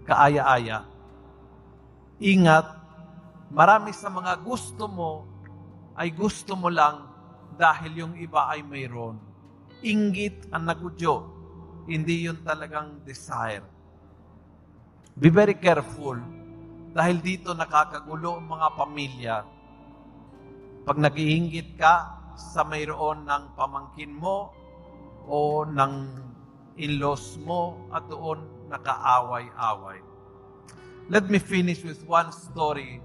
Kaaya-aya. 0.04 0.84
Ingat, 2.20 2.66
marami 3.52 3.92
sa 3.96 4.12
mga 4.12 4.36
gusto 4.40 4.84
mo 4.88 5.12
ay 5.96 6.12
gusto 6.12 6.56
mo 6.56 6.72
lang 6.72 7.08
dahil 7.56 7.92
yung 8.04 8.14
iba 8.16 8.48
ay 8.48 8.64
mayroon. 8.64 9.20
Inggit 9.84 10.48
ang 10.52 10.68
nagudyo, 10.68 11.32
hindi 11.87 12.30
yun 12.30 12.39
talagang 12.47 13.03
desire. 13.03 13.66
Be 15.18 15.28
very 15.28 15.59
careful 15.59 16.16
dahil 16.93 17.20
dito 17.20 17.53
nakakagulo 17.53 18.39
ang 18.39 18.47
mga 18.49 18.68
pamilya. 18.76 19.37
Pag 20.83 20.97
nag-iinggit 20.99 21.78
ka 21.78 22.22
sa 22.39 22.64
mayroon 22.64 23.28
ng 23.28 23.45
pamangkin 23.55 24.12
mo 24.12 24.51
o 25.28 25.62
ng 25.68 25.95
in-laws 26.80 27.37
mo 27.45 27.76
at 27.93 28.09
doon 28.09 28.41
nakaaway-away. 28.72 30.01
Let 31.12 31.28
me 31.28 31.37
finish 31.37 31.85
with 31.85 32.01
one 32.09 32.33
story 32.33 33.05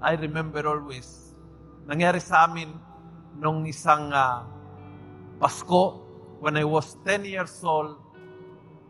I 0.00 0.16
remember 0.16 0.64
always. 0.64 1.36
Nangyari 1.84 2.20
sa 2.20 2.48
amin 2.48 2.72
nung 3.36 3.68
isang 3.68 4.08
uh, 4.10 4.44
Pasko 5.36 6.05
when 6.40 6.56
I 6.56 6.64
was 6.64 6.96
10 7.04 7.24
years 7.24 7.60
old. 7.64 8.00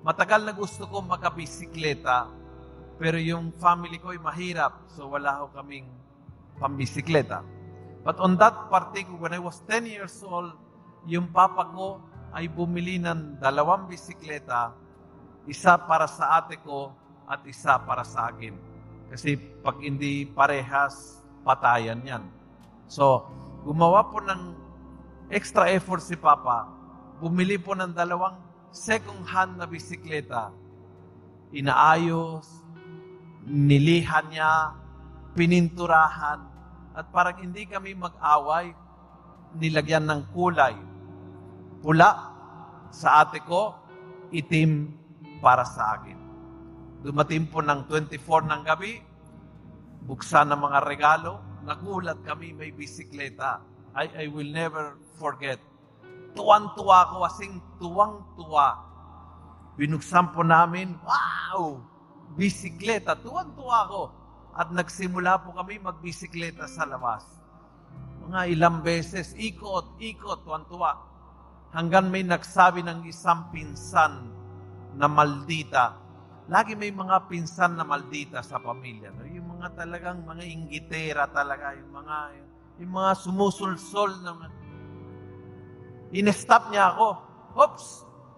Matagal 0.06 0.46
na 0.46 0.54
gusto 0.54 0.86
ko 0.86 1.02
makabisikleta 1.02 2.30
pero 2.96 3.20
yung 3.20 3.52
family 3.60 4.00
ko 4.00 4.16
ay 4.16 4.20
mahirap 4.20 4.88
so 4.88 5.10
wala 5.12 5.44
ho 5.44 5.52
kaming 5.52 5.84
pambisikleta. 6.56 7.44
But 8.06 8.22
on 8.22 8.38
that 8.38 8.70
particular, 8.70 9.18
when 9.18 9.34
I 9.34 9.42
was 9.42 9.60
10 9.68 9.84
years 9.84 10.22
old, 10.22 10.54
yung 11.04 11.28
papa 11.28 11.68
ko 11.74 12.00
ay 12.32 12.46
bumili 12.46 13.02
ng 13.02 13.42
dalawang 13.42 13.90
bisikleta, 13.90 14.72
isa 15.44 15.74
para 15.74 16.06
sa 16.06 16.38
ate 16.38 16.56
ko 16.62 16.94
at 17.26 17.42
isa 17.44 17.76
para 17.82 18.06
sa 18.06 18.30
akin. 18.30 18.54
Kasi 19.10 19.36
pag 19.60 19.82
hindi 19.82 20.26
parehas, 20.26 21.20
patayan 21.42 21.98
yan. 22.02 22.24
So, 22.86 23.26
gumawa 23.66 24.06
po 24.06 24.22
ng 24.22 24.54
extra 25.30 25.66
effort 25.74 26.02
si 26.02 26.14
Papa, 26.14 26.70
bumili 27.20 27.56
po 27.56 27.72
ng 27.72 27.92
dalawang 27.96 28.36
second-hand 28.72 29.56
na 29.56 29.64
bisikleta. 29.64 30.52
Inaayos, 31.56 32.44
nilihan 33.46 34.26
niya, 34.28 34.76
pininturahan, 35.32 36.40
at 36.96 37.06
parang 37.12 37.36
hindi 37.40 37.68
kami 37.68 37.92
mag-away, 37.96 38.72
nilagyan 39.56 40.04
ng 40.08 40.20
kulay. 40.32 40.76
Pula 41.80 42.32
sa 42.92 43.24
ate 43.24 43.40
ko, 43.44 43.76
itim 44.32 44.92
para 45.40 45.64
sa 45.64 46.00
akin. 46.00 46.18
Dumating 47.04 47.46
po 47.52 47.60
ng 47.60 47.86
24 47.88 48.50
ng 48.50 48.62
gabi, 48.66 48.98
buksan 50.08 50.50
ng 50.50 50.60
mga 50.60 50.78
regalo, 50.88 51.38
nagulat 51.62 52.18
kami 52.24 52.56
may 52.56 52.72
bisikleta. 52.72 53.62
I, 53.96 54.24
I 54.24 54.26
will 54.28 54.48
never 54.48 54.96
forget. 55.16 55.60
Tuwang-tuwa 56.36 56.98
ko, 57.10 57.16
asing 57.24 57.58
tuwang-tuwa. 57.80 58.68
Binuksan 59.80 60.36
po 60.36 60.44
namin, 60.44 60.92
wow! 61.00 61.80
Bisikleta, 62.36 63.16
tuwang-tuwa 63.16 63.78
ko. 63.88 64.02
At 64.56 64.72
nagsimula 64.72 65.40
po 65.44 65.56
kami 65.56 65.80
magbisikleta 65.80 66.68
sa 66.68 66.84
labas. 66.84 67.24
Mga 68.28 68.52
ilang 68.52 68.84
beses, 68.84 69.32
ikot, 69.36 69.96
ikot, 69.96 70.44
tuwang-tuwa. 70.44 70.92
Hanggang 71.72 72.08
may 72.08 72.24
nagsabi 72.24 72.84
ng 72.84 73.08
isang 73.08 73.48
pinsan 73.52 74.32
na 74.96 75.08
maldita, 75.08 75.96
lagi 76.48 76.72
may 76.72 76.88
mga 76.88 77.28
pinsan 77.28 77.76
na 77.76 77.84
maldita 77.84 78.40
sa 78.40 78.56
pamilya. 78.56 79.12
No? 79.12 79.28
Yung 79.28 79.60
mga 79.60 79.76
talagang 79.76 80.24
mga 80.24 80.44
inggitera 80.44 81.28
talaga, 81.32 81.76
yung 81.76 81.92
mga 81.92 82.16
yung 82.76 82.92
mga 82.92 83.12
sumusulsol 83.24 84.20
na 84.20 84.32
in-stop 86.16 86.72
niya 86.72 86.96
ako. 86.96 87.08
Oops! 87.56 87.86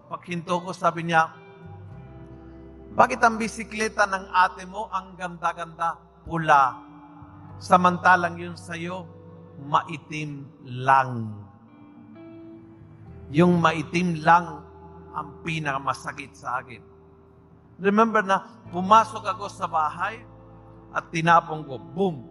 Paghinto 0.09 0.57
ko, 0.59 0.69
sabi 0.73 1.05
niya, 1.05 1.29
bakit 2.97 3.21
ang 3.21 3.37
bisikleta 3.37 4.09
ng 4.09 4.25
ate 4.33 4.65
mo 4.65 4.89
ang 4.89 5.13
ganda-ganda, 5.13 6.01
pula, 6.25 6.81
samantalang 7.61 8.35
yun 8.41 8.57
sa'yo, 8.57 9.05
maitim 9.69 10.49
lang. 10.65 11.29
Yung 13.29 13.61
maitim 13.61 14.17
lang 14.25 14.65
ang 15.13 15.29
pinakamasakit 15.45 16.33
sa 16.33 16.65
akin. 16.65 16.81
Remember 17.77 18.25
na 18.25 18.43
pumasok 18.73 19.23
ako 19.37 19.45
sa 19.47 19.69
bahay 19.69 20.19
at 20.91 21.05
tinapong 21.13 21.63
ko, 21.63 21.77
boom. 21.77 22.25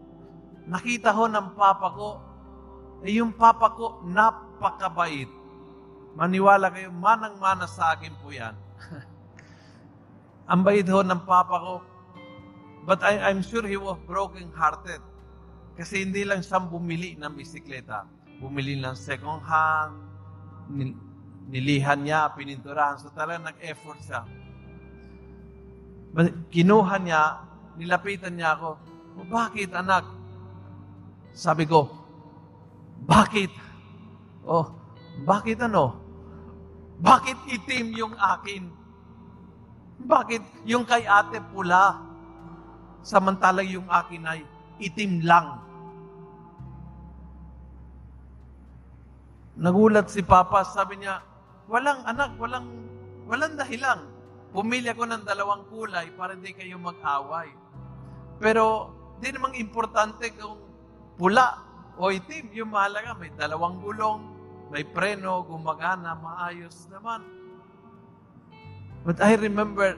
Nakita 0.69 1.15
ho 1.15 1.25
ng 1.31 1.55
papa 1.55 1.89
ko, 1.95 2.09
eh 3.07 3.15
yung 3.15 3.31
papa 3.31 3.73
ko 3.73 4.03
napakabait. 4.05 5.38
Maniwala 6.17 6.73
kayo, 6.73 6.89
manang-mana 6.95 7.69
sa 7.69 7.93
akin 7.97 8.15
po 8.23 8.33
yan. 8.33 8.55
ang 10.53 10.65
bait 10.65 10.87
ho 10.89 11.05
ng 11.05 11.23
papa 11.29 11.57
ko. 11.61 11.75
But 12.89 13.05
I, 13.05 13.29
I'm 13.29 13.45
sure 13.45 13.67
he 13.67 13.77
was 13.77 14.01
broken-hearted. 14.09 15.05
Kasi 15.77 16.09
hindi 16.09 16.25
lang 16.25 16.41
siyang 16.41 16.73
bumili 16.73 17.21
ng 17.21 17.33
bisikleta. 17.37 18.09
Bumili 18.41 18.81
ng 18.81 18.97
second 18.97 19.45
hand, 19.45 19.95
nilihan 21.49 21.99
niya, 22.01 22.33
pininturahan. 22.33 22.97
So 23.01 23.13
talagang 23.13 23.49
nag-effort 23.53 24.01
siya. 24.01 24.23
Kinuha 26.49 26.97
niya, 27.03 27.45
nilapitan 27.77 28.35
niya 28.35 28.57
ako, 28.57 28.71
oh, 29.21 29.27
bakit 29.29 29.71
anak? 29.77 30.03
Sabi 31.37 31.69
ko, 31.69 31.87
bakit? 33.07 33.53
Oh, 34.43 34.78
bakit 35.23 35.59
ano? 35.62 35.99
Bakit 36.99 37.39
itim 37.47 37.95
yung 37.95 38.14
akin? 38.19 38.71
Bakit 40.03 40.43
yung 40.66 40.87
kay 40.87 41.07
ate 41.07 41.43
pula? 41.51 41.99
Samantalang 43.03 43.66
yung 43.66 43.89
akin 43.91 44.23
ay 44.27 44.41
itim 44.83 45.23
lang. 45.23 45.62
Nagulat 49.59 50.07
si 50.07 50.23
Papa, 50.23 50.62
sabi 50.62 51.03
niya, 51.03 51.19
walang 51.66 51.99
anak, 52.07 52.39
walang, 52.39 52.71
walang 53.27 53.59
dahilan. 53.59 54.07
Pumili 54.55 54.87
ako 54.87 55.03
ng 55.03 55.27
dalawang 55.27 55.66
kulay 55.66 56.14
para 56.14 56.39
hindi 56.39 56.55
kayo 56.55 56.79
mag-away. 56.79 57.51
Pero, 58.39 58.95
di 59.19 59.35
namang 59.35 59.59
importante 59.59 60.31
kung 60.39 60.62
pula 61.19 61.59
o 61.99 62.14
itim. 62.14 62.55
Yung 62.55 62.71
mahalaga, 62.71 63.19
may 63.19 63.35
dalawang 63.35 63.83
gulong, 63.83 64.38
may 64.69 64.85
preno, 64.85 65.45
gumagana, 65.49 66.12
maayos 66.21 66.89
naman. 66.93 67.25
But 69.05 69.25
I 69.25 69.41
remember, 69.41 69.97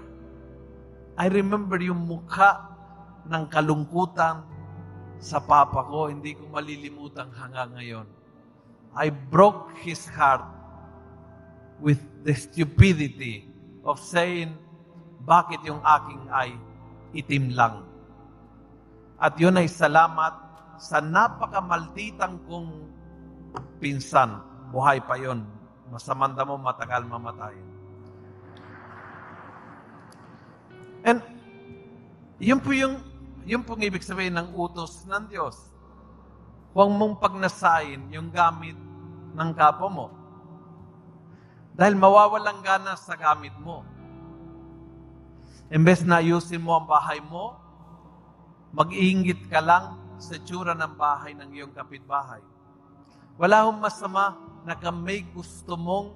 I 1.19 1.27
remember 1.27 1.79
yung 1.83 2.07
mukha 2.07 2.71
ng 3.27 3.51
kalungkutan 3.51 4.47
sa 5.19 5.43
papa 5.43 5.85
ko. 5.91 6.07
Hindi 6.07 6.39
ko 6.39 6.47
malilimutan 6.49 7.29
hanggang 7.35 7.75
ngayon. 7.75 8.07
I 8.95 9.11
broke 9.11 9.75
his 9.83 10.07
heart 10.11 10.43
with 11.79 11.99
the 12.27 12.35
stupidity 12.35 13.47
of 13.83 13.99
saying, 13.99 14.55
bakit 15.27 15.61
yung 15.67 15.83
aking 15.85 16.23
ay 16.31 16.51
itim 17.15 17.55
lang? 17.55 17.87
At 19.21 19.37
yun 19.37 19.61
ay 19.61 19.69
salamat 19.69 20.33
sa 20.81 20.99
napakamalditang 21.05 22.41
kong 22.49 22.89
pinsan. 23.79 24.50
Buhay 24.71 25.03
pa 25.03 25.19
yon. 25.19 25.43
Masamanda 25.91 26.47
mo 26.47 26.55
matagal 26.57 27.03
mamatay. 27.03 27.59
And 31.03 31.21
yun 32.39 32.63
po 32.63 32.71
yung 32.71 33.03
yun 33.43 33.67
pong 33.67 33.83
ibig 33.83 34.07
sabihin 34.07 34.39
ng 34.39 34.55
utos 34.55 35.03
ng 35.11 35.27
Diyos. 35.27 35.59
Huwag 36.71 36.89
mong 36.95 37.19
pagnasain 37.19 38.07
yung 38.15 38.31
gamit 38.31 38.79
ng 39.35 39.51
kapo 39.59 39.91
mo. 39.91 40.07
Dahil 41.75 41.99
mawawalang 41.99 42.63
gana 42.63 42.95
sa 42.95 43.19
gamit 43.19 43.55
mo. 43.59 43.83
Imbes 45.67 46.07
na 46.07 46.23
ayusin 46.23 46.63
mo 46.63 46.79
ang 46.79 46.87
bahay 46.87 47.19
mo, 47.19 47.59
Mag-iingit 48.71 49.51
ka 49.51 49.59
lang 49.59 49.99
sa 50.23 50.39
tsura 50.39 50.79
ng 50.79 50.95
bahay 50.95 51.35
ng 51.35 51.51
iyong 51.59 51.75
kapitbahay. 51.75 52.39
Wala 53.41 53.65
hong 53.65 53.81
masama 53.81 54.37
na 54.69 54.77
kung 54.77 55.01
may 55.01 55.25
gusto 55.25 55.73
mong 55.73 56.13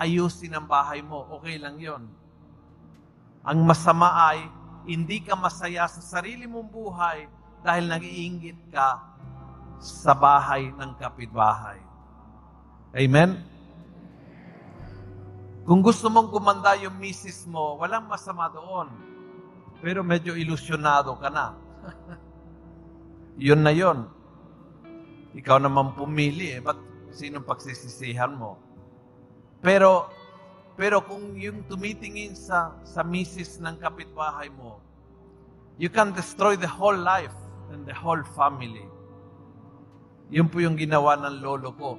ayusin 0.00 0.56
ang 0.56 0.64
bahay 0.64 1.04
mo. 1.04 1.28
Okay 1.36 1.60
lang 1.60 1.76
yon. 1.76 2.08
Ang 3.44 3.68
masama 3.68 4.32
ay 4.32 4.48
hindi 4.88 5.20
ka 5.20 5.36
masaya 5.36 5.84
sa 5.84 6.00
sarili 6.00 6.48
mong 6.48 6.72
buhay 6.72 7.28
dahil 7.60 7.92
nag-iingit 7.92 8.56
ka 8.72 9.04
sa 9.76 10.16
bahay 10.16 10.72
ng 10.72 10.96
kapitbahay. 10.96 11.76
Amen? 12.96 13.36
Kung 15.68 15.84
gusto 15.84 16.08
mong 16.08 16.32
gumanda 16.32 16.72
yung 16.80 16.96
misis 16.96 17.44
mo, 17.44 17.76
walang 17.84 18.08
masama 18.08 18.48
doon. 18.48 18.88
Pero 19.84 20.00
medyo 20.00 20.32
ilusyonado 20.40 21.20
ka 21.20 21.28
na. 21.28 21.52
yun 23.52 23.60
na 23.60 23.76
yun. 23.76 24.21
Ikaw 25.32 25.64
naman 25.64 25.96
pumili 25.96 26.52
eh. 26.56 26.60
Ba't 26.60 26.76
sinong 27.12 27.44
pagsisisihan 27.48 28.36
mo? 28.36 28.60
Pero, 29.64 30.12
pero 30.76 31.00
kung 31.00 31.36
yung 31.38 31.64
tumitingin 31.64 32.36
sa, 32.36 32.76
sa 32.84 33.00
misis 33.00 33.56
ng 33.62 33.80
kapitbahay 33.80 34.52
mo, 34.52 34.82
you 35.80 35.88
can 35.88 36.12
destroy 36.12 36.52
the 36.58 36.68
whole 36.68 36.96
life 36.96 37.32
and 37.72 37.88
the 37.88 37.96
whole 37.96 38.20
family. 38.36 38.84
Yun 40.28 40.48
po 40.52 40.60
yung 40.60 40.76
ginawa 40.76 41.16
ng 41.16 41.40
lolo 41.40 41.70
ko. 41.76 41.92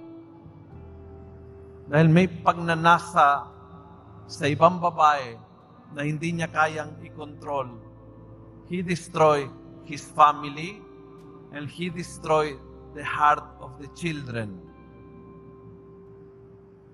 Dahil 1.90 2.10
may 2.10 2.30
pagnanasa 2.30 3.50
sa 4.30 4.46
ibang 4.50 4.78
babae 4.82 5.38
na 5.94 6.06
hindi 6.06 6.34
niya 6.34 6.50
kayang 6.50 6.98
i-control, 7.06 7.70
he 8.70 8.82
destroyed 8.82 9.50
his 9.86 10.02
family 10.18 10.82
and 11.54 11.70
he 11.70 11.94
destroyed 11.94 12.58
the 12.94 13.06
heart 13.06 13.44
of 13.60 13.76
the 13.82 13.90
children. 13.98 14.62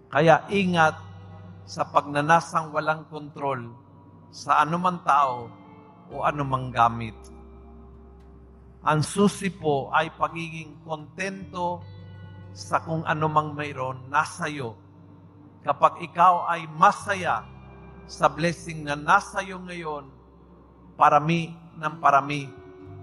Kaya 0.09 0.47
ingat 0.49 0.97
sa 1.69 1.85
pagnanasang 1.85 2.73
walang 2.73 3.05
kontrol 3.13 3.61
sa 4.33 4.65
anumang 4.65 5.05
tao 5.05 5.45
o 6.09 6.25
anumang 6.25 6.73
gamit. 6.73 7.13
Ang 8.81 9.05
susi 9.05 9.53
po 9.53 9.93
ay 9.93 10.09
pagiging 10.15 10.81
kontento 10.81 11.83
sa 12.55 12.81
kung 12.81 13.05
anumang 13.05 13.53
mayroon 13.53 14.07
nasa 14.09 14.49
iyo. 14.49 14.73
Kapag 15.61 16.01
ikaw 16.01 16.47
ay 16.49 16.65
masaya 16.73 17.45
sa 18.09 18.31
blessing 18.31 18.87
na 18.87 18.97
nasa 18.97 19.43
iyo 19.45 19.61
ngayon, 19.61 20.09
parami 20.97 21.53
ng 21.77 21.95
parami, 22.01 22.49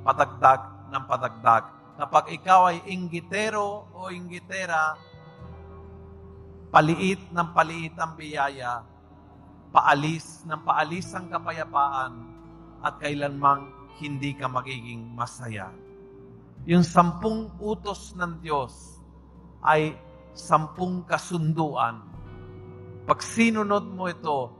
padagdag 0.03 0.90
ng 0.90 1.05
padagdag. 1.07 1.75
Kapag 1.97 2.28
ikaw 2.28 2.76
ay 2.76 2.84
inggitero 2.92 3.88
o 3.97 4.12
inggitera, 4.12 5.01
paliit 6.68 7.32
ng 7.32 7.49
paliit 7.57 7.97
ang 7.97 8.12
biyaya, 8.12 8.84
paalis 9.72 10.44
ng 10.44 10.61
paalis 10.61 11.16
ang 11.16 11.32
kapayapaan, 11.32 12.12
at 12.84 13.01
kailanmang 13.01 13.72
hindi 13.97 14.36
ka 14.36 14.44
magiging 14.44 15.09
masaya. 15.16 15.72
Yung 16.68 16.84
sampung 16.84 17.49
utos 17.57 18.12
ng 18.12 18.44
Diyos 18.44 19.01
ay 19.64 19.97
sampung 20.36 21.01
kasunduan. 21.09 22.05
Pag 23.09 23.24
sinunod 23.24 23.88
mo 23.88 24.12
ito, 24.12 24.53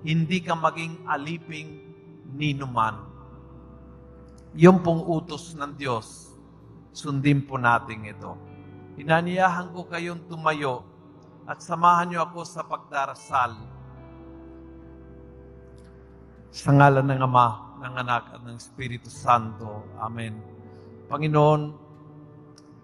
hindi 0.00 0.40
ka 0.40 0.56
maging 0.56 1.04
aliping 1.04 1.70
ninuman. 2.32 3.04
Yung 4.56 4.80
pong 4.80 5.04
utos 5.04 5.52
ng 5.58 5.76
Diyos, 5.76 6.33
sundin 6.94 7.42
po 7.42 7.58
natin 7.58 8.06
ito. 8.06 8.38
Inaniyahan 8.94 9.74
ko 9.74 9.90
kayong 9.90 10.30
tumayo 10.30 10.86
at 11.44 11.58
samahan 11.58 12.14
niyo 12.14 12.20
ako 12.24 12.46
sa 12.46 12.62
pagdarasal 12.62 13.58
sa 16.54 16.70
ngalan 16.70 17.10
ng 17.10 17.20
Ama, 17.26 17.48
ng 17.82 17.94
Anak 17.98 18.24
at 18.38 18.40
ng 18.46 18.54
Espiritu 18.54 19.10
Santo. 19.10 19.82
Amen. 19.98 20.38
Panginoon, 21.10 21.74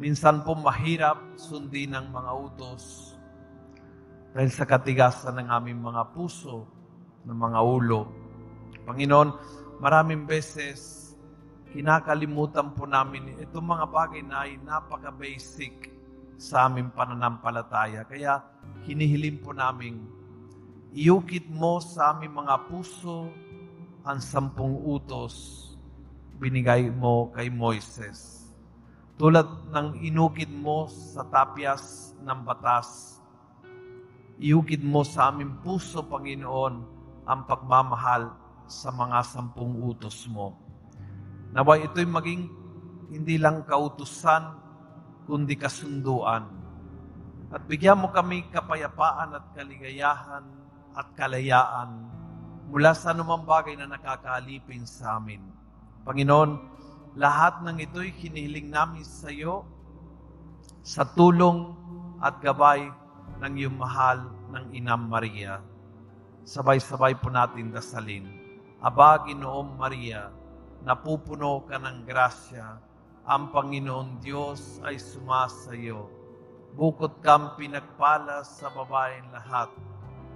minsan 0.03 0.43
po 0.43 0.59
mahirap 0.59 1.39
sundin 1.39 1.95
ang 1.95 2.11
mga 2.11 2.31
utos 2.35 3.15
dahil 4.35 4.51
sa 4.51 4.67
katigasan 4.67 5.39
ng 5.39 5.49
aming 5.55 5.79
mga 5.79 6.11
puso, 6.11 6.67
ng 7.23 7.39
mga 7.39 7.61
ulo. 7.63 8.11
Panginoon, 8.91 9.29
maraming 9.79 10.27
beses 10.27 11.10
kinakalimutan 11.71 12.75
po 12.75 12.85
namin 12.85 13.39
itong 13.39 13.67
mga 13.67 13.87
bagay 13.87 14.23
na 14.27 14.47
ay 14.47 14.59
napaka-basic 14.63 15.91
sa 16.41 16.67
aming 16.67 16.91
pananampalataya. 16.91 18.03
Kaya 18.09 18.43
hinihiling 18.87 19.39
po 19.39 19.55
namin, 19.55 20.03
iukit 20.91 21.47
mo 21.47 21.79
sa 21.79 22.17
aming 22.17 22.35
mga 22.35 22.67
puso, 22.67 23.31
ang 24.01 24.19
sampung 24.19 24.81
utos 24.81 25.69
binigay 26.41 26.89
mo 26.89 27.29
kay 27.37 27.53
Moises. 27.53 28.49
Tulad 29.21 29.69
ng 29.69 30.01
inukid 30.01 30.49
mo 30.49 30.89
sa 30.89 31.21
tapyas 31.29 32.17
ng 32.25 32.41
batas, 32.41 33.21
iukid 34.41 34.81
mo 34.81 35.05
sa 35.05 35.29
aming 35.29 35.61
puso, 35.61 36.01
Panginoon, 36.01 36.75
ang 37.29 37.41
pagmamahal 37.45 38.33
sa 38.65 38.89
mga 38.89 39.21
sampung 39.21 39.77
utos 39.85 40.25
mo. 40.33 40.57
Naway 41.51 41.91
ito'y 41.91 42.07
maging 42.07 42.43
hindi 43.11 43.35
lang 43.37 43.67
kautusan, 43.67 44.55
kundi 45.27 45.59
kasunduan. 45.59 46.47
At 47.51 47.67
bigyan 47.67 47.99
mo 47.99 48.15
kami 48.15 48.47
kapayapaan 48.55 49.35
at 49.35 49.45
kaligayahan 49.59 50.47
at 50.95 51.07
kalayaan 51.19 52.07
mula 52.71 52.95
sa 52.95 53.11
anumang 53.11 53.43
bagay 53.43 53.75
na 53.75 53.91
nakakaalipin 53.91 54.87
sa 54.87 55.19
amin. 55.19 55.43
Panginoon, 56.07 56.51
lahat 57.19 57.67
ng 57.67 57.83
ito'y 57.83 58.15
hinihiling 58.15 58.71
namin 58.71 59.03
sa 59.03 59.35
iyo 59.35 59.67
sa 60.87 61.03
tulong 61.03 61.75
at 62.23 62.39
gabay 62.39 62.87
ng 63.43 63.53
iyong 63.59 63.75
mahal 63.75 64.31
ng 64.55 64.65
Inam 64.71 65.11
Maria. 65.11 65.59
Sabay-sabay 66.47 67.19
po 67.19 67.27
natin 67.27 67.75
dasalin. 67.75 68.31
Aba, 68.79 69.27
Ginoong 69.27 69.77
Maria, 69.77 70.31
napupuno 70.85 71.65
ka 71.69 71.77
ng 71.77 72.09
grasya, 72.09 72.81
ang 73.29 73.53
Panginoon 73.53 74.19
Diyos 74.25 74.81
ay 74.81 74.97
sumasayo. 74.97 76.09
Bukod 76.73 77.21
kang 77.21 77.59
pinagpala 77.61 78.41
sa 78.47 78.73
babaeng 78.73 79.29
lahat, 79.35 79.69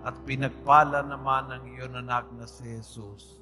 at 0.05 0.13
pinagpala 0.29 1.01
naman 1.01 1.49
ang 1.49 1.65
iyon 1.65 1.97
anak 1.97 2.29
na 2.37 2.45
si 2.45 2.77
Jesus. 2.77 3.41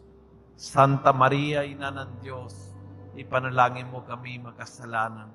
Santa 0.54 1.10
Maria, 1.10 1.66
Ina 1.66 1.90
ng 1.90 2.22
Diyos, 2.22 2.70
ipanalangin 3.18 3.90
mo 3.90 4.06
kami 4.06 4.38
makasalanan, 4.38 5.26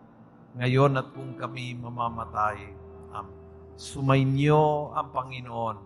ngayon 0.55 0.95
at 0.95 1.11
kung 1.11 1.35
kami 1.35 1.75
mamamatay. 1.75 2.71
Amen. 3.11 3.35
Sumainyo 3.77 4.95
ang 4.95 5.13
Panginoon. 5.13 5.77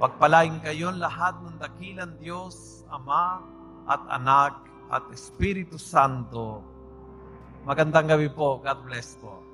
Pagpalain 0.00 0.56
kayo 0.64 0.88
lahat 0.94 1.36
ng 1.44 1.60
dakilang 1.60 2.16
Diyos, 2.16 2.84
Ama 2.88 3.55
at 3.86 4.02
Anak 4.10 4.66
at 4.90 5.06
Espiritu 5.14 5.78
Santo. 5.78 6.62
Magandang 7.66 8.10
gabi 8.10 8.30
po. 8.30 8.58
God 8.62 8.78
bless 8.86 9.18
po. 9.18 9.45